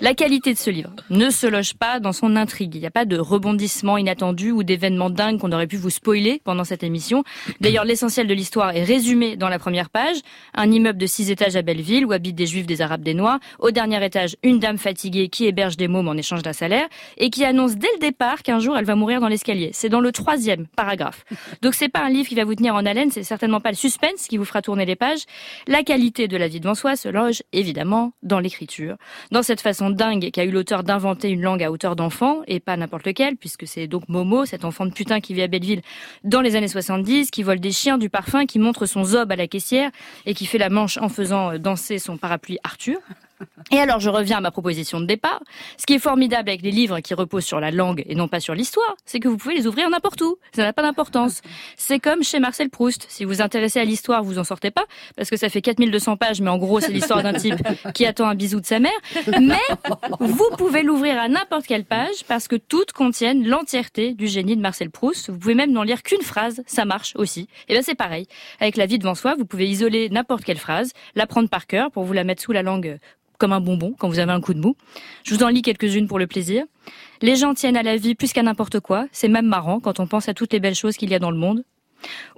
La 0.00 0.12
qualité 0.12 0.52
de 0.52 0.58
ce 0.58 0.68
livre 0.68 0.90
ne 1.08 1.30
se 1.30 1.46
loge 1.46 1.74
pas 1.74 1.98
dans 2.00 2.12
son 2.12 2.36
intrigue. 2.36 2.74
Il 2.74 2.80
n'y 2.80 2.86
a 2.86 2.90
pas 2.90 3.04
de 3.04 3.16
rebondissement 3.16 3.96
inattendu 3.96 4.50
ou 4.50 4.64
d'événements 4.64 5.08
dingues 5.08 5.38
qu'on 5.40 5.52
aurait 5.52 5.66
pu 5.66 5.76
vous 5.76 5.90
spoiler 5.90 6.42
pendant 6.44 6.64
cette 6.64 6.82
émission. 6.82 7.24
D'ailleurs, 7.60 7.84
l'essentiel 7.84 8.26
de 8.26 8.34
l'histoire 8.34 8.76
est 8.76 8.84
résumé 8.84 9.36
dans 9.36 9.48
la 9.48 9.58
première 9.58 9.88
page. 9.88 10.16
Un 10.54 10.70
immeuble 10.70 10.98
de 10.98 11.06
six 11.06 11.30
étages 11.30 11.56
à 11.56 11.62
Belleville 11.62 12.04
où 12.04 12.12
habitent 12.12 12.36
des 12.36 12.46
juifs, 12.46 12.66
des 12.66 12.82
arabes, 12.82 13.02
des 13.02 13.14
noirs. 13.14 13.38
Au 13.60 13.70
dernier 13.70 14.04
étage, 14.04 14.36
une 14.42 14.58
dame 14.58 14.78
fatiguée 14.78 15.28
qui 15.28 15.46
héberge 15.46 15.76
des 15.76 15.88
mômes 15.88 16.08
en 16.08 16.14
échange 16.14 16.42
d'un 16.42 16.52
salaire 16.52 16.86
et 17.16 17.30
qui 17.30 17.44
annonce 17.44 17.76
dès 17.76 17.88
le 17.94 18.00
départ 18.00 18.42
qu'un 18.42 18.58
jour 18.58 18.76
elle 18.76 18.84
va 18.84 18.94
mourir 18.94 19.20
dans 19.20 19.28
l'escalier. 19.28 19.70
C'est 19.72 19.88
dans 19.88 20.00
le 20.00 20.12
troisième 20.12 20.55
paragraphe. 20.64 21.24
Donc 21.62 21.74
c'est 21.74 21.88
pas 21.88 22.00
un 22.00 22.08
livre 22.08 22.28
qui 22.28 22.34
va 22.34 22.44
vous 22.44 22.54
tenir 22.54 22.74
en 22.74 22.86
haleine, 22.86 23.10
c'est 23.10 23.22
certainement 23.22 23.60
pas 23.60 23.70
le 23.70 23.76
suspense 23.76 24.26
qui 24.28 24.36
vous 24.36 24.44
fera 24.44 24.62
tourner 24.62 24.86
les 24.86 24.96
pages. 24.96 25.24
La 25.66 25.82
qualité 25.82 26.28
de 26.28 26.36
la 26.36 26.48
vie 26.48 26.60
devant 26.60 26.74
soi 26.74 26.96
se 26.96 27.08
loge 27.08 27.42
évidemment 27.52 28.12
dans 28.22 28.40
l'écriture, 28.40 28.96
dans 29.30 29.42
cette 29.42 29.60
façon 29.60 29.90
dingue 29.90 30.30
qu'a 30.30 30.44
eu 30.44 30.50
l'auteur 30.50 30.82
d'inventer 30.82 31.28
une 31.28 31.42
langue 31.42 31.62
à 31.62 31.70
hauteur 31.70 31.96
d'enfant 31.96 32.42
et 32.46 32.60
pas 32.60 32.76
n'importe 32.76 33.06
lequel, 33.06 33.36
puisque 33.36 33.66
c'est 33.66 33.86
donc 33.86 34.08
Momo, 34.08 34.44
cet 34.44 34.64
enfant 34.64 34.86
de 34.86 34.92
putain 34.92 35.20
qui 35.20 35.34
vit 35.34 35.42
à 35.42 35.48
Belleville 35.48 35.82
dans 36.24 36.40
les 36.40 36.56
années 36.56 36.68
70, 36.68 37.30
qui 37.30 37.42
vole 37.42 37.60
des 37.60 37.72
chiens, 37.72 37.98
du 37.98 38.10
parfum, 38.10 38.46
qui 38.46 38.58
montre 38.58 38.86
son 38.86 39.04
zob 39.04 39.32
à 39.32 39.36
la 39.36 39.46
caissière 39.46 39.90
et 40.24 40.34
qui 40.34 40.46
fait 40.46 40.58
la 40.58 40.70
manche 40.70 40.98
en 40.98 41.08
faisant 41.08 41.58
danser 41.58 41.98
son 41.98 42.16
parapluie 42.16 42.58
Arthur. 42.64 42.98
Et 43.70 43.78
alors, 43.78 44.00
je 44.00 44.10
reviens 44.10 44.38
à 44.38 44.40
ma 44.40 44.50
proposition 44.50 45.00
de 45.00 45.06
départ. 45.06 45.42
Ce 45.76 45.86
qui 45.86 45.94
est 45.94 45.98
formidable 45.98 46.48
avec 46.48 46.62
les 46.62 46.70
livres 46.70 47.00
qui 47.00 47.14
reposent 47.14 47.44
sur 47.44 47.60
la 47.60 47.70
langue 47.70 48.04
et 48.06 48.14
non 48.14 48.28
pas 48.28 48.40
sur 48.40 48.54
l'histoire, 48.54 48.96
c'est 49.04 49.20
que 49.20 49.28
vous 49.28 49.36
pouvez 49.36 49.54
les 49.54 49.66
ouvrir 49.66 49.90
n'importe 49.90 50.20
où. 50.22 50.36
Ça 50.54 50.62
n'a 50.62 50.72
pas 50.72 50.82
d'importance. 50.82 51.42
C'est 51.76 51.98
comme 51.98 52.22
chez 52.22 52.38
Marcel 52.38 52.70
Proust. 52.70 53.06
Si 53.08 53.24
vous 53.24 53.36
vous 53.36 53.42
intéressez 53.42 53.80
à 53.80 53.84
l'histoire, 53.84 54.22
vous 54.22 54.38
en 54.38 54.44
sortez 54.44 54.70
pas, 54.70 54.84
parce 55.16 55.30
que 55.30 55.36
ça 55.36 55.48
fait 55.48 55.60
4200 55.60 56.16
pages, 56.16 56.40
mais 56.40 56.50
en 56.50 56.58
gros, 56.58 56.80
c'est 56.80 56.92
l'histoire 56.92 57.22
d'un 57.22 57.34
type 57.34 57.56
qui 57.92 58.06
attend 58.06 58.26
un 58.26 58.34
bisou 58.34 58.60
de 58.60 58.66
sa 58.66 58.78
mère. 58.78 58.92
Mais 59.40 59.58
vous 60.20 60.48
pouvez 60.56 60.82
l'ouvrir 60.82 61.18
à 61.18 61.28
n'importe 61.28 61.66
quelle 61.66 61.84
page, 61.84 62.24
parce 62.28 62.48
que 62.48 62.56
toutes 62.56 62.92
contiennent 62.92 63.46
l'entièreté 63.46 64.14
du 64.14 64.28
génie 64.28 64.56
de 64.56 64.62
Marcel 64.62 64.90
Proust. 64.90 65.30
Vous 65.30 65.38
pouvez 65.38 65.54
même 65.54 65.72
n'en 65.72 65.82
lire 65.82 66.02
qu'une 66.02 66.22
phrase, 66.22 66.62
ça 66.66 66.84
marche 66.84 67.14
aussi. 67.16 67.48
Et 67.68 67.74
ben 67.74 67.82
c'est 67.82 67.94
pareil. 67.94 68.26
Avec 68.60 68.76
la 68.76 68.86
vie 68.86 68.98
devant 68.98 69.14
soi, 69.14 69.34
vous 69.36 69.44
pouvez 69.44 69.68
isoler 69.68 70.08
n'importe 70.08 70.44
quelle 70.44 70.58
phrase, 70.58 70.92
la 71.14 71.26
prendre 71.26 71.48
par 71.48 71.66
cœur 71.66 71.90
pour 71.90 72.04
vous 72.04 72.12
la 72.12 72.24
mettre 72.24 72.42
sous 72.42 72.52
la 72.52 72.62
langue 72.62 72.98
comme 73.38 73.52
un 73.52 73.60
bonbon 73.60 73.94
quand 73.98 74.08
vous 74.08 74.18
avez 74.18 74.32
un 74.32 74.40
coup 74.40 74.54
de 74.54 74.60
mou. 74.60 74.76
Je 75.24 75.34
vous 75.34 75.42
en 75.42 75.48
lis 75.48 75.62
quelques-unes 75.62 76.08
pour 76.08 76.18
le 76.18 76.26
plaisir. 76.26 76.64
Les 77.22 77.36
gens 77.36 77.54
tiennent 77.54 77.76
à 77.76 77.82
la 77.82 77.96
vie 77.96 78.14
plus 78.14 78.32
qu'à 78.32 78.42
n'importe 78.42 78.80
quoi. 78.80 79.06
C'est 79.12 79.28
même 79.28 79.46
marrant 79.46 79.80
quand 79.80 80.00
on 80.00 80.06
pense 80.06 80.28
à 80.28 80.34
toutes 80.34 80.52
les 80.52 80.60
belles 80.60 80.74
choses 80.74 80.96
qu'il 80.96 81.10
y 81.10 81.14
a 81.14 81.18
dans 81.18 81.30
le 81.30 81.38
monde. 81.38 81.64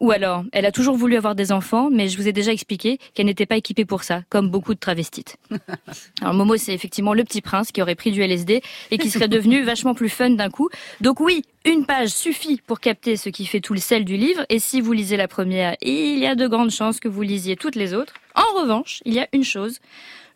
Ou 0.01 0.13
alors, 0.13 0.45
elle 0.53 0.67
a 0.67 0.73
toujours 0.73 0.97
voulu 0.97 1.17
avoir 1.17 1.35
des 1.35 1.53
enfants, 1.53 1.91
mais 1.91 2.09
je 2.09 2.17
vous 2.17 2.29
ai 2.29 2.33
déjà 2.33 2.53
expliqué 2.53 2.99
qu'elle 3.15 3.27
n'était 3.27 3.47
pas 3.47 3.57
équipée 3.57 3.85
pour 3.85 4.05
ça, 4.05 4.23
comme 4.29 4.49
beaucoup 4.49 4.75
de 4.75 4.79
travestites. 4.79 5.37
Alors 6.21 6.35
Momo, 6.35 6.57
c'est 6.57 6.73
effectivement 6.73 7.15
le 7.15 7.25
petit 7.25 7.41
prince 7.41 7.73
qui 7.73 7.83
aurait 7.83 7.95
pris 7.95 8.13
du 8.13 8.23
LSD 8.23 8.63
et 8.91 8.99
qui 8.99 9.11
serait 9.11 9.29
devenu 9.29 9.63
vachement 9.65 9.95
plus 9.95 10.09
fun 10.09 10.31
d'un 10.31 10.51
coup. 10.51 10.69
Donc 11.01 11.21
oui, 11.21 11.43
une 11.65 11.87
page 11.87 12.11
suffit 12.11 12.61
pour 12.67 12.81
capter 12.81 13.17
ce 13.17 13.29
qui 13.29 13.47
fait 13.47 13.61
tout 13.61 13.75
le 13.75 13.81
sel 13.81 14.05
du 14.05 14.17
livre, 14.17 14.45
et 14.49 14.59
si 14.59 14.81
vous 14.81 14.93
lisez 14.93 15.17
la 15.17 15.29
première, 15.29 15.77
il 15.83 16.19
y 16.19 16.27
a 16.27 16.35
de 16.35 16.47
grandes 16.47 16.71
chances 16.71 17.01
que 17.01 17.09
vous 17.09 17.23
lisiez 17.23 17.57
toutes 17.57 17.77
les 17.77 17.95
autres. 17.95 18.15
En 18.35 18.61
revanche, 18.61 19.01
il 19.05 19.15
y 19.15 19.19
a 19.19 19.29
une 19.33 19.45
chose, 19.45 19.81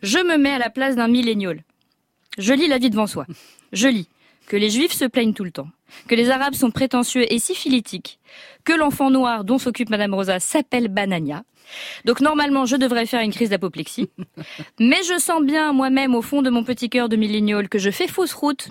je 0.03 0.19
me 0.19 0.37
mets 0.37 0.51
à 0.51 0.59
la 0.59 0.69
place 0.69 0.95
d'un 0.95 1.07
millénial. 1.07 1.63
Je 2.37 2.53
lis 2.53 2.67
la 2.67 2.77
vie 2.77 2.89
devant 2.89 3.07
soi. 3.07 3.25
Je 3.71 3.87
lis 3.87 4.09
que 4.47 4.57
les 4.57 4.69
juifs 4.69 4.91
se 4.91 5.05
plaignent 5.05 5.33
tout 5.33 5.45
le 5.45 5.51
temps, 5.51 5.69
que 6.07 6.15
les 6.15 6.29
arabes 6.29 6.53
sont 6.53 6.71
prétentieux 6.71 7.31
et 7.31 7.39
syphilitiques, 7.39 8.19
que 8.65 8.73
l'enfant 8.73 9.09
noir 9.09 9.45
dont 9.45 9.57
s'occupe 9.57 9.89
Madame 9.89 10.13
Rosa 10.13 10.39
s'appelle 10.39 10.89
Banania. 10.89 11.43
Donc 12.03 12.19
normalement, 12.19 12.65
je 12.65 12.75
devrais 12.75 13.05
faire 13.05 13.21
une 13.21 13.31
crise 13.31 13.49
d'apoplexie. 13.49 14.09
Mais 14.79 15.01
je 15.03 15.17
sens 15.17 15.41
bien 15.41 15.71
moi-même 15.71 16.13
au 16.13 16.21
fond 16.21 16.41
de 16.41 16.49
mon 16.49 16.63
petit 16.63 16.89
cœur 16.89 17.07
de 17.07 17.15
millénial 17.15 17.69
que 17.69 17.79
je 17.79 17.89
fais 17.89 18.07
fausse 18.07 18.33
route. 18.33 18.69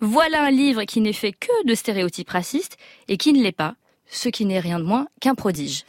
Voilà 0.00 0.44
un 0.44 0.50
livre 0.50 0.84
qui 0.84 1.02
n'est 1.02 1.12
fait 1.12 1.32
que 1.32 1.66
de 1.66 1.74
stéréotypes 1.74 2.30
racistes 2.30 2.78
et 3.08 3.18
qui 3.18 3.34
ne 3.34 3.42
l'est 3.42 3.52
pas, 3.52 3.74
ce 4.06 4.30
qui 4.30 4.46
n'est 4.46 4.60
rien 4.60 4.78
de 4.78 4.84
moins 4.84 5.06
qu'un 5.20 5.34
prodige. 5.34 5.84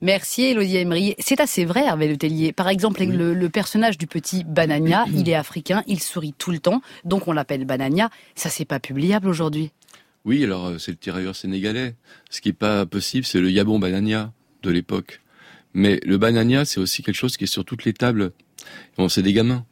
Merci 0.00 0.42
Elodie 0.44 0.76
Emery. 0.76 1.14
C'est 1.18 1.40
assez 1.40 1.64
vrai 1.64 1.84
Hervé 1.84 2.08
Le 2.08 2.16
Tellier. 2.16 2.52
Par 2.52 2.68
exemple, 2.68 3.02
le, 3.04 3.32
le 3.32 3.48
personnage 3.48 3.96
du 3.96 4.06
petit 4.06 4.44
Banania, 4.44 5.04
il 5.14 5.28
est 5.28 5.34
africain, 5.34 5.82
il 5.86 6.00
sourit 6.00 6.34
tout 6.36 6.50
le 6.50 6.58
temps, 6.58 6.82
donc 7.04 7.28
on 7.28 7.32
l'appelle 7.32 7.64
Banania. 7.64 8.10
Ça, 8.34 8.50
c'est 8.50 8.64
pas 8.64 8.80
publiable 8.80 9.28
aujourd'hui. 9.28 9.70
Oui, 10.24 10.42
alors 10.42 10.66
euh, 10.66 10.78
c'est 10.78 10.90
le 10.90 10.96
tirailleur 10.96 11.36
sénégalais. 11.36 11.94
Ce 12.30 12.40
qui 12.40 12.50
est 12.50 12.54
pas 12.54 12.86
possible, 12.86 13.24
c'est 13.24 13.40
le 13.40 13.50
Yabon 13.50 13.78
Banania 13.78 14.32
de 14.62 14.70
l'époque. 14.70 15.20
Mais 15.74 16.00
le 16.04 16.18
Banania, 16.18 16.64
c'est 16.64 16.80
aussi 16.80 17.02
quelque 17.02 17.16
chose 17.16 17.36
qui 17.36 17.44
est 17.44 17.48
sur 17.48 17.64
toutes 17.64 17.84
les 17.84 17.92
tables. 17.92 18.32
Bon, 18.96 19.08
c'est 19.08 19.22
des 19.22 19.32
gamins. 19.32 19.64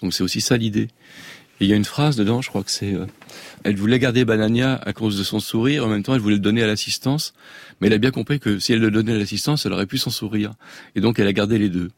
Donc 0.00 0.14
c'est 0.14 0.22
aussi 0.22 0.40
ça 0.40 0.56
l'idée. 0.56 0.88
Il 1.60 1.68
y 1.68 1.72
a 1.72 1.76
une 1.76 1.84
phrase 1.84 2.16
dedans, 2.16 2.40
je 2.40 2.48
crois 2.48 2.62
que 2.62 2.70
c'est... 2.70 2.94
euh, 2.94 3.06
elle 3.64 3.76
voulait 3.76 3.98
garder 3.98 4.24
Banania 4.24 4.76
à 4.76 4.92
cause 4.94 5.18
de 5.18 5.22
son 5.22 5.40
sourire, 5.40 5.84
en 5.84 5.88
même 5.88 6.02
temps 6.02 6.14
elle 6.14 6.20
voulait 6.20 6.36
le 6.36 6.40
donner 6.40 6.62
à 6.62 6.66
l'assistance, 6.66 7.34
mais 7.80 7.88
elle 7.88 7.92
a 7.92 7.98
bien 7.98 8.10
compris 8.10 8.40
que 8.40 8.58
si 8.58 8.72
elle 8.72 8.80
le 8.80 8.90
donnait 8.90 9.12
à 9.12 9.18
l'assistance, 9.18 9.66
elle 9.66 9.72
aurait 9.74 9.86
pu 9.86 9.98
s'en 9.98 10.10
sourire. 10.10 10.52
Et 10.94 11.00
donc 11.00 11.18
elle 11.18 11.26
a 11.26 11.32
gardé 11.32 11.58
les 11.58 11.68
deux. 11.68 11.90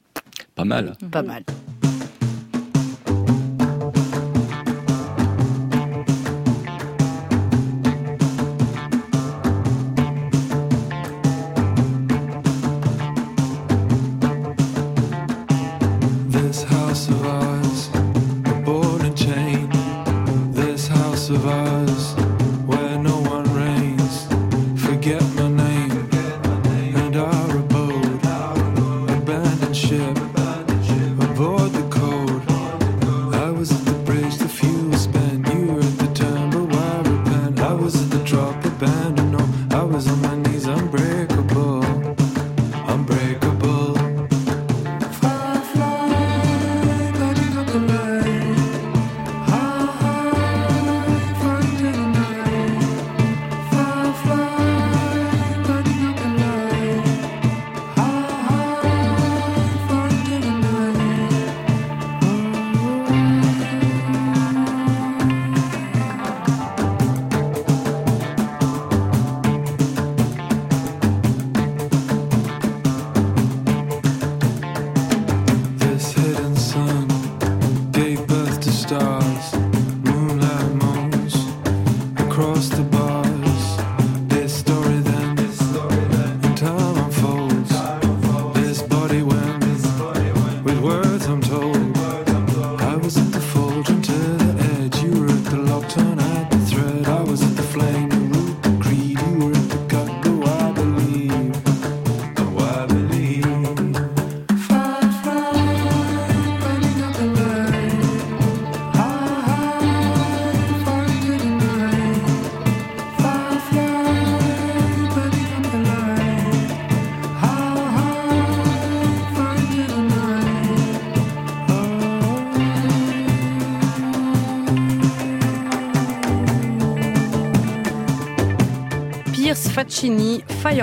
Pas 0.57 0.65
mal. 0.65 0.97
Pas 1.11 1.23
mal. 1.23 1.45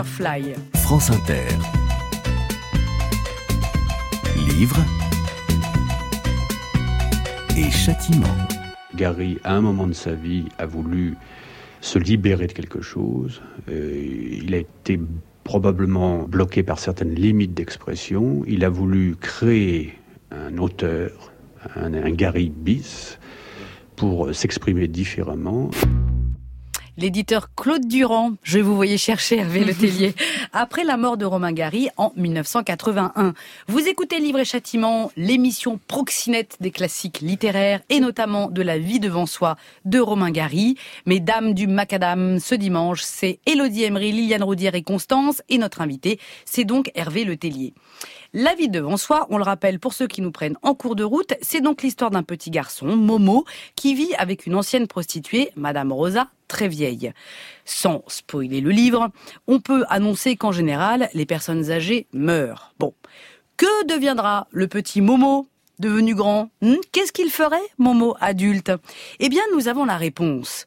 Firefly. 0.04 0.54
France 0.76 1.12
Inter. 1.12 1.47
Livre 4.47 4.78
et 7.58 7.70
châtiment. 7.70 8.28
Gary, 8.95 9.39
à 9.43 9.56
un 9.56 9.62
moment 9.62 9.88
de 9.88 9.93
sa 9.93 10.14
vie, 10.14 10.45
a 10.58 10.66
voulu 10.66 11.18
se 11.82 12.00
libérer 12.00 12.47
de 12.47 12.54
quelque 12.54 12.82
chose. 12.82 13.41
Euh, 13.70 14.39
il 14.41 14.56
a 14.56 14.60
été 14.60 15.02
probablement 15.43 16.24
bloqué 16.24 16.64
par 16.64 16.80
certaines 16.80 17.14
limites 17.14 17.54
d'expression. 17.54 18.43
Il 18.47 18.64
a 18.64 18.70
voulu 18.70 19.18
créer 19.20 19.95
un 20.32 20.58
auteur, 20.60 21.34
un, 21.76 21.93
un 21.93 22.12
Gary 22.12 22.50
bis, 22.56 23.20
pour 23.97 24.34
s'exprimer 24.34 24.88
différemment. 24.88 25.72
L'éditeur 27.00 27.56
Claude 27.56 27.88
Durand, 27.88 28.34
je 28.43 28.60
vous 28.60 28.76
voyais 28.76 28.97
chercher 28.97 29.38
Hervé 29.38 29.64
Le 29.64 29.74
Tellier, 29.74 30.14
après 30.52 30.84
la 30.84 30.97
mort 30.97 31.16
de 31.16 31.24
Romain 31.24 31.54
Gary 31.54 31.88
en 31.95 32.12
1981. 32.18 33.34
Vous 33.70 33.88
écoutez 33.88 34.20
Livre 34.20 34.39
et 34.39 34.45
Châtiment, 34.45 35.10
l'émission 35.16 35.80
proxinette 35.88 36.58
des 36.60 36.72
classiques 36.72 37.22
littéraires 37.22 37.80
et 37.88 38.02
notamment 38.02 38.50
de 38.50 38.62
la 38.62 38.78
vie 38.78 39.00
devant 39.00 39.26
soi 39.26 39.56
de 39.86 39.97
Romain 39.97 40.32
Gary. 40.32 40.76
Mesdames 41.06 41.54
du 41.54 41.68
Macadam, 41.68 42.38
ce 42.38 42.54
dimanche, 42.54 43.02
c'est 43.02 43.39
Élodie 43.45 43.86
Emery, 43.86 44.12
Liliane 44.12 44.43
Roudière 44.43 44.76
et 44.76 44.84
Constance 44.84 45.41
et 45.47 45.58
notre 45.58 45.80
invité, 45.80 46.20
c'est 46.43 46.66
donc 46.66 46.91
Hervé 46.95 47.24
Le 47.24 47.38
Tellier. 47.38 47.74
La 48.34 48.56
vie 48.56 48.68
devant 48.68 48.97
soi, 48.97 49.26
on 49.30 49.38
le 49.38 49.43
rappelle 49.43 49.80
pour 49.80 49.93
ceux 49.93 50.08
qui 50.08 50.22
nous 50.22 50.32
prennent 50.32 50.58
en 50.64 50.76
cours 50.76 50.97
de 50.97 51.06
route, 51.06 51.34
c'est 51.41 51.62
donc 51.62 51.82
l'histoire 51.82 52.12
d'un 52.12 52.24
petit 52.24 52.52
garçon, 52.52 52.88
Momo, 52.97 53.45
qui 53.78 53.95
vit 53.95 54.14
avec 54.18 54.45
une 54.45 54.56
ancienne 54.56 54.88
prostituée, 54.88 55.52
Madame 55.56 55.93
Rosa, 55.93 56.28
très 56.50 56.68
vieille. 56.68 57.14
Sans 57.64 58.04
spoiler 58.08 58.60
le 58.60 58.72
livre, 58.72 59.10
on 59.47 59.62
peut 59.62 59.86
annoncer 59.88 60.36
qu'en 60.36 60.52
général, 60.52 61.10
les 61.14 61.26
personnes 61.26 61.72
âgées 61.72 62.08
meurent. 62.12 62.74
Bon. 62.78 62.93
Que 63.56 63.86
deviendra 63.86 64.47
le 64.52 64.68
petit 64.68 65.00
Momo 65.00 65.47
devenu 65.80 66.16
grand? 66.16 66.50
Hmm? 66.62 66.76
Qu'est-ce 66.91 67.14
qu'il 67.14 67.30
ferait, 67.30 67.58
Momo 67.78 68.16
adulte? 68.20 68.74
Eh 69.20 69.30
bien, 69.30 69.43
nous 69.54 69.70
avons 69.70 69.86
la 69.86 69.95
réponse. 69.95 70.66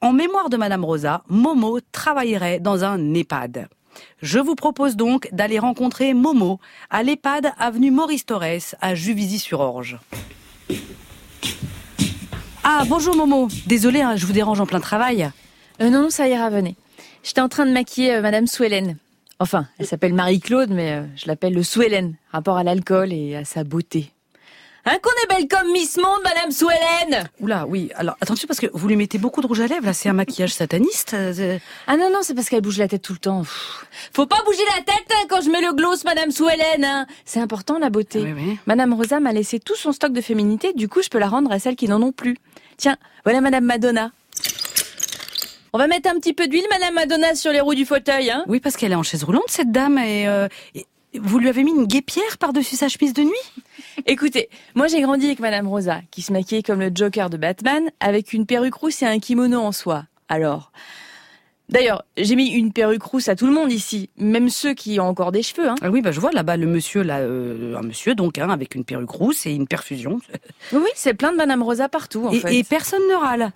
En 0.00 0.12
mémoire 0.12 0.50
de 0.50 0.56
Madame 0.56 0.84
Rosa, 0.84 1.24
Momo 1.28 1.80
travaillerait 1.90 2.60
dans 2.60 2.84
un 2.84 3.14
EHPAD. 3.14 3.68
Je 4.20 4.38
vous 4.38 4.54
propose 4.54 4.96
donc 4.96 5.28
d'aller 5.32 5.58
rencontrer 5.58 6.14
Momo 6.14 6.60
à 6.90 7.02
l'EHPAD 7.02 7.52
avenue 7.58 7.90
Maurice 7.90 8.26
Torres 8.26 8.74
à 8.80 8.94
Juvisy-sur-Orge. 8.94 9.98
Ah, 12.64 12.84
bonjour 12.88 13.14
Momo. 13.14 13.48
Désolée, 13.66 14.00
hein, 14.00 14.16
je 14.16 14.26
vous 14.26 14.32
dérange 14.32 14.60
en 14.60 14.66
plein 14.66 14.80
travail. 14.80 15.30
Euh, 15.80 15.90
non, 15.90 16.02
non, 16.04 16.10
ça 16.10 16.28
ira, 16.28 16.48
venez. 16.50 16.76
J'étais 17.22 17.40
en 17.40 17.48
train 17.48 17.66
de 17.66 17.72
maquiller 17.72 18.14
euh, 18.14 18.20
Madame 18.22 18.46
Souellen. 18.46 18.96
Enfin, 19.38 19.66
elle 19.78 19.86
s'appelle 19.86 20.14
Marie-Claude, 20.14 20.70
mais 20.70 20.92
euh, 20.92 21.02
je 21.16 21.26
l'appelle 21.26 21.52
le 21.54 21.62
Souellen, 21.62 22.14
rapport 22.32 22.56
à 22.56 22.64
l'alcool 22.64 23.12
et 23.12 23.36
à 23.36 23.44
sa 23.44 23.64
beauté. 23.64 24.10
Hein, 24.86 24.98
qu'on 25.02 25.10
est 25.10 25.34
belle 25.34 25.48
comme 25.48 25.72
Miss 25.72 25.96
Monde, 25.96 26.20
Madame 26.22 26.50
Souellen 26.50 27.26
Oula, 27.40 27.66
oui. 27.66 27.90
Alors, 27.96 28.18
attention 28.20 28.46
parce 28.46 28.60
que 28.60 28.66
vous 28.74 28.86
lui 28.86 28.96
mettez 28.96 29.16
beaucoup 29.16 29.40
de 29.40 29.46
rouge 29.46 29.60
à 29.60 29.66
lèvres, 29.66 29.86
là. 29.86 29.94
C'est 29.94 30.10
un 30.10 30.12
maquillage 30.12 30.52
sataniste. 30.52 31.14
euh, 31.14 31.58
Ah 31.86 31.96
non, 31.96 32.10
non, 32.10 32.18
c'est 32.22 32.34
parce 32.34 32.50
qu'elle 32.50 32.60
bouge 32.60 32.76
la 32.78 32.86
tête 32.86 33.00
tout 33.00 33.14
le 33.14 33.18
temps. 33.18 33.40
Pff. 33.40 33.86
Faut 34.12 34.26
pas 34.26 34.42
bouger 34.44 34.62
la 34.76 34.82
tête 34.82 35.06
hein, 35.10 35.24
quand 35.28 35.40
je 35.40 35.48
mets 35.50 35.62
le 35.62 35.72
gloss, 35.72 36.04
Madame 36.04 36.30
Souellen. 36.30 36.84
Hein. 36.84 37.06
C'est 37.24 37.40
important, 37.40 37.78
la 37.78 37.88
beauté. 37.88 38.20
Oui, 38.22 38.32
oui. 38.36 38.58
Madame 38.66 38.92
Rosa 38.92 39.20
m'a 39.20 39.32
laissé 39.32 39.58
tout 39.58 39.74
son 39.74 39.92
stock 39.92 40.12
de 40.12 40.20
féminité, 40.20 40.74
du 40.74 40.86
coup, 40.88 41.00
je 41.02 41.08
peux 41.08 41.18
la 41.18 41.28
rendre 41.28 41.50
à 41.50 41.58
celles 41.58 41.76
qui 41.76 41.88
n'en 41.88 42.02
ont 42.02 42.12
plus. 42.12 42.36
Tiens, 42.76 42.96
voilà 43.24 43.40
Madame 43.40 43.64
Madonna. 43.64 44.10
On 45.72 45.78
va 45.78 45.86
mettre 45.88 46.08
un 46.08 46.14
petit 46.14 46.32
peu 46.32 46.46
d'huile, 46.46 46.66
Madame 46.70 46.94
Madonna, 46.94 47.34
sur 47.34 47.50
les 47.50 47.60
roues 47.60 47.74
du 47.74 47.84
fauteuil, 47.84 48.30
hein 48.30 48.44
Oui, 48.46 48.60
parce 48.60 48.76
qu'elle 48.76 48.92
est 48.92 48.96
en 48.96 49.02
chaise 49.02 49.24
roulante, 49.24 49.48
cette 49.48 49.72
dame. 49.72 49.98
Et, 49.98 50.28
euh, 50.28 50.46
et 50.74 50.86
vous 51.14 51.38
lui 51.38 51.48
avez 51.48 51.64
mis 51.64 51.72
une 51.72 51.86
guépière 51.86 52.38
par-dessus 52.38 52.76
sa 52.76 52.88
chemise 52.88 53.12
de 53.12 53.22
nuit? 53.22 53.64
Écoutez, 54.06 54.48
moi 54.74 54.86
j'ai 54.86 55.00
grandi 55.00 55.26
avec 55.26 55.40
Madame 55.40 55.66
Rosa, 55.66 56.00
qui 56.10 56.22
se 56.22 56.32
maquillait 56.32 56.62
comme 56.62 56.80
le 56.80 56.90
Joker 56.94 57.28
de 57.28 57.36
Batman, 57.36 57.90
avec 58.00 58.32
une 58.32 58.46
perruque 58.46 58.74
rousse 58.74 59.02
et 59.02 59.06
un 59.06 59.18
kimono 59.18 59.60
en 59.60 59.72
soie. 59.72 60.04
Alors... 60.28 60.70
D'ailleurs, 61.70 62.04
j'ai 62.16 62.36
mis 62.36 62.48
une 62.50 62.72
perruque 62.72 63.02
rousse 63.02 63.28
à 63.28 63.36
tout 63.36 63.46
le 63.46 63.52
monde 63.52 63.72
ici, 63.72 64.10
même 64.18 64.50
ceux 64.50 64.74
qui 64.74 65.00
ont 65.00 65.08
encore 65.08 65.32
des 65.32 65.42
cheveux. 65.42 65.68
Hein. 65.68 65.76
Ah 65.80 65.90
oui, 65.90 66.02
bah 66.02 66.12
je 66.12 66.20
vois 66.20 66.30
là-bas 66.30 66.56
le 66.56 66.66
monsieur, 66.66 67.02
là, 67.02 67.18
euh, 67.20 67.76
un 67.76 67.82
monsieur 67.82 68.14
donc, 68.14 68.36
hein, 68.38 68.50
avec 68.50 68.74
une 68.74 68.84
perruque 68.84 69.10
rousse 69.10 69.46
et 69.46 69.52
une 69.52 69.66
perfusion. 69.66 70.20
Oui, 70.72 70.88
c'est 70.94 71.14
plein 71.14 71.32
de 71.32 71.36
Madame 71.36 71.62
Rosa 71.62 71.88
partout, 71.88 72.26
en 72.26 72.32
et, 72.32 72.40
fait. 72.40 72.54
et 72.54 72.64
personne 72.64 73.02
ne 73.10 73.14
râle. 73.14 73.52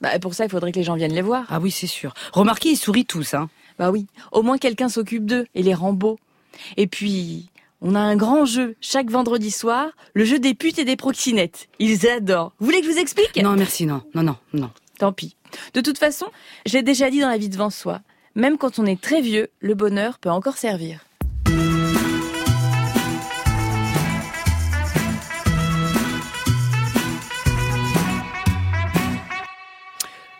Bah, 0.00 0.18
pour 0.18 0.34
ça, 0.34 0.44
il 0.44 0.50
faudrait 0.50 0.72
que 0.72 0.78
les 0.78 0.84
gens 0.84 0.94
viennent 0.96 1.14
les 1.14 1.22
voir. 1.22 1.46
Ah 1.48 1.60
oui, 1.60 1.70
c'est 1.70 1.86
sûr. 1.86 2.12
Remarquez, 2.32 2.70
ils 2.70 2.76
sourient 2.76 3.06
tous. 3.06 3.34
Hein. 3.34 3.48
Bah 3.78 3.90
oui, 3.90 4.06
au 4.32 4.42
moins 4.42 4.58
quelqu'un 4.58 4.88
s'occupe 4.88 5.24
d'eux 5.24 5.46
et 5.54 5.62
les 5.62 5.74
rend 5.74 5.92
beaux. 5.92 6.18
Et 6.76 6.86
puis, 6.86 7.50
on 7.80 7.94
a 7.94 8.00
un 8.00 8.16
grand 8.16 8.44
jeu 8.44 8.76
chaque 8.80 9.10
vendredi 9.10 9.50
soir, 9.50 9.88
le 10.14 10.24
jeu 10.24 10.38
des 10.38 10.54
putes 10.54 10.78
et 10.78 10.84
des 10.84 10.96
proxénètes. 10.96 11.68
Ils 11.78 12.06
adorent. 12.08 12.52
Vous 12.58 12.66
voulez 12.66 12.80
que 12.80 12.86
je 12.86 12.92
vous 12.92 12.98
explique? 12.98 13.36
Non, 13.42 13.54
merci, 13.56 13.86
non, 13.86 14.02
non, 14.14 14.22
non, 14.22 14.36
non. 14.52 14.70
Tant 14.98 15.12
pis. 15.12 15.36
De 15.74 15.80
toute 15.80 15.98
façon, 15.98 16.26
j'ai 16.66 16.82
déjà 16.82 17.10
dit 17.10 17.20
dans 17.20 17.28
la 17.28 17.38
vie 17.38 17.48
devant 17.48 17.70
soi, 17.70 18.00
même 18.34 18.58
quand 18.58 18.78
on 18.78 18.86
est 18.86 19.00
très 19.00 19.20
vieux, 19.20 19.48
le 19.60 19.74
bonheur 19.74 20.18
peut 20.18 20.30
encore 20.30 20.56
servir. 20.56 21.04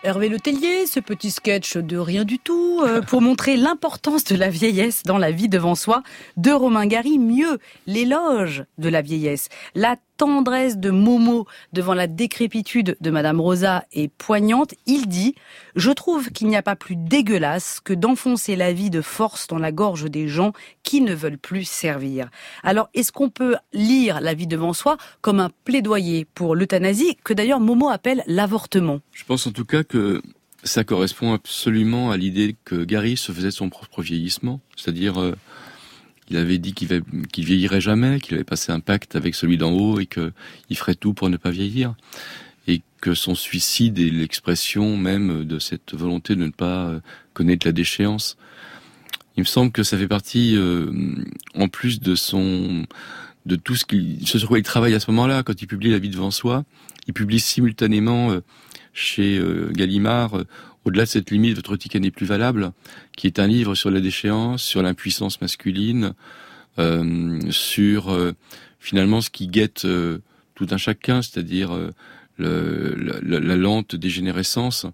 Hervé 0.04 0.28
Le 0.28 0.38
Tellier, 0.38 0.86
ce 0.86 1.00
petit 1.00 1.30
sketch 1.30 1.78
de 1.78 1.96
rien 1.96 2.24
du 2.24 2.38
tout, 2.38 2.82
euh, 2.84 3.00
pour 3.08 3.22
montrer 3.22 3.56
l'importance 3.56 4.24
de 4.24 4.36
la 4.36 4.50
vieillesse 4.50 5.02
dans 5.04 5.16
la 5.16 5.30
vie 5.30 5.48
devant 5.48 5.74
soi, 5.74 6.02
de 6.36 6.50
Romain 6.50 6.86
Gary, 6.86 7.18
mieux, 7.18 7.58
l'éloge 7.86 8.64
de 8.76 8.90
la 8.90 9.00
vieillesse. 9.00 9.48
La 9.74 9.96
tendresse 10.16 10.78
de 10.78 10.90
Momo 10.90 11.46
devant 11.72 11.94
la 11.94 12.06
décrépitude 12.06 12.96
de 13.00 13.10
Madame 13.10 13.40
Rosa 13.40 13.84
est 13.92 14.08
poignante. 14.08 14.74
Il 14.86 15.06
dit 15.06 15.34
«Je 15.76 15.90
trouve 15.90 16.30
qu'il 16.30 16.48
n'y 16.48 16.56
a 16.56 16.62
pas 16.62 16.76
plus 16.76 16.96
dégueulasse 16.96 17.80
que 17.80 17.92
d'enfoncer 17.92 18.56
la 18.56 18.72
vie 18.72 18.90
de 18.90 19.00
force 19.00 19.46
dans 19.46 19.58
la 19.58 19.72
gorge 19.72 20.10
des 20.10 20.28
gens 20.28 20.52
qui 20.82 21.00
ne 21.00 21.14
veulent 21.14 21.38
plus 21.38 21.64
servir.» 21.64 22.28
Alors, 22.62 22.88
est-ce 22.94 23.12
qu'on 23.12 23.30
peut 23.30 23.56
lire 23.72 24.20
la 24.20 24.34
vie 24.34 24.46
devant 24.46 24.72
soi 24.72 24.96
comme 25.20 25.40
un 25.40 25.50
plaidoyer 25.64 26.26
pour 26.34 26.54
l'euthanasie, 26.54 27.16
que 27.24 27.32
d'ailleurs 27.32 27.60
Momo 27.60 27.88
appelle 27.88 28.22
l'avortement? 28.26 29.00
Je 29.12 29.24
pense 29.24 29.46
en 29.46 29.52
tout 29.52 29.64
cas 29.64 29.84
que 29.84 30.22
ça 30.62 30.82
correspond 30.82 31.34
absolument 31.34 32.10
à 32.10 32.16
l'idée 32.16 32.56
que 32.64 32.84
Gary 32.84 33.16
se 33.16 33.32
faisait 33.32 33.48
de 33.48 33.52
son 33.52 33.68
propre 33.68 34.02
vieillissement. 34.02 34.60
C'est-à-dire, 34.76 35.20
euh, 35.20 35.36
il 36.30 36.36
avait 36.36 36.58
dit 36.58 36.72
qu'il 36.72 37.02
qu'il 37.32 37.44
vieillirait 37.44 37.80
jamais, 37.80 38.20
qu'il 38.20 38.34
avait 38.34 38.44
passé 38.44 38.72
un 38.72 38.80
pacte 38.80 39.16
avec 39.16 39.34
celui 39.34 39.58
d'en 39.58 39.72
haut 39.72 40.00
et 40.00 40.06
qu'il 40.06 40.76
ferait 40.76 40.94
tout 40.94 41.14
pour 41.14 41.28
ne 41.28 41.36
pas 41.36 41.50
vieillir. 41.50 41.94
Et 42.66 42.82
que 43.00 43.14
son 43.14 43.34
suicide 43.34 43.98
est 43.98 44.10
l'expression 44.10 44.96
même 44.96 45.44
de 45.44 45.58
cette 45.58 45.94
volonté 45.94 46.34
de 46.34 46.44
ne 46.44 46.50
pas 46.50 46.86
euh, 46.86 47.00
connaître 47.34 47.66
la 47.66 47.72
déchéance. 47.72 48.38
Il 49.36 49.40
me 49.40 49.46
semble 49.46 49.70
que 49.72 49.82
ça 49.82 49.98
fait 49.98 50.08
partie, 50.08 50.56
euh, 50.56 50.90
en 51.54 51.68
plus 51.68 52.00
de 52.00 52.14
son, 52.14 52.86
de 53.44 53.56
tout 53.56 53.74
ce 53.74 53.84
qu'il, 53.84 54.26
ce 54.26 54.38
sur 54.38 54.48
quoi 54.48 54.58
il 54.58 54.62
travaille 54.62 54.94
à 54.94 55.00
ce 55.00 55.10
moment-là, 55.10 55.42
quand 55.42 55.60
il 55.60 55.66
publie 55.66 55.90
La 55.90 55.98
vie 55.98 56.08
devant 56.08 56.30
soi, 56.30 56.64
il 57.06 57.12
publie 57.12 57.40
simultanément 57.40 58.30
euh, 58.30 58.40
chez 58.94 59.42
Gallimard, 59.72 60.44
au-delà 60.84 61.04
de 61.04 61.08
cette 61.08 61.30
limite, 61.30 61.56
votre 61.56 61.76
ticket 61.76 62.00
n'est 62.00 62.10
plus 62.10 62.26
valable, 62.26 62.72
qui 63.16 63.26
est 63.26 63.38
un 63.38 63.46
livre 63.46 63.74
sur 63.74 63.90
la 63.90 64.00
déchéance, 64.00 64.62
sur 64.62 64.82
l'impuissance 64.82 65.40
masculine, 65.40 66.14
euh, 66.78 67.40
sur 67.50 68.12
euh, 68.12 68.32
finalement 68.80 69.20
ce 69.20 69.30
qui 69.30 69.46
guette 69.46 69.84
euh, 69.84 70.18
tout 70.54 70.66
un 70.70 70.76
chacun, 70.76 71.22
c'est-à-dire 71.22 71.70
le- 72.38 72.94
la, 73.22 73.56
lente 73.56 73.94
dégénérescence. 73.96 74.86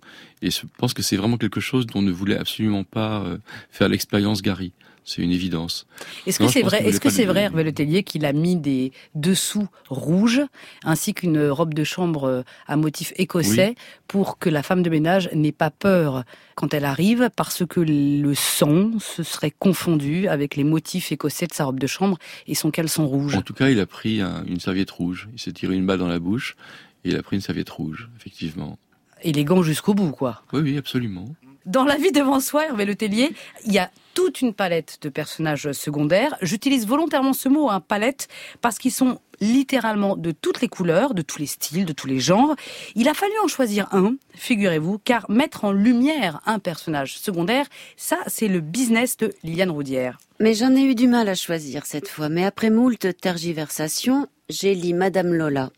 Et 0.42 0.50
je 0.50 0.60
pense 0.78 0.94
que 0.94 1.02
c'est 1.02 1.16
vraiment 1.16 1.36
quelque 1.38 1.60
chose 1.60 1.86
dont 1.86 2.02
ne 2.02 2.10
voulait 2.12 2.36
absolument 2.38 2.84
pas 2.84 3.22
euh, 3.22 3.38
faire 3.70 3.88
l'expérience 3.88 4.42
Gary. 4.42 4.72
C'est 5.02 5.22
une 5.22 5.32
évidence. 5.32 5.86
Est-ce 6.26 6.38
que 6.38 6.46
c'est 6.46 6.62
vrai, 6.62 6.86
est-ce 6.86 7.00
que 7.00 7.08
c'est 7.08 7.24
vrai, 7.24 7.40
Hervé 7.44 7.64
Le 7.64 7.72
Tellier, 7.72 8.02
qu'il 8.04 8.24
a 8.26 8.32
mis 8.34 8.54
des 8.54 8.92
dessous 9.14 9.66
rouges 9.88 10.42
ainsi 10.84 11.14
qu'une 11.14 11.48
robe 11.48 11.72
de 11.74 11.84
chambre 11.84 12.24
euh, 12.24 12.42
à 12.68 12.76
motif 12.76 13.12
écossais 13.16 13.74
pour 14.06 14.38
que 14.38 14.50
la 14.50 14.62
femme 14.62 14.82
de 14.82 14.90
ménage 14.90 15.28
n'ait 15.32 15.52
pas 15.52 15.70
peur 15.70 16.24
quand 16.54 16.74
elle 16.74 16.84
arrive 16.84 17.30
parce 17.34 17.64
que 17.66 17.80
le 17.80 18.34
sang 18.34 18.90
se 19.00 19.22
serait 19.22 19.50
confondu 19.50 20.28
avec 20.28 20.54
les 20.54 20.64
motifs 20.64 21.10
écossais 21.10 21.46
de 21.46 21.54
sa 21.54 21.64
robe 21.64 21.80
de 21.80 21.86
chambre 21.88 22.18
et 22.46 22.54
son 22.54 22.70
caleçon 22.70 23.06
rouge? 23.08 23.34
En 23.34 23.42
tout 23.42 23.54
cas, 23.54 23.70
il 23.70 23.80
a 23.80 23.86
pris 23.86 24.20
un- 24.20 24.44
une 24.44 24.60
serviette 24.60 24.90
rouge. 24.90 25.28
Il 25.32 25.40
s'est 25.40 25.52
tiré 25.52 25.74
une 25.74 25.86
balle 25.86 25.98
dans 25.98 26.08
la 26.08 26.20
bouche 26.20 26.56
il 27.04 27.16
a 27.16 27.22
pris 27.22 27.36
une 27.36 27.42
serviette 27.42 27.70
rouge, 27.70 28.08
effectivement. 28.16 28.78
Élégant 29.22 29.62
jusqu'au 29.62 29.94
bout, 29.94 30.12
quoi. 30.12 30.42
Oui, 30.52 30.60
oui, 30.60 30.78
absolument. 30.78 31.26
Dans 31.66 31.84
la 31.84 31.96
vie 31.96 32.12
devant 32.12 32.40
soi, 32.40 32.66
Hervé 32.66 32.86
Le 32.86 32.94
Tellier, 32.94 33.30
il 33.66 33.72
y 33.72 33.78
a 33.78 33.90
toute 34.14 34.40
une 34.40 34.54
palette 34.54 34.98
de 35.02 35.08
personnages 35.08 35.70
secondaires. 35.72 36.36
J'utilise 36.40 36.86
volontairement 36.86 37.34
ce 37.34 37.48
mot, 37.48 37.68
hein, 37.68 37.80
palette, 37.80 38.28
parce 38.60 38.78
qu'ils 38.78 38.92
sont 38.92 39.20
littéralement 39.40 40.16
de 40.16 40.32
toutes 40.32 40.60
les 40.60 40.68
couleurs, 40.68 41.14
de 41.14 41.22
tous 41.22 41.38
les 41.38 41.46
styles, 41.46 41.84
de 41.84 41.92
tous 41.92 42.06
les 42.06 42.18
genres. 42.18 42.56
Il 42.94 43.08
a 43.08 43.14
fallu 43.14 43.32
en 43.42 43.48
choisir 43.48 43.88
un, 43.92 44.16
figurez-vous, 44.34 44.98
car 44.98 45.30
mettre 45.30 45.64
en 45.64 45.72
lumière 45.72 46.40
un 46.46 46.58
personnage 46.58 47.18
secondaire, 47.18 47.66
ça, 47.96 48.18
c'est 48.26 48.48
le 48.48 48.60
business 48.60 49.16
de 49.16 49.32
Liliane 49.42 49.70
Roudière. 49.70 50.18
Mais 50.40 50.54
j'en 50.54 50.74
ai 50.74 50.82
eu 50.82 50.94
du 50.94 51.08
mal 51.08 51.28
à 51.28 51.34
choisir 51.34 51.86
cette 51.86 52.08
fois. 52.08 52.28
Mais 52.28 52.44
après 52.44 52.70
moult 52.70 52.98
tergiversations, 53.20 54.26
j'ai 54.48 54.74
lu 54.74 54.94
Madame 54.94 55.32
Lola, 55.32 55.70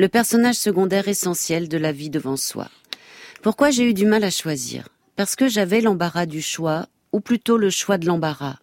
le 0.00 0.08
personnage 0.08 0.54
secondaire 0.54 1.08
essentiel 1.08 1.68
de 1.68 1.76
la 1.76 1.92
vie 1.92 2.08
devant 2.08 2.38
soi. 2.38 2.70
Pourquoi 3.42 3.68
j'ai 3.68 3.84
eu 3.84 3.92
du 3.92 4.06
mal 4.06 4.24
à 4.24 4.30
choisir? 4.30 4.88
Parce 5.14 5.36
que 5.36 5.46
j'avais 5.46 5.82
l'embarras 5.82 6.24
du 6.24 6.40
choix, 6.40 6.86
ou 7.12 7.20
plutôt 7.20 7.58
le 7.58 7.68
choix 7.68 7.98
de 7.98 8.06
l'embarras. 8.06 8.60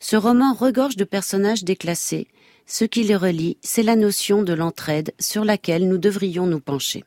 Ce 0.00 0.16
roman 0.16 0.54
regorge 0.54 0.96
de 0.96 1.04
personnages 1.04 1.62
déclassés. 1.62 2.26
Ce 2.66 2.84
qui 2.84 3.04
les 3.04 3.14
relie, 3.14 3.58
c'est 3.62 3.84
la 3.84 3.94
notion 3.94 4.42
de 4.42 4.54
l'entraide 4.54 5.14
sur 5.20 5.44
laquelle 5.44 5.86
nous 5.86 5.98
devrions 5.98 6.48
nous 6.48 6.58
pencher. 6.58 7.04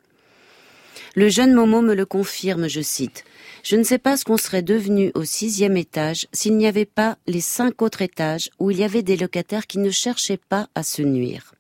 Le 1.16 1.28
jeune 1.28 1.54
Momo 1.54 1.82
me 1.82 1.96
le 1.96 2.06
confirme, 2.06 2.70
je 2.70 2.80
cite. 2.80 3.26
Je 3.64 3.76
ne 3.76 3.84
sais 3.84 3.98
pas 3.98 4.16
ce 4.16 4.24
qu'on 4.24 4.38
serait 4.38 4.62
devenu 4.62 5.12
au 5.16 5.26
sixième 5.26 5.76
étage 5.76 6.28
s'il 6.32 6.56
n'y 6.56 6.66
avait 6.66 6.86
pas 6.86 7.18
les 7.28 7.42
cinq 7.42 7.82
autres 7.82 8.04
étages 8.04 8.52
où 8.58 8.72
il 8.72 8.78
y 8.78 8.86
avait 8.86 9.04
des 9.04 9.18
locataires 9.18 9.68
qui 9.68 9.80
ne 9.80 9.92
cherchaient 9.92 10.40
pas 10.48 10.70
à 10.76 10.84
se 10.84 11.02
nuire. 11.02 11.54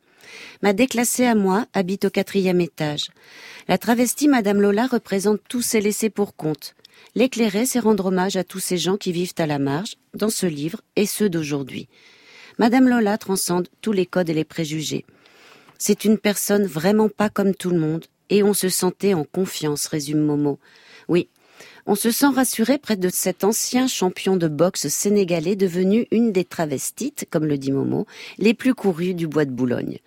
Ma 0.61 0.73
déclassée 0.73 1.25
à 1.25 1.36
moi 1.36 1.65
habite 1.73 2.05
au 2.05 2.09
quatrième 2.09 2.61
étage. 2.61 3.09
La 3.67 3.77
travestie 3.77 4.27
Madame 4.27 4.61
Lola 4.61 4.88
représente 4.88 5.41
tous 5.47 5.61
ces 5.61 5.82
laissés 5.82 6.09
pour 6.09 6.36
compte. 6.36 6.75
L'éclairer, 7.15 7.65
c'est 7.65 7.80
rendre 7.80 8.07
hommage 8.07 8.36
à 8.36 8.43
tous 8.43 8.59
ces 8.59 8.77
gens 8.77 8.97
qui 8.97 9.11
vivent 9.11 9.34
à 9.38 9.47
la 9.47 9.59
marge, 9.59 9.95
dans 10.13 10.30
ce 10.30 10.45
livre, 10.45 10.82
et 10.95 11.05
ceux 11.05 11.30
d'aujourd'hui. 11.30 11.88
Madame 12.57 12.89
Lola 12.89 13.17
transcende 13.17 13.69
tous 13.82 13.91
les 13.91 14.05
codes 14.05 14.30
et 14.30 14.34
les 14.34 14.43
préjugés. 14.43 15.05
C'est 15.77 16.03
une 16.03 16.17
personne 16.17 16.65
vraiment 16.65 17.09
pas 17.09 17.30
comme 17.30 17.55
tout 17.55 17.69
le 17.69 17.80
monde, 17.80 18.05
et 18.30 18.43
on 18.43 18.53
se 18.53 18.69
sentait 18.69 19.13
en 19.13 19.23
confiance, 19.23 19.88
résume 19.88 20.19
Momo. 20.19 20.59
Oui, 21.07 21.30
on 21.86 21.95
se 21.95 22.11
sent 22.11 22.27
rassuré 22.34 22.77
près 22.77 22.97
de 22.97 23.09
cet 23.09 23.43
ancien 23.43 23.88
champion 23.88 24.36
de 24.38 24.47
boxe 24.47 24.88
sénégalais 24.88 25.55
devenu 25.55 26.07
une 26.11 26.32
des 26.32 26.45
travestites, 26.45 27.25
comme 27.30 27.45
le 27.45 27.57
dit 27.57 27.71
Momo, 27.71 28.05
les 28.38 28.53
plus 28.53 28.73
courues 28.73 29.13
du 29.13 29.27
bois 29.27 29.45
de 29.45 29.51
Boulogne. 29.51 29.99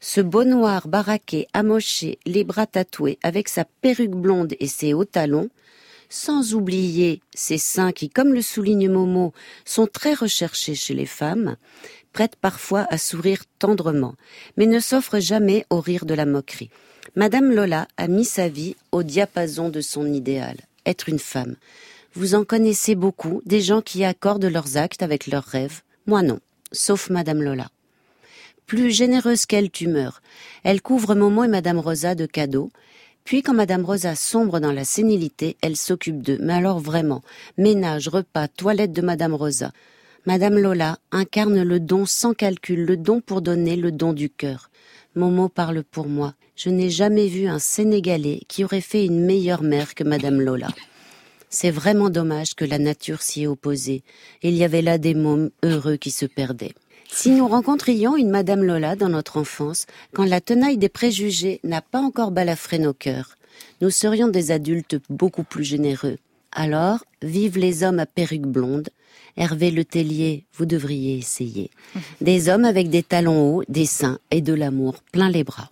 Ce 0.00 0.20
beau 0.20 0.44
noir 0.44 0.88
baraqué, 0.88 1.46
amoché, 1.52 2.18
les 2.26 2.42
bras 2.42 2.66
tatoués, 2.66 3.18
avec 3.22 3.48
sa 3.48 3.64
perruque 3.64 4.10
blonde 4.10 4.54
et 4.58 4.66
ses 4.66 4.94
hauts 4.94 5.04
talons, 5.04 5.48
sans 6.08 6.54
oublier 6.54 7.22
ses 7.34 7.56
seins 7.56 7.92
qui, 7.92 8.10
comme 8.10 8.34
le 8.34 8.42
souligne 8.42 8.90
Momo, 8.90 9.32
sont 9.64 9.86
très 9.86 10.12
recherchés 10.12 10.74
chez 10.74 10.92
les 10.92 11.06
femmes, 11.06 11.56
prête 12.12 12.36
parfois 12.36 12.86
à 12.90 12.98
sourire 12.98 13.44
tendrement, 13.58 14.14
mais 14.56 14.66
ne 14.66 14.80
s'offre 14.80 15.20
jamais 15.20 15.64
au 15.70 15.80
rire 15.80 16.04
de 16.04 16.14
la 16.14 16.26
moquerie. 16.26 16.70
Madame 17.16 17.50
Lola 17.52 17.88
a 17.96 18.08
mis 18.08 18.24
sa 18.24 18.48
vie 18.48 18.76
au 18.90 19.02
diapason 19.02 19.68
de 19.68 19.80
son 19.80 20.12
idéal, 20.12 20.56
être 20.86 21.08
une 21.08 21.18
femme. 21.18 21.56
Vous 22.14 22.34
en 22.34 22.44
connaissez 22.44 22.94
beaucoup, 22.94 23.42
des 23.46 23.60
gens 23.60 23.80
qui 23.80 24.04
accordent 24.04 24.44
leurs 24.44 24.76
actes 24.76 25.02
avec 25.02 25.26
leurs 25.26 25.44
rêves. 25.44 25.82
Moi 26.06 26.22
non, 26.22 26.40
sauf 26.72 27.10
Madame 27.10 27.42
Lola 27.42 27.70
plus 28.72 28.90
généreuse 28.90 29.44
qu'elle 29.44 29.70
tumeur. 29.70 30.22
Elle 30.64 30.80
couvre 30.80 31.14
Momo 31.14 31.44
et 31.44 31.48
Madame 31.48 31.78
Rosa 31.78 32.14
de 32.14 32.24
cadeaux. 32.24 32.70
Puis 33.22 33.42
quand 33.42 33.52
Madame 33.52 33.84
Rosa 33.84 34.14
sombre 34.14 34.60
dans 34.60 34.72
la 34.72 34.86
sénilité, 34.86 35.58
elle 35.60 35.76
s'occupe 35.76 36.22
d'eux. 36.22 36.38
Mais 36.40 36.54
alors 36.54 36.80
vraiment, 36.80 37.20
ménage, 37.58 38.08
repas, 38.08 38.48
toilette 38.48 38.92
de 38.92 39.02
Madame 39.02 39.34
Rosa. 39.34 39.72
Madame 40.24 40.56
Lola 40.56 40.98
incarne 41.10 41.62
le 41.62 41.80
don 41.80 42.06
sans 42.06 42.32
calcul, 42.32 42.86
le 42.86 42.96
don 42.96 43.20
pour 43.20 43.42
donner, 43.42 43.76
le 43.76 43.92
don 43.92 44.14
du 44.14 44.30
cœur. 44.30 44.70
Momo 45.14 45.48
parle 45.48 45.82
pour 45.84 46.08
moi. 46.08 46.34
Je 46.56 46.70
n'ai 46.70 46.88
jamais 46.88 47.26
vu 47.26 47.46
un 47.46 47.58
Sénégalais 47.58 48.40
qui 48.48 48.64
aurait 48.64 48.80
fait 48.80 49.04
une 49.04 49.24
meilleure 49.24 49.62
mère 49.62 49.94
que 49.94 50.04
Madame 50.04 50.40
Lola. 50.40 50.68
C'est 51.50 51.70
vraiment 51.70 52.08
dommage 52.08 52.54
que 52.54 52.64
la 52.64 52.78
nature 52.78 53.20
s'y 53.20 53.42
ait 53.42 53.46
opposée. 53.46 54.02
Il 54.42 54.54
y 54.54 54.64
avait 54.64 54.80
là 54.80 54.96
des 54.96 55.14
mômes 55.14 55.50
heureux 55.62 55.96
qui 55.96 56.10
se 56.10 56.24
perdaient. 56.24 56.74
Si 57.10 57.30
nous 57.30 57.46
rencontrions 57.46 58.16
une 58.16 58.30
Madame 58.30 58.64
Lola 58.64 58.96
dans 58.96 59.10
notre 59.10 59.36
enfance, 59.36 59.86
quand 60.14 60.24
la 60.24 60.40
tenaille 60.40 60.78
des 60.78 60.88
préjugés 60.88 61.60
n'a 61.62 61.82
pas 61.82 62.00
encore 62.00 62.30
balafré 62.30 62.78
nos 62.78 62.94
cœurs, 62.94 63.36
nous 63.82 63.90
serions 63.90 64.28
des 64.28 64.50
adultes 64.50 64.96
beaucoup 65.10 65.44
plus 65.44 65.64
généreux. 65.64 66.16
Alors, 66.52 67.04
vive 67.20 67.58
les 67.58 67.82
hommes 67.84 67.98
à 67.98 68.06
perruque 68.06 68.46
blonde. 68.46 68.88
Hervé 69.36 69.70
Letellier, 69.70 70.44
vous 70.54 70.66
devriez 70.66 71.16
essayer. 71.16 71.70
Des 72.20 72.48
hommes 72.48 72.64
avec 72.64 72.90
des 72.90 73.02
talons 73.02 73.56
hauts, 73.56 73.62
des 73.68 73.86
seins 73.86 74.18
et 74.30 74.40
de 74.40 74.52
l'amour 74.52 75.02
plein 75.12 75.30
les 75.30 75.44
bras. 75.44 75.68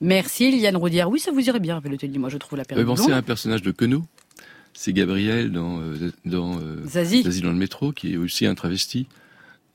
Merci, 0.00 0.50
Liliane 0.50 0.76
Roudière. 0.76 1.08
Oui, 1.08 1.20
ça 1.20 1.30
vous 1.30 1.40
irait 1.40 1.60
bien, 1.60 1.76
Hervé 1.76 1.88
Letellier. 1.88 2.18
Moi, 2.18 2.28
je 2.28 2.38
trouve 2.38 2.58
la 2.58 2.64
perruque 2.64 2.84
blonde. 2.84 2.98
C'est 2.98 3.12
un 3.12 3.22
personnage 3.22 3.62
de 3.62 3.70
Queneau. 3.70 4.02
C'est 4.74 4.92
Gabriel 4.92 5.52
dans, 5.52 5.80
euh, 5.80 6.12
dans 6.24 6.58
euh, 6.60 6.84
Zazie. 6.86 7.22
Zazie 7.22 7.40
dans 7.40 7.52
le 7.52 7.56
métro, 7.56 7.92
qui 7.92 8.12
est 8.12 8.16
aussi 8.16 8.44
un 8.44 8.54
travesti. 8.54 9.06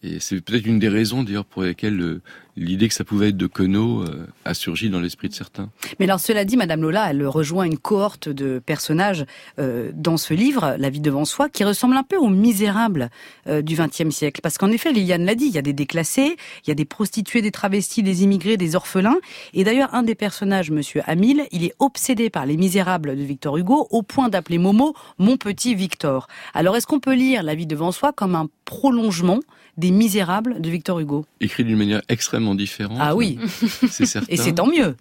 Et 0.04 0.20
c'est 0.20 0.42
peut-être 0.42 0.66
une 0.66 0.80
des 0.80 0.90
raisons 0.90 1.24
d'ailleurs 1.24 1.46
pour 1.46 1.64
lesquelles 1.64 2.00
euh, 2.02 2.22
l'idée 2.56 2.88
que 2.88 2.93
ça 2.93 3.04
pouvait 3.04 3.30
être 3.30 3.38
de 3.38 3.47
Queneau 3.47 4.04
euh, 4.04 4.28
a 4.45 4.54
surgi 4.54 4.89
dans 4.89 4.99
l'esprit 4.99 5.30
de 5.30 5.34
certains. 5.34 5.70
Mais 5.99 6.06
alors 6.06 6.20
cela 6.20 6.45
dit, 6.45 6.58
Madame 6.58 6.82
Lola, 6.82 7.10
elle 7.10 7.26
rejoint 7.26 7.66
une 7.66 7.78
cohorte 7.78 8.30
de 8.30 8.60
personnages 8.60 9.26
euh, 9.60 9.91
dans 9.93 10.18
ce 10.18 10.34
livre, 10.34 10.76
La 10.78 10.89
vie 10.89 10.99
devant 10.99 11.26
soi, 11.26 11.49
qui 11.49 11.64
ressemble 11.64 11.95
un 11.95 12.04
peu 12.04 12.18
aux 12.18 12.30
misérables 12.30 13.10
euh, 13.47 13.62
du 13.62 13.76
XXe 13.76 14.10
siècle. 14.10 14.41
Parce 14.41 14.58
qu'en 14.58 14.70
effet, 14.70 14.91
Liliane 14.91 15.26
l'a 15.26 15.36
dit, 15.36 15.45
il 15.45 15.54
y 15.54 15.58
a 15.58 15.62
des 15.62 15.74
déclassés, 15.74 16.36
il 16.66 16.70
y 16.70 16.72
a 16.72 16.76
des 16.76 16.86
prostituées, 16.86 17.41
des 17.41 17.52
travestis, 17.52 18.04
des 18.04 18.24
immigrés, 18.24 18.58
des 18.58 18.76
orphelins. 18.76 19.18
Et 19.54 19.64
d'ailleurs, 19.64 19.93
un 19.93 20.04
des 20.04 20.16
personnages, 20.16 20.72
Monsieur 20.72 21.02
Hamil, 21.06 21.43
il 21.52 21.64
est 21.64 21.74
obsédé 21.80 22.30
par 22.30 22.45
les 22.45 22.58
misérables 22.58 23.16
de 23.16 23.24
Victor 23.24 23.58
Hugo 23.58 23.88
au 23.89 24.04
point 24.04 24.30
d'appeler 24.30 24.58
Momo 24.58 24.93
mon 25.18 25.38
petit 25.38 25.76
Victor. 25.76 26.28
Alors 26.54 26.76
est-ce 26.76 26.88
qu'on 26.88 26.99
peut 26.99 27.14
lire 27.14 27.43
La 27.43 27.56
vie 27.56 27.68
devant 27.68 27.91
soi 27.91 28.14
comme 28.14 28.36
un 28.36 28.47
prolongement 28.66 29.39
des 29.78 29.91
Misérables 29.91 30.62
de 30.62 30.70
Victor 30.70 30.99
Hugo? 30.99 31.26
Écrit 31.39 31.64
d'une 31.64 31.78
manière 31.78 32.02
extrêmement 32.10 32.41
différente. 32.56 32.98
Ah 33.00 33.16
oui. 33.16 33.39
c'est 33.89 34.06
certain. 34.06 34.28
Et 34.30 34.38
c'est 34.38 34.54
tant 34.54 34.68
mieux. 34.68 34.96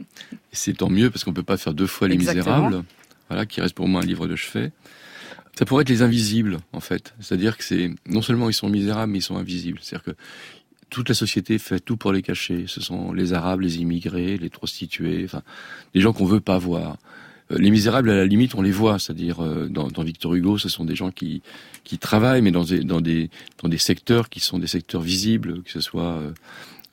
C'est 0.52 0.76
tant 0.76 0.90
mieux 0.90 1.10
parce 1.10 1.24
qu'on 1.24 1.32
peut 1.32 1.42
pas 1.42 1.56
faire 1.56 1.74
deux 1.74 1.86
fois 1.86 2.08
Les 2.08 2.14
Exactement. 2.14 2.66
Misérables. 2.66 2.84
Voilà, 3.28 3.46
qui 3.46 3.60
reste 3.60 3.74
pour 3.74 3.88
moi 3.88 4.02
un 4.02 4.04
livre 4.06 4.26
de 4.26 4.36
chevet. 4.36 4.72
Ça 5.58 5.64
pourrait 5.64 5.82
être 5.82 5.88
les 5.88 6.02
invisibles, 6.02 6.58
en 6.72 6.80
fait. 6.80 7.14
C'est-à-dire 7.20 7.56
que 7.56 7.64
c'est, 7.64 7.90
non 8.06 8.22
seulement 8.22 8.48
ils 8.48 8.54
sont 8.54 8.68
misérables, 8.68 9.12
mais 9.12 9.18
ils 9.18 9.22
sont 9.22 9.36
invisibles. 9.36 9.78
C'est-à-dire 9.82 10.04
que 10.04 10.16
toute 10.90 11.08
la 11.08 11.14
société 11.14 11.58
fait 11.58 11.80
tout 11.80 11.96
pour 11.96 12.12
les 12.12 12.22
cacher. 12.22 12.64
Ce 12.66 12.80
sont 12.80 13.12
les 13.12 13.32
Arabes, 13.32 13.60
les 13.60 13.78
immigrés, 13.78 14.36
les 14.36 14.50
prostituées, 14.50 15.22
enfin, 15.24 15.42
les 15.94 16.00
gens 16.00 16.12
qu'on 16.12 16.26
veut 16.26 16.40
pas 16.40 16.58
voir. 16.58 16.96
Euh, 17.52 17.58
Les 17.58 17.70
misérables, 17.70 18.10
à 18.10 18.16
la 18.16 18.26
limite, 18.26 18.54
on 18.54 18.62
les 18.62 18.72
voit, 18.72 18.98
c'est-à-dire 18.98 19.40
euh, 19.40 19.68
dans, 19.68 19.88
dans 19.88 20.02
Victor 20.02 20.34
Hugo, 20.34 20.58
ce 20.58 20.68
sont 20.68 20.84
des 20.84 20.96
gens 20.96 21.10
qui 21.10 21.42
qui 21.84 21.98
travaillent, 21.98 22.42
mais 22.42 22.50
dans 22.50 22.64
des 22.64 22.80
dans 22.80 23.00
des 23.00 23.30
dans 23.62 23.68
des 23.68 23.78
secteurs 23.78 24.28
qui 24.28 24.40
sont 24.40 24.58
des 24.58 24.66
secteurs 24.66 25.00
visibles, 25.00 25.62
que 25.62 25.70
ce 25.70 25.80
soit 25.80 26.14
euh, 26.18 26.32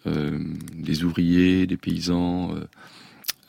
des 0.05 1.03
ouvriers, 1.03 1.67
des 1.67 1.77
paysans, 1.77 2.51
euh, 2.55 2.67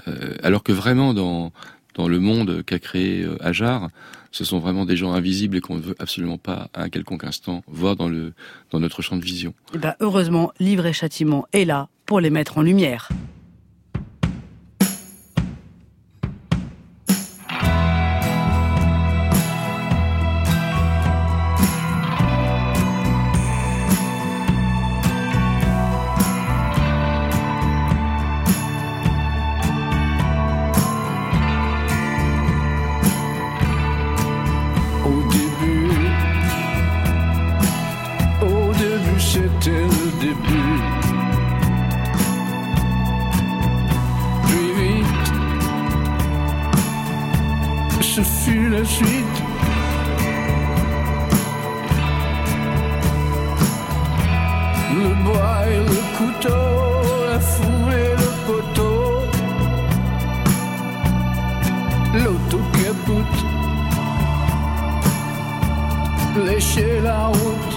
euh, 0.09 0.35
alors 0.43 0.63
que 0.63 0.73
vraiment 0.73 1.15
dans 1.15 1.53
dans 1.95 2.09
le 2.09 2.21
monde 2.21 2.63
qu'a 2.65 2.79
créé 2.79 3.25
euh, 3.25 3.37
Ajar, 3.41 3.89
ce 4.31 4.45
sont 4.45 4.61
vraiment 4.61 4.85
des 4.85 4.97
gens 4.97 5.13
invisibles 5.13 5.57
et 5.57 5.61
qu'on 5.61 5.75
ne 5.75 5.81
veut 5.81 5.97
absolument 5.99 6.39
pas 6.39 6.69
à 6.73 6.83
un 6.85 6.89
quelconque 6.91 7.25
instant 7.25 7.65
voir 7.67 7.97
dans 7.97 8.09
le 8.09 8.33
dans 8.71 8.81
notre 8.81 9.03
champ 9.03 9.17
de 9.17 9.25
vision. 9.25 9.55
Eh 9.75 9.79
ben, 9.79 9.95
heureusement, 10.01 10.53
Livre 10.61 10.87
et 10.87 10.93
Châtiment 10.93 11.47
est 11.53 11.65
là 11.65 11.89
pour 12.07 12.21
les 12.21 12.31
mettre 12.31 12.59
en 12.59 12.63
lumière. 12.63 13.09
Le 54.95 55.09
bois 55.25 55.61
et 55.71 55.83
le 55.91 56.01
couteau, 56.17 56.67
la 57.31 57.39
foule 57.39 57.93
et 57.93 58.15
le 58.23 58.31
poteau, 58.47 58.99
l'autocapoute 62.15 63.39
lécher 66.47 67.01
la 67.03 67.27
route. 67.27 67.75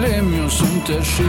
Les 0.00 0.20
murs 0.22 0.50
sont 0.50 0.80
tachés, 0.86 1.24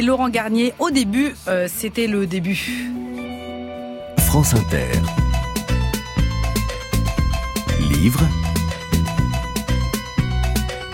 et 0.00 0.02
Laurent 0.02 0.30
Garnier, 0.30 0.72
au 0.78 0.90
début, 0.90 1.34
euh, 1.46 1.68
c'était 1.70 2.06
le 2.06 2.26
début. 2.26 2.90
France 4.20 4.54
Inter. 4.54 4.92
Livre 7.90 8.22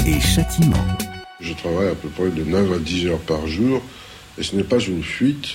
et 0.04 0.18
châtiment. 0.18 0.84
Je 1.38 1.52
travaille 1.52 1.90
à 1.90 1.94
peu 1.94 2.08
près 2.08 2.30
de 2.30 2.42
9 2.42 2.72
à 2.72 2.78
10 2.78 3.06
heures 3.06 3.20
par 3.20 3.46
jour 3.46 3.80
et 4.38 4.42
ce 4.42 4.56
n'est 4.56 4.64
pas 4.64 4.80
une 4.80 5.04
fuite. 5.04 5.54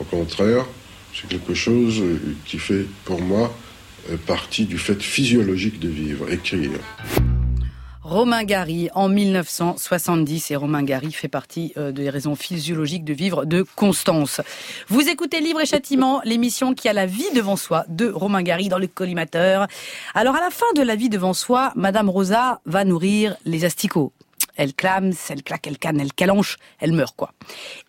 Au 0.00 0.04
contraire, 0.04 0.66
c'est 1.14 1.28
quelque 1.28 1.54
chose 1.54 2.00
euh, 2.00 2.18
qui 2.44 2.58
fait 2.58 2.86
pour 3.04 3.22
moi 3.22 3.54
euh, 4.10 4.16
partie 4.26 4.64
du 4.64 4.78
fait 4.78 5.00
physiologique 5.00 5.78
de 5.78 5.88
vivre, 5.88 6.28
écrire. 6.32 6.72
Romain 8.10 8.42
Gary 8.42 8.90
en 8.96 9.08
1970 9.08 10.50
et 10.50 10.56
Romain 10.56 10.82
Gary 10.82 11.12
fait 11.12 11.28
partie 11.28 11.72
euh, 11.76 11.92
des 11.92 12.10
raisons 12.10 12.34
physiologiques 12.34 13.04
de 13.04 13.12
vivre 13.12 13.44
de 13.44 13.64
Constance. 13.76 14.40
Vous 14.88 15.08
écoutez 15.08 15.38
Livre 15.38 15.60
et 15.60 15.66
Châtiment, 15.66 16.20
l'émission 16.24 16.74
qui 16.74 16.88
a 16.88 16.92
la 16.92 17.06
vie 17.06 17.30
devant 17.36 17.54
soi 17.54 17.84
de 17.86 18.10
Romain 18.10 18.42
Gary 18.42 18.68
dans 18.68 18.80
le 18.80 18.88
collimateur. 18.88 19.68
Alors 20.12 20.34
à 20.34 20.40
la 20.40 20.50
fin 20.50 20.66
de 20.74 20.82
la 20.82 20.96
vie 20.96 21.08
devant 21.08 21.34
soi, 21.34 21.72
Madame 21.76 22.10
Rosa 22.10 22.60
va 22.66 22.84
nourrir 22.84 23.36
les 23.44 23.64
asticots. 23.64 24.12
Elle 24.56 24.74
clame, 24.74 25.12
elle 25.28 25.42
claque, 25.42 25.66
elle 25.66 25.78
canne, 25.78 26.00
elle 26.00 26.12
calanche, 26.12 26.56
elle 26.78 26.92
meurt 26.92 27.16
quoi. 27.16 27.32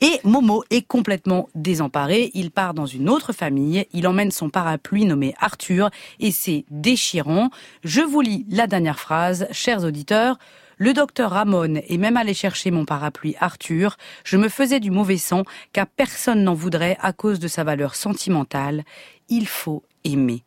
Et 0.02 0.20
Momo 0.24 0.64
est 0.70 0.86
complètement 0.88 1.50
désemparé. 1.56 2.32
Il 2.34 2.52
part 2.52 2.74
dans 2.74 2.86
une 2.86 3.10
autre 3.10 3.34
famille. 3.34 3.86
Il 3.94 4.08
emmène 4.08 4.32
son 4.32 4.50
parapluie 4.50 5.06
nommé 5.06 5.34
Arthur 5.40 5.90
et 6.20 6.32
c'est 6.32 6.66
déchirant. 6.70 7.50
Je 7.84 8.02
vous 8.02 8.22
lis 8.22 8.46
la 8.50 8.68
dernière 8.68 9.00
phrase, 9.00 9.48
chers 9.52 9.84
auditeurs. 9.84 10.38
Le 10.78 10.94
docteur 10.94 11.32
Ramon 11.32 11.76
est 11.76 11.98
même 11.98 12.18
allé 12.18 12.34
chercher 12.34 12.72
mon 12.72 12.86
parapluie 12.86 13.36
Arthur. 13.40 13.98
Je 14.24 14.38
me 14.38 14.50
faisais 14.50 14.80
du 14.80 14.90
mauvais 14.90 15.18
sang 15.18 15.44
car 15.74 15.86
personne 15.86 16.44
n'en 16.44 16.56
voudrait 16.56 16.98
à 17.02 17.14
cause 17.14 17.40
de 17.40 17.48
sa 17.48 17.64
valeur 17.64 17.94
sentimentale. 17.94 18.84
Il 19.30 19.48
faut 19.48 19.84
aimer. 20.04 20.44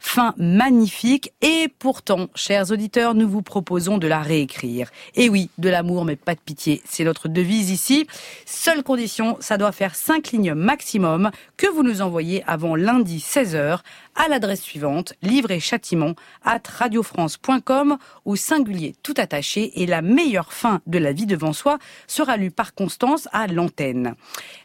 Fin 0.00 0.34
magnifique 0.36 1.32
et 1.42 1.68
pourtant, 1.78 2.28
chers 2.34 2.70
auditeurs, 2.70 3.14
nous 3.14 3.28
vous 3.28 3.42
proposons 3.42 3.98
de 3.98 4.06
la 4.06 4.20
réécrire. 4.20 4.90
Et 5.14 5.28
oui, 5.28 5.50
de 5.58 5.68
l'amour 5.68 6.04
mais 6.04 6.16
pas 6.16 6.34
de 6.34 6.40
pitié, 6.40 6.82
c'est 6.84 7.04
notre 7.04 7.28
devise 7.28 7.70
ici. 7.70 8.06
Seule 8.46 8.82
condition, 8.82 9.36
ça 9.40 9.56
doit 9.56 9.72
faire 9.72 9.94
cinq 9.94 10.32
lignes 10.32 10.54
maximum 10.54 11.30
que 11.56 11.66
vous 11.66 11.82
nous 11.82 12.02
envoyez 12.02 12.42
avant 12.46 12.76
lundi 12.76 13.18
16h 13.18 13.80
à 14.14 14.28
l'adresse 14.28 14.62
suivante, 14.62 15.14
livre 15.22 15.50
et 15.52 15.60
châtiment 15.60 16.14
at 16.44 16.62
radiofrance.com 16.66 17.98
au 18.24 18.36
singulier 18.36 18.94
tout 19.02 19.14
attaché 19.16 19.80
et 19.80 19.86
la 19.86 20.02
meilleure 20.02 20.52
fin 20.52 20.80
de 20.86 20.98
la 20.98 21.12
vie 21.12 21.26
devant 21.26 21.52
soi 21.52 21.78
sera 22.06 22.36
lue 22.36 22.50
par 22.50 22.74
Constance 22.74 23.28
à 23.32 23.46
l'antenne. 23.46 24.14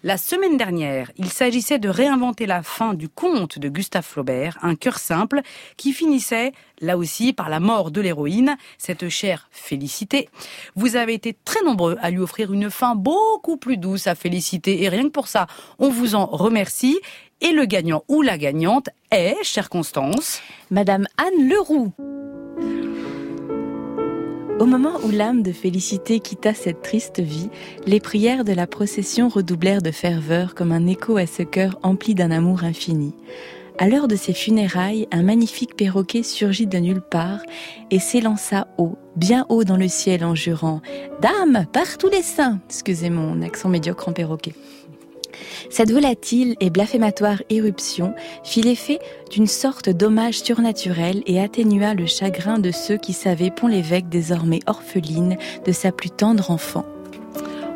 La 0.03 0.17
semaine 0.17 0.57
dernière, 0.57 1.11
il 1.17 1.29
s'agissait 1.29 1.79
de 1.79 1.89
réinventer 1.89 2.45
la 2.45 2.63
fin 2.63 2.93
du 2.93 3.09
conte 3.09 3.59
de 3.59 3.69
Gustave 3.69 4.05
Flaubert, 4.05 4.57
un 4.61 4.75
cœur 4.75 4.92
simple, 4.99 5.41
qui 5.77 5.93
finissait, 5.93 6.51
là 6.81 6.97
aussi, 6.97 7.33
par 7.33 7.49
la 7.49 7.59
mort 7.59 7.91
de 7.91 8.01
l'héroïne, 8.01 8.57
cette 8.77 9.09
chère 9.09 9.49
Félicité. 9.51 10.29
Vous 10.75 10.95
avez 10.95 11.13
été 11.13 11.35
très 11.45 11.63
nombreux 11.63 11.97
à 12.01 12.11
lui 12.11 12.19
offrir 12.19 12.53
une 12.53 12.69
fin 12.69 12.95
beaucoup 12.95 13.57
plus 13.57 13.77
douce 13.77 14.07
à 14.07 14.15
Félicité, 14.15 14.83
et 14.83 14.89
rien 14.89 15.03
que 15.03 15.09
pour 15.09 15.27
ça, 15.27 15.47
on 15.79 15.89
vous 15.89 16.15
en 16.15 16.25
remercie. 16.25 16.99
Et 17.41 17.51
le 17.51 17.65
gagnant 17.65 18.03
ou 18.07 18.21
la 18.21 18.37
gagnante 18.37 18.87
est, 19.11 19.35
chère 19.43 19.69
Constance, 19.69 20.41
Madame 20.71 21.07
Anne 21.17 21.49
Leroux. 21.49 21.91
Au 24.59 24.65
moment 24.65 24.93
où 25.03 25.09
l'âme 25.09 25.41
de 25.41 25.51
Félicité 25.51 26.19
quitta 26.19 26.53
cette 26.53 26.83
triste 26.83 27.19
vie, 27.19 27.49
les 27.85 27.99
prières 27.99 28.45
de 28.45 28.53
la 28.53 28.67
procession 28.67 29.27
redoublèrent 29.27 29.81
de 29.81 29.91
ferveur 29.91 30.55
comme 30.55 30.71
un 30.71 30.87
écho 30.87 31.17
à 31.17 31.25
ce 31.25 31.43
cœur 31.43 31.79
empli 31.83 32.15
d'un 32.15 32.31
amour 32.31 32.63
infini. 32.63 33.13
À 33.79 33.89
l'heure 33.89 34.07
de 34.07 34.15
ses 34.15 34.33
funérailles, 34.33 35.07
un 35.11 35.23
magnifique 35.23 35.75
perroquet 35.75 36.21
surgit 36.21 36.67
de 36.67 36.77
nulle 36.77 37.01
part 37.01 37.41
et 37.89 37.99
s'élança 37.99 38.67
haut, 38.77 38.97
bien 39.15 39.45
haut 39.49 39.63
dans 39.63 39.77
le 39.77 39.87
ciel 39.87 40.23
en 40.23 40.35
jurant⁇ 40.35 40.81
Dame, 41.21 41.65
par 41.73 41.97
tous 41.97 42.09
les 42.09 42.21
saints!⁇ 42.21 42.55
Excusez 42.69 43.09
mon 43.09 43.41
accent 43.41 43.69
médiocre 43.69 44.07
en 44.07 44.13
perroquet. 44.13 44.53
Cette 45.71 45.91
volatile 45.91 46.55
et 46.59 46.69
blasphématoire 46.69 47.41
éruption 47.49 48.13
fit 48.43 48.61
l'effet 48.61 48.99
d'une 49.31 49.47
sorte 49.47 49.89
d'hommage 49.89 50.41
surnaturel 50.43 51.23
et 51.25 51.41
atténua 51.41 51.95
le 51.95 52.05
chagrin 52.05 52.59
de 52.59 52.69
ceux 52.69 52.97
qui 52.97 53.13
savaient 53.13 53.49
Pont-l'Évêque 53.49 54.07
désormais 54.07 54.59
orpheline 54.67 55.37
de 55.65 55.71
sa 55.71 55.91
plus 55.91 56.11
tendre 56.11 56.51
enfant. 56.51 56.85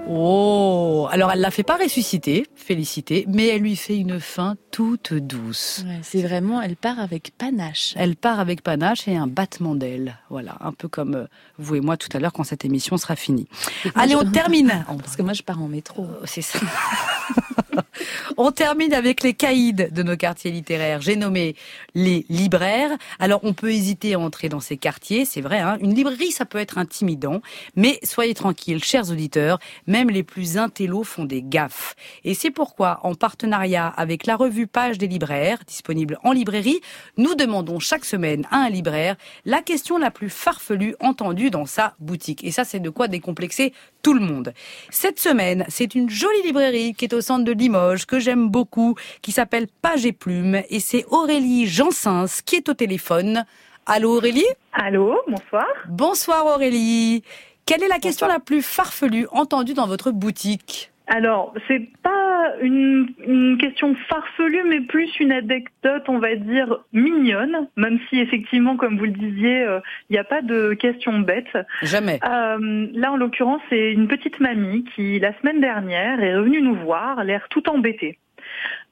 Oh, 0.10 1.08
alors 1.12 1.32
elle 1.32 1.42
l'a 1.42 1.52
fait 1.52 1.64
pas 1.64 1.76
ressusciter, 1.76 2.48
félicité, 2.56 3.26
mais 3.28 3.48
elle 3.48 3.62
lui 3.62 3.76
fait 3.76 3.98
une 3.98 4.20
fin 4.22 4.56
toute 4.72 5.14
douce. 5.14 5.84
Ouais, 5.86 6.00
c'est 6.02 6.22
vraiment, 6.22 6.62
elle 6.62 6.78
part 6.78 7.00
avec 7.00 7.32
panache. 7.38 7.94
Elle 7.98 8.16
part 8.16 8.40
avec 8.40 8.62
panache 8.62 9.08
et 9.08 9.18
un 9.18 9.28
battement 9.28 9.76
d'ailes. 9.76 10.18
Voilà, 10.30 10.56
un 10.62 10.72
peu 10.72 10.88
comme 10.88 11.16
euh, 11.16 11.26
vous 11.58 11.76
et 11.76 11.82
moi 11.82 11.98
tout 11.98 12.10
à 12.14 12.20
l'heure 12.20 12.32
quand 12.32 12.46
cette 12.46 12.64
émission 12.64 12.98
sera 12.98 13.18
finie. 13.18 13.48
Allez, 13.96 14.16
on 14.16 14.30
termine. 14.32 14.86
Parce 15.00 15.18
que 15.18 15.24
moi, 15.24 15.34
je 15.34 15.44
pars 15.44 15.62
en 15.62 15.68
métro. 15.68 16.04
Euh, 16.04 16.22
C'est 16.26 16.42
ça. 16.42 16.60
On 18.38 18.52
termine 18.52 18.94
avec 18.94 19.24
les 19.24 19.34
caïds 19.34 19.74
de 19.74 20.04
nos 20.04 20.18
quartiers 20.18 20.52
littéraires. 20.52 21.02
J'ai 21.02 21.16
nommé 21.16 21.56
les 21.96 22.26
libraires. 22.30 22.92
Alors, 23.20 23.42
on 23.44 23.54
peut 23.54 23.72
hésiter 23.72 24.14
à 24.14 24.20
entrer 24.20 24.50
dans 24.50 24.60
ces 24.60 24.78
quartiers, 24.78 25.26
c'est 25.26 25.42
vrai. 25.42 25.60
Hein 25.60 25.78
Une 25.82 25.94
librairie, 25.94 26.32
ça 26.32 26.46
peut 26.46 26.58
être 26.58 26.78
intimidant. 26.78 27.42
Mais 27.76 28.00
soyez 28.04 28.34
tranquilles, 28.34 28.84
chers 28.84 29.10
auditeurs, 29.12 29.60
même 29.88 30.10
les 30.10 30.24
plus 30.24 30.58
intellos 30.58 31.04
font 31.04 31.26
des 31.26 31.42
gaffes. 31.42 31.96
Et 32.24 32.34
c'est 32.34 32.52
pourquoi, 32.52 33.00
en 33.04 33.16
partenariat 33.16 33.88
avec 33.88 34.26
la 34.26 34.36
revue 34.36 34.68
Page 34.68 34.98
des 34.98 35.08
libraires, 35.08 35.60
disponible 35.66 36.20
en 36.24 36.32
librairie, 36.32 36.82
nous 37.18 37.36
demandons 37.36 37.80
chaque 37.80 38.06
semaine 38.06 38.46
à 38.52 38.58
un 38.58 38.70
libraire 38.70 39.16
la 39.46 39.62
question 39.62 39.98
la 39.98 40.12
plus 40.12 40.30
farfelue 40.30 40.96
entendue 41.00 41.50
dans 41.50 41.66
sa 41.66 41.96
boutique. 42.00 42.44
Et 42.44 42.52
ça, 42.52 42.64
c'est 42.64 42.80
de 42.80 42.90
quoi 42.90 43.08
décomplexer 43.08 43.74
tout 44.02 44.14
le 44.14 44.20
monde. 44.20 44.54
Cette 44.90 45.20
semaine, 45.20 45.66
c'est 45.70 45.96
une 45.96 46.10
jolie 46.10 46.44
librairie 46.44 46.94
qui 46.94 47.06
est 47.06 47.14
au 47.14 47.22
centre 47.22 47.44
de 47.44 47.54
Limoges, 47.68 48.06
que 48.06 48.18
j'aime 48.20 48.48
beaucoup, 48.48 48.96
qui 49.22 49.34
s'appelle 49.34 49.68
Page 49.82 50.06
et 50.06 50.14
Plume. 50.14 50.62
Et 50.70 50.80
c'est 50.80 51.06
Aurélie 51.10 51.68
Jansens 51.68 52.42
qui 52.46 52.56
est 52.56 52.70
au 52.70 52.74
téléphone. 52.74 53.46
Allô 53.86 54.16
Aurélie? 54.16 54.46
Allô, 54.72 55.16
bonsoir. 55.28 55.66
Bonsoir 55.90 56.46
Aurélie. 56.46 57.24
Quelle 57.66 57.84
est 57.84 57.90
la 57.90 58.00
question 58.00 58.28
la 58.28 58.40
plus 58.40 58.62
farfelue 58.62 59.28
entendue 59.32 59.74
dans 59.74 59.88
votre 59.88 60.12
boutique? 60.12 60.92
Alors, 61.08 61.54
c'est 61.68 61.88
pas 62.04 62.54
une, 62.62 63.08
une 63.26 63.58
question 63.58 63.96
farfelue, 64.10 64.64
mais 64.68 64.82
plus 64.82 65.10
une 65.20 65.32
anecdote, 65.32 66.04
on 66.08 66.20
va 66.20 66.36
dire, 66.36 66.80
mignonne, 66.92 67.68
même 67.78 68.00
si 68.10 68.20
effectivement, 68.20 68.76
comme 68.76 68.98
vous 68.98 69.06
le 69.06 69.12
disiez, 69.12 69.64
euh, 69.64 69.80
il 70.10 70.14
n'y 70.14 70.20
a 70.20 70.26
pas 70.26 70.42
de 70.42 70.74
question 70.74 71.20
bête. 71.20 71.58
Jamais. 71.82 72.20
Euh, 72.24 72.88
là, 72.94 73.14
en 73.14 73.18
l'occurrence, 73.18 73.62
c'est 73.70 73.94
une 73.94 74.08
petite 74.08 74.40
mamie 74.42 74.84
qui, 74.96 75.20
la 75.20 75.38
semaine 75.40 75.62
dernière, 75.62 76.22
est 76.22 76.36
revenue 76.36 76.62
nous 76.62 76.76
voir, 76.76 77.24
l'air 77.24 77.48
tout 77.50 77.70
embêtée. 77.70 78.20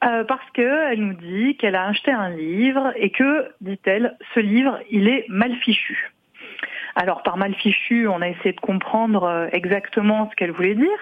Euh, 0.03 0.23
parce 0.25 0.49
que 0.53 0.91
elle 0.91 0.99
nous 0.99 1.13
dit 1.13 1.55
qu'elle 1.57 1.75
a 1.75 1.87
acheté 1.87 2.11
un 2.11 2.29
livre 2.29 2.93
et 2.97 3.09
que, 3.09 3.49
dit-elle, 3.61 4.17
ce 4.33 4.39
livre, 4.39 4.79
il 4.89 5.07
est 5.07 5.25
mal 5.29 5.53
fichu. 5.55 6.11
Alors 6.95 7.23
par 7.23 7.37
mal 7.37 7.53
fichu, 7.53 8.07
on 8.07 8.21
a 8.21 8.29
essayé 8.29 8.53
de 8.53 8.59
comprendre 8.59 9.23
euh, 9.23 9.47
exactement 9.51 10.29
ce 10.29 10.35
qu'elle 10.35 10.51
voulait 10.51 10.75
dire. 10.75 10.97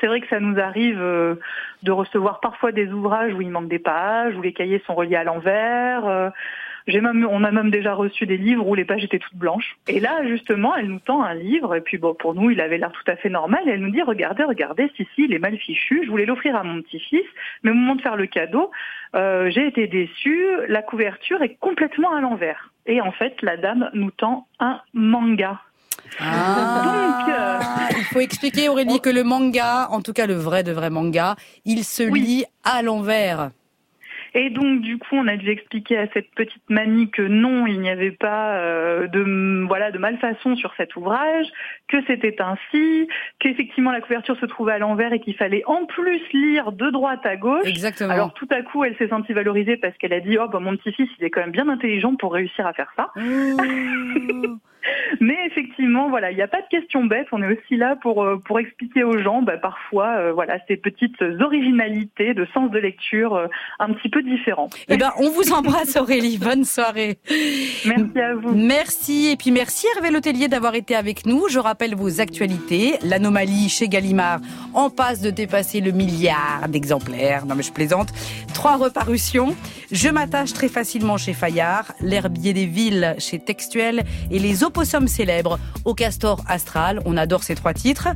C'est 0.00 0.06
vrai 0.06 0.20
que 0.20 0.28
ça 0.28 0.40
nous 0.40 0.60
arrive 0.60 1.00
euh, 1.00 1.36
de 1.82 1.90
recevoir 1.90 2.40
parfois 2.40 2.70
des 2.70 2.92
ouvrages 2.92 3.32
où 3.32 3.40
il 3.40 3.50
manque 3.50 3.68
des 3.68 3.78
pages, 3.78 4.36
où 4.36 4.42
les 4.42 4.52
cahiers 4.52 4.82
sont 4.86 4.94
reliés 4.94 5.16
à 5.16 5.24
l'envers. 5.24 6.32
J'ai 6.88 7.00
même, 7.00 7.26
on 7.30 7.44
a 7.44 7.50
même 7.52 7.70
déjà 7.70 7.94
reçu 7.94 8.26
des 8.26 8.36
livres 8.38 8.66
où 8.66 8.74
les 8.74 8.84
pages 8.84 9.04
étaient 9.04 9.18
toutes 9.20 9.36
blanches. 9.36 9.76
Et 9.86 10.00
là, 10.00 10.26
justement, 10.26 10.74
elle 10.74 10.88
nous 10.88 10.98
tend 10.98 11.22
un 11.22 11.34
livre, 11.34 11.74
et 11.76 11.80
puis 11.82 11.98
bon, 11.98 12.14
pour 12.14 12.34
nous, 12.34 12.50
il 12.50 12.60
avait 12.60 12.78
l'air 12.78 12.90
tout 12.90 13.08
à 13.10 13.14
fait 13.16 13.28
normal, 13.28 13.60
et 13.66 13.72
elle 13.72 13.80
nous 13.80 13.90
dit, 13.90 14.02
regardez, 14.02 14.42
regardez, 14.44 14.90
si, 14.96 15.06
si, 15.14 15.24
il 15.24 15.34
est 15.34 15.38
mal 15.38 15.56
fichu, 15.58 16.02
je 16.04 16.10
voulais 16.10 16.26
l'offrir 16.26 16.56
à 16.56 16.64
mon 16.64 16.82
petit-fils, 16.82 17.26
mais 17.62 17.70
au 17.70 17.74
moment 17.74 17.94
de 17.94 18.00
faire 18.02 18.16
le 18.16 18.26
cadeau, 18.26 18.70
euh, 19.14 19.50
j'ai 19.50 19.66
été 19.66 19.86
déçue, 19.86 20.46
la 20.68 20.82
couverture 20.82 21.42
est 21.42 21.56
complètement 21.60 22.14
à 22.16 22.20
l'envers. 22.20 22.72
Et 22.86 23.00
en 23.00 23.12
fait, 23.12 23.40
la 23.42 23.56
dame 23.56 23.90
nous 23.94 24.10
tend 24.10 24.46
un 24.58 24.80
manga. 24.94 25.60
Ah, 26.20 27.20
Donc, 27.20 27.28
euh, 27.34 27.98
il 27.98 28.04
faut 28.04 28.20
expliquer 28.20 28.68
Aurélie 28.70 29.00
que 29.00 29.10
le 29.10 29.24
manga, 29.24 29.88
en 29.90 30.00
tout 30.00 30.12
cas 30.14 30.26
le 30.26 30.34
vrai 30.34 30.62
de 30.62 30.72
vrai 30.72 30.88
manga, 30.90 31.36
il 31.66 31.84
se 31.84 32.02
Oui. 32.02 32.20
lit 32.20 32.44
à 32.64 32.82
l'envers. 32.82 33.50
Et 34.34 34.50
donc 34.50 34.80
du 34.80 34.98
coup, 34.98 35.14
on 35.14 35.26
a 35.26 35.36
dû 35.36 35.50
expliquer 35.50 35.98
à 35.98 36.06
cette 36.12 36.30
petite 36.34 36.62
mamie 36.68 37.10
que 37.10 37.22
non, 37.22 37.66
il 37.66 37.80
n'y 37.80 37.90
avait 37.90 38.10
pas 38.10 38.56
euh, 38.56 39.06
de 39.08 39.66
voilà 39.66 39.90
de 39.90 39.98
malfaçon 39.98 40.56
sur 40.56 40.72
cet 40.76 40.96
ouvrage, 40.96 41.46
que 41.88 41.98
c'était 42.06 42.36
ainsi, 42.40 43.08
qu'effectivement 43.38 43.92
la 43.92 44.00
couverture 44.00 44.38
se 44.38 44.46
trouvait 44.46 44.72
à 44.72 44.78
l'envers 44.78 45.12
et 45.12 45.20
qu'il 45.20 45.34
fallait 45.34 45.62
en 45.66 45.86
plus 45.86 46.20
lire 46.32 46.72
de 46.72 46.90
droite 46.90 47.24
à 47.24 47.36
gauche. 47.36 47.66
Exactement. 47.66 48.12
Alors 48.12 48.34
tout 48.34 48.48
à 48.50 48.62
coup, 48.62 48.84
elle 48.84 48.96
s'est 48.96 49.08
sentie 49.08 49.32
valorisée 49.32 49.76
parce 49.76 49.96
qu'elle 49.98 50.12
a 50.12 50.20
dit 50.20 50.38
oh 50.38 50.48
bah 50.48 50.60
mon 50.60 50.76
petit-fils, 50.76 51.08
il 51.18 51.24
est 51.24 51.30
quand 51.30 51.40
même 51.40 51.50
bien 51.50 51.68
intelligent 51.68 52.14
pour 52.16 52.32
réussir 52.32 52.66
à 52.66 52.72
faire 52.72 52.92
ça. 52.96 53.12
Mais 55.20 55.36
effectivement, 55.46 56.08
voilà, 56.08 56.30
il 56.30 56.36
n'y 56.36 56.42
a 56.42 56.48
pas 56.48 56.60
de 56.60 56.68
questions 56.68 57.04
bêtes. 57.04 57.26
On 57.32 57.42
est 57.42 57.58
aussi 57.58 57.76
là 57.76 57.96
pour 58.00 58.22
euh, 58.22 58.36
pour 58.44 58.58
expliquer 58.58 59.04
aux 59.04 59.18
gens, 59.18 59.42
bah, 59.42 59.56
parfois, 59.56 60.16
euh, 60.18 60.32
voilà, 60.32 60.58
ces 60.68 60.76
petites 60.76 61.20
originalités 61.40 62.34
de 62.34 62.46
sens 62.54 62.70
de 62.70 62.78
lecture 62.78 63.34
euh, 63.34 63.46
un 63.78 63.92
petit 63.92 64.08
peu 64.08 64.22
différents. 64.22 64.70
Eh 64.88 64.96
ben, 64.96 65.10
on 65.18 65.30
vous 65.30 65.52
embrasse 65.52 65.96
Aurélie. 65.96 66.38
Bonne 66.42 66.64
soirée. 66.64 67.18
Merci 67.86 68.18
à 68.18 68.34
vous. 68.34 68.54
Merci 68.54 69.28
et 69.28 69.36
puis 69.36 69.50
merci 69.50 69.86
Hervé 69.96 70.10
Letellier 70.10 70.48
d'avoir 70.48 70.74
été 70.74 70.94
avec 70.94 71.26
nous. 71.26 71.48
Je 71.48 71.58
rappelle 71.58 71.94
vos 71.94 72.20
actualités. 72.20 72.94
L'anomalie 73.02 73.68
chez 73.68 73.88
Gallimard 73.88 74.40
en 74.74 74.90
passe 74.90 75.20
de 75.20 75.30
dépasser 75.30 75.80
le 75.80 75.92
milliard 75.92 76.68
d'exemplaires. 76.68 77.46
Non 77.46 77.54
mais 77.54 77.62
je 77.62 77.72
plaisante. 77.72 78.08
Trois 78.54 78.76
reparutions. 78.76 79.54
Je 79.90 80.08
m'attache 80.08 80.52
très 80.52 80.68
facilement 80.68 81.16
chez 81.16 81.32
Fayard. 81.32 81.92
L'herbier 82.00 82.52
des 82.52 82.66
villes 82.66 83.14
chez 83.18 83.38
Textuel 83.38 84.02
et 84.30 84.38
les 84.38 84.64
opossums 84.78 85.08
célèbres 85.08 85.58
au 85.84 85.92
Castor 85.92 86.40
Astral. 86.46 87.00
On 87.04 87.16
adore 87.16 87.42
ces 87.42 87.56
trois 87.56 87.74
titres. 87.74 88.06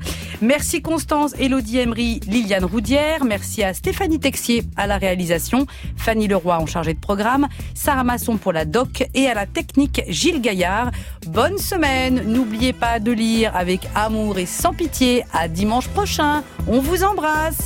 Merci 0.41 0.81
Constance, 0.81 1.35
Elodie 1.41 1.79
Emery, 1.79 2.21
Liliane 2.29 2.65
Roudière. 2.65 3.25
Merci 3.25 3.65
à 3.65 3.75
Stéphanie 3.75 4.21
Texier 4.21 4.63
à 4.77 4.87
la 4.87 4.97
réalisation, 4.97 5.67
Fanny 5.97 6.29
Leroy 6.29 6.57
en 6.57 6.67
chargé 6.67 6.95
de 6.95 7.01
programme, 7.01 7.49
Sarah 7.75 8.05
Masson 8.05 8.37
pour 8.37 8.53
la 8.53 8.65
doc 8.65 9.03
et 9.13 9.27
à 9.27 9.35
la 9.35 9.47
technique 9.47 10.03
Gilles 10.07 10.41
Gaillard. 10.41 10.93
Bonne 11.27 11.59
semaine. 11.59 12.23
N'oubliez 12.27 12.73
pas 12.73 13.01
de 13.01 13.11
lire 13.11 13.57
avec 13.57 13.81
amour 13.97 14.39
et 14.39 14.47
sans 14.47 14.73
pitié. 14.73 15.25
À 15.33 15.49
dimanche 15.49 15.89
prochain. 15.89 16.45
On 16.69 16.79
vous 16.79 17.03
embrasse. 17.03 17.59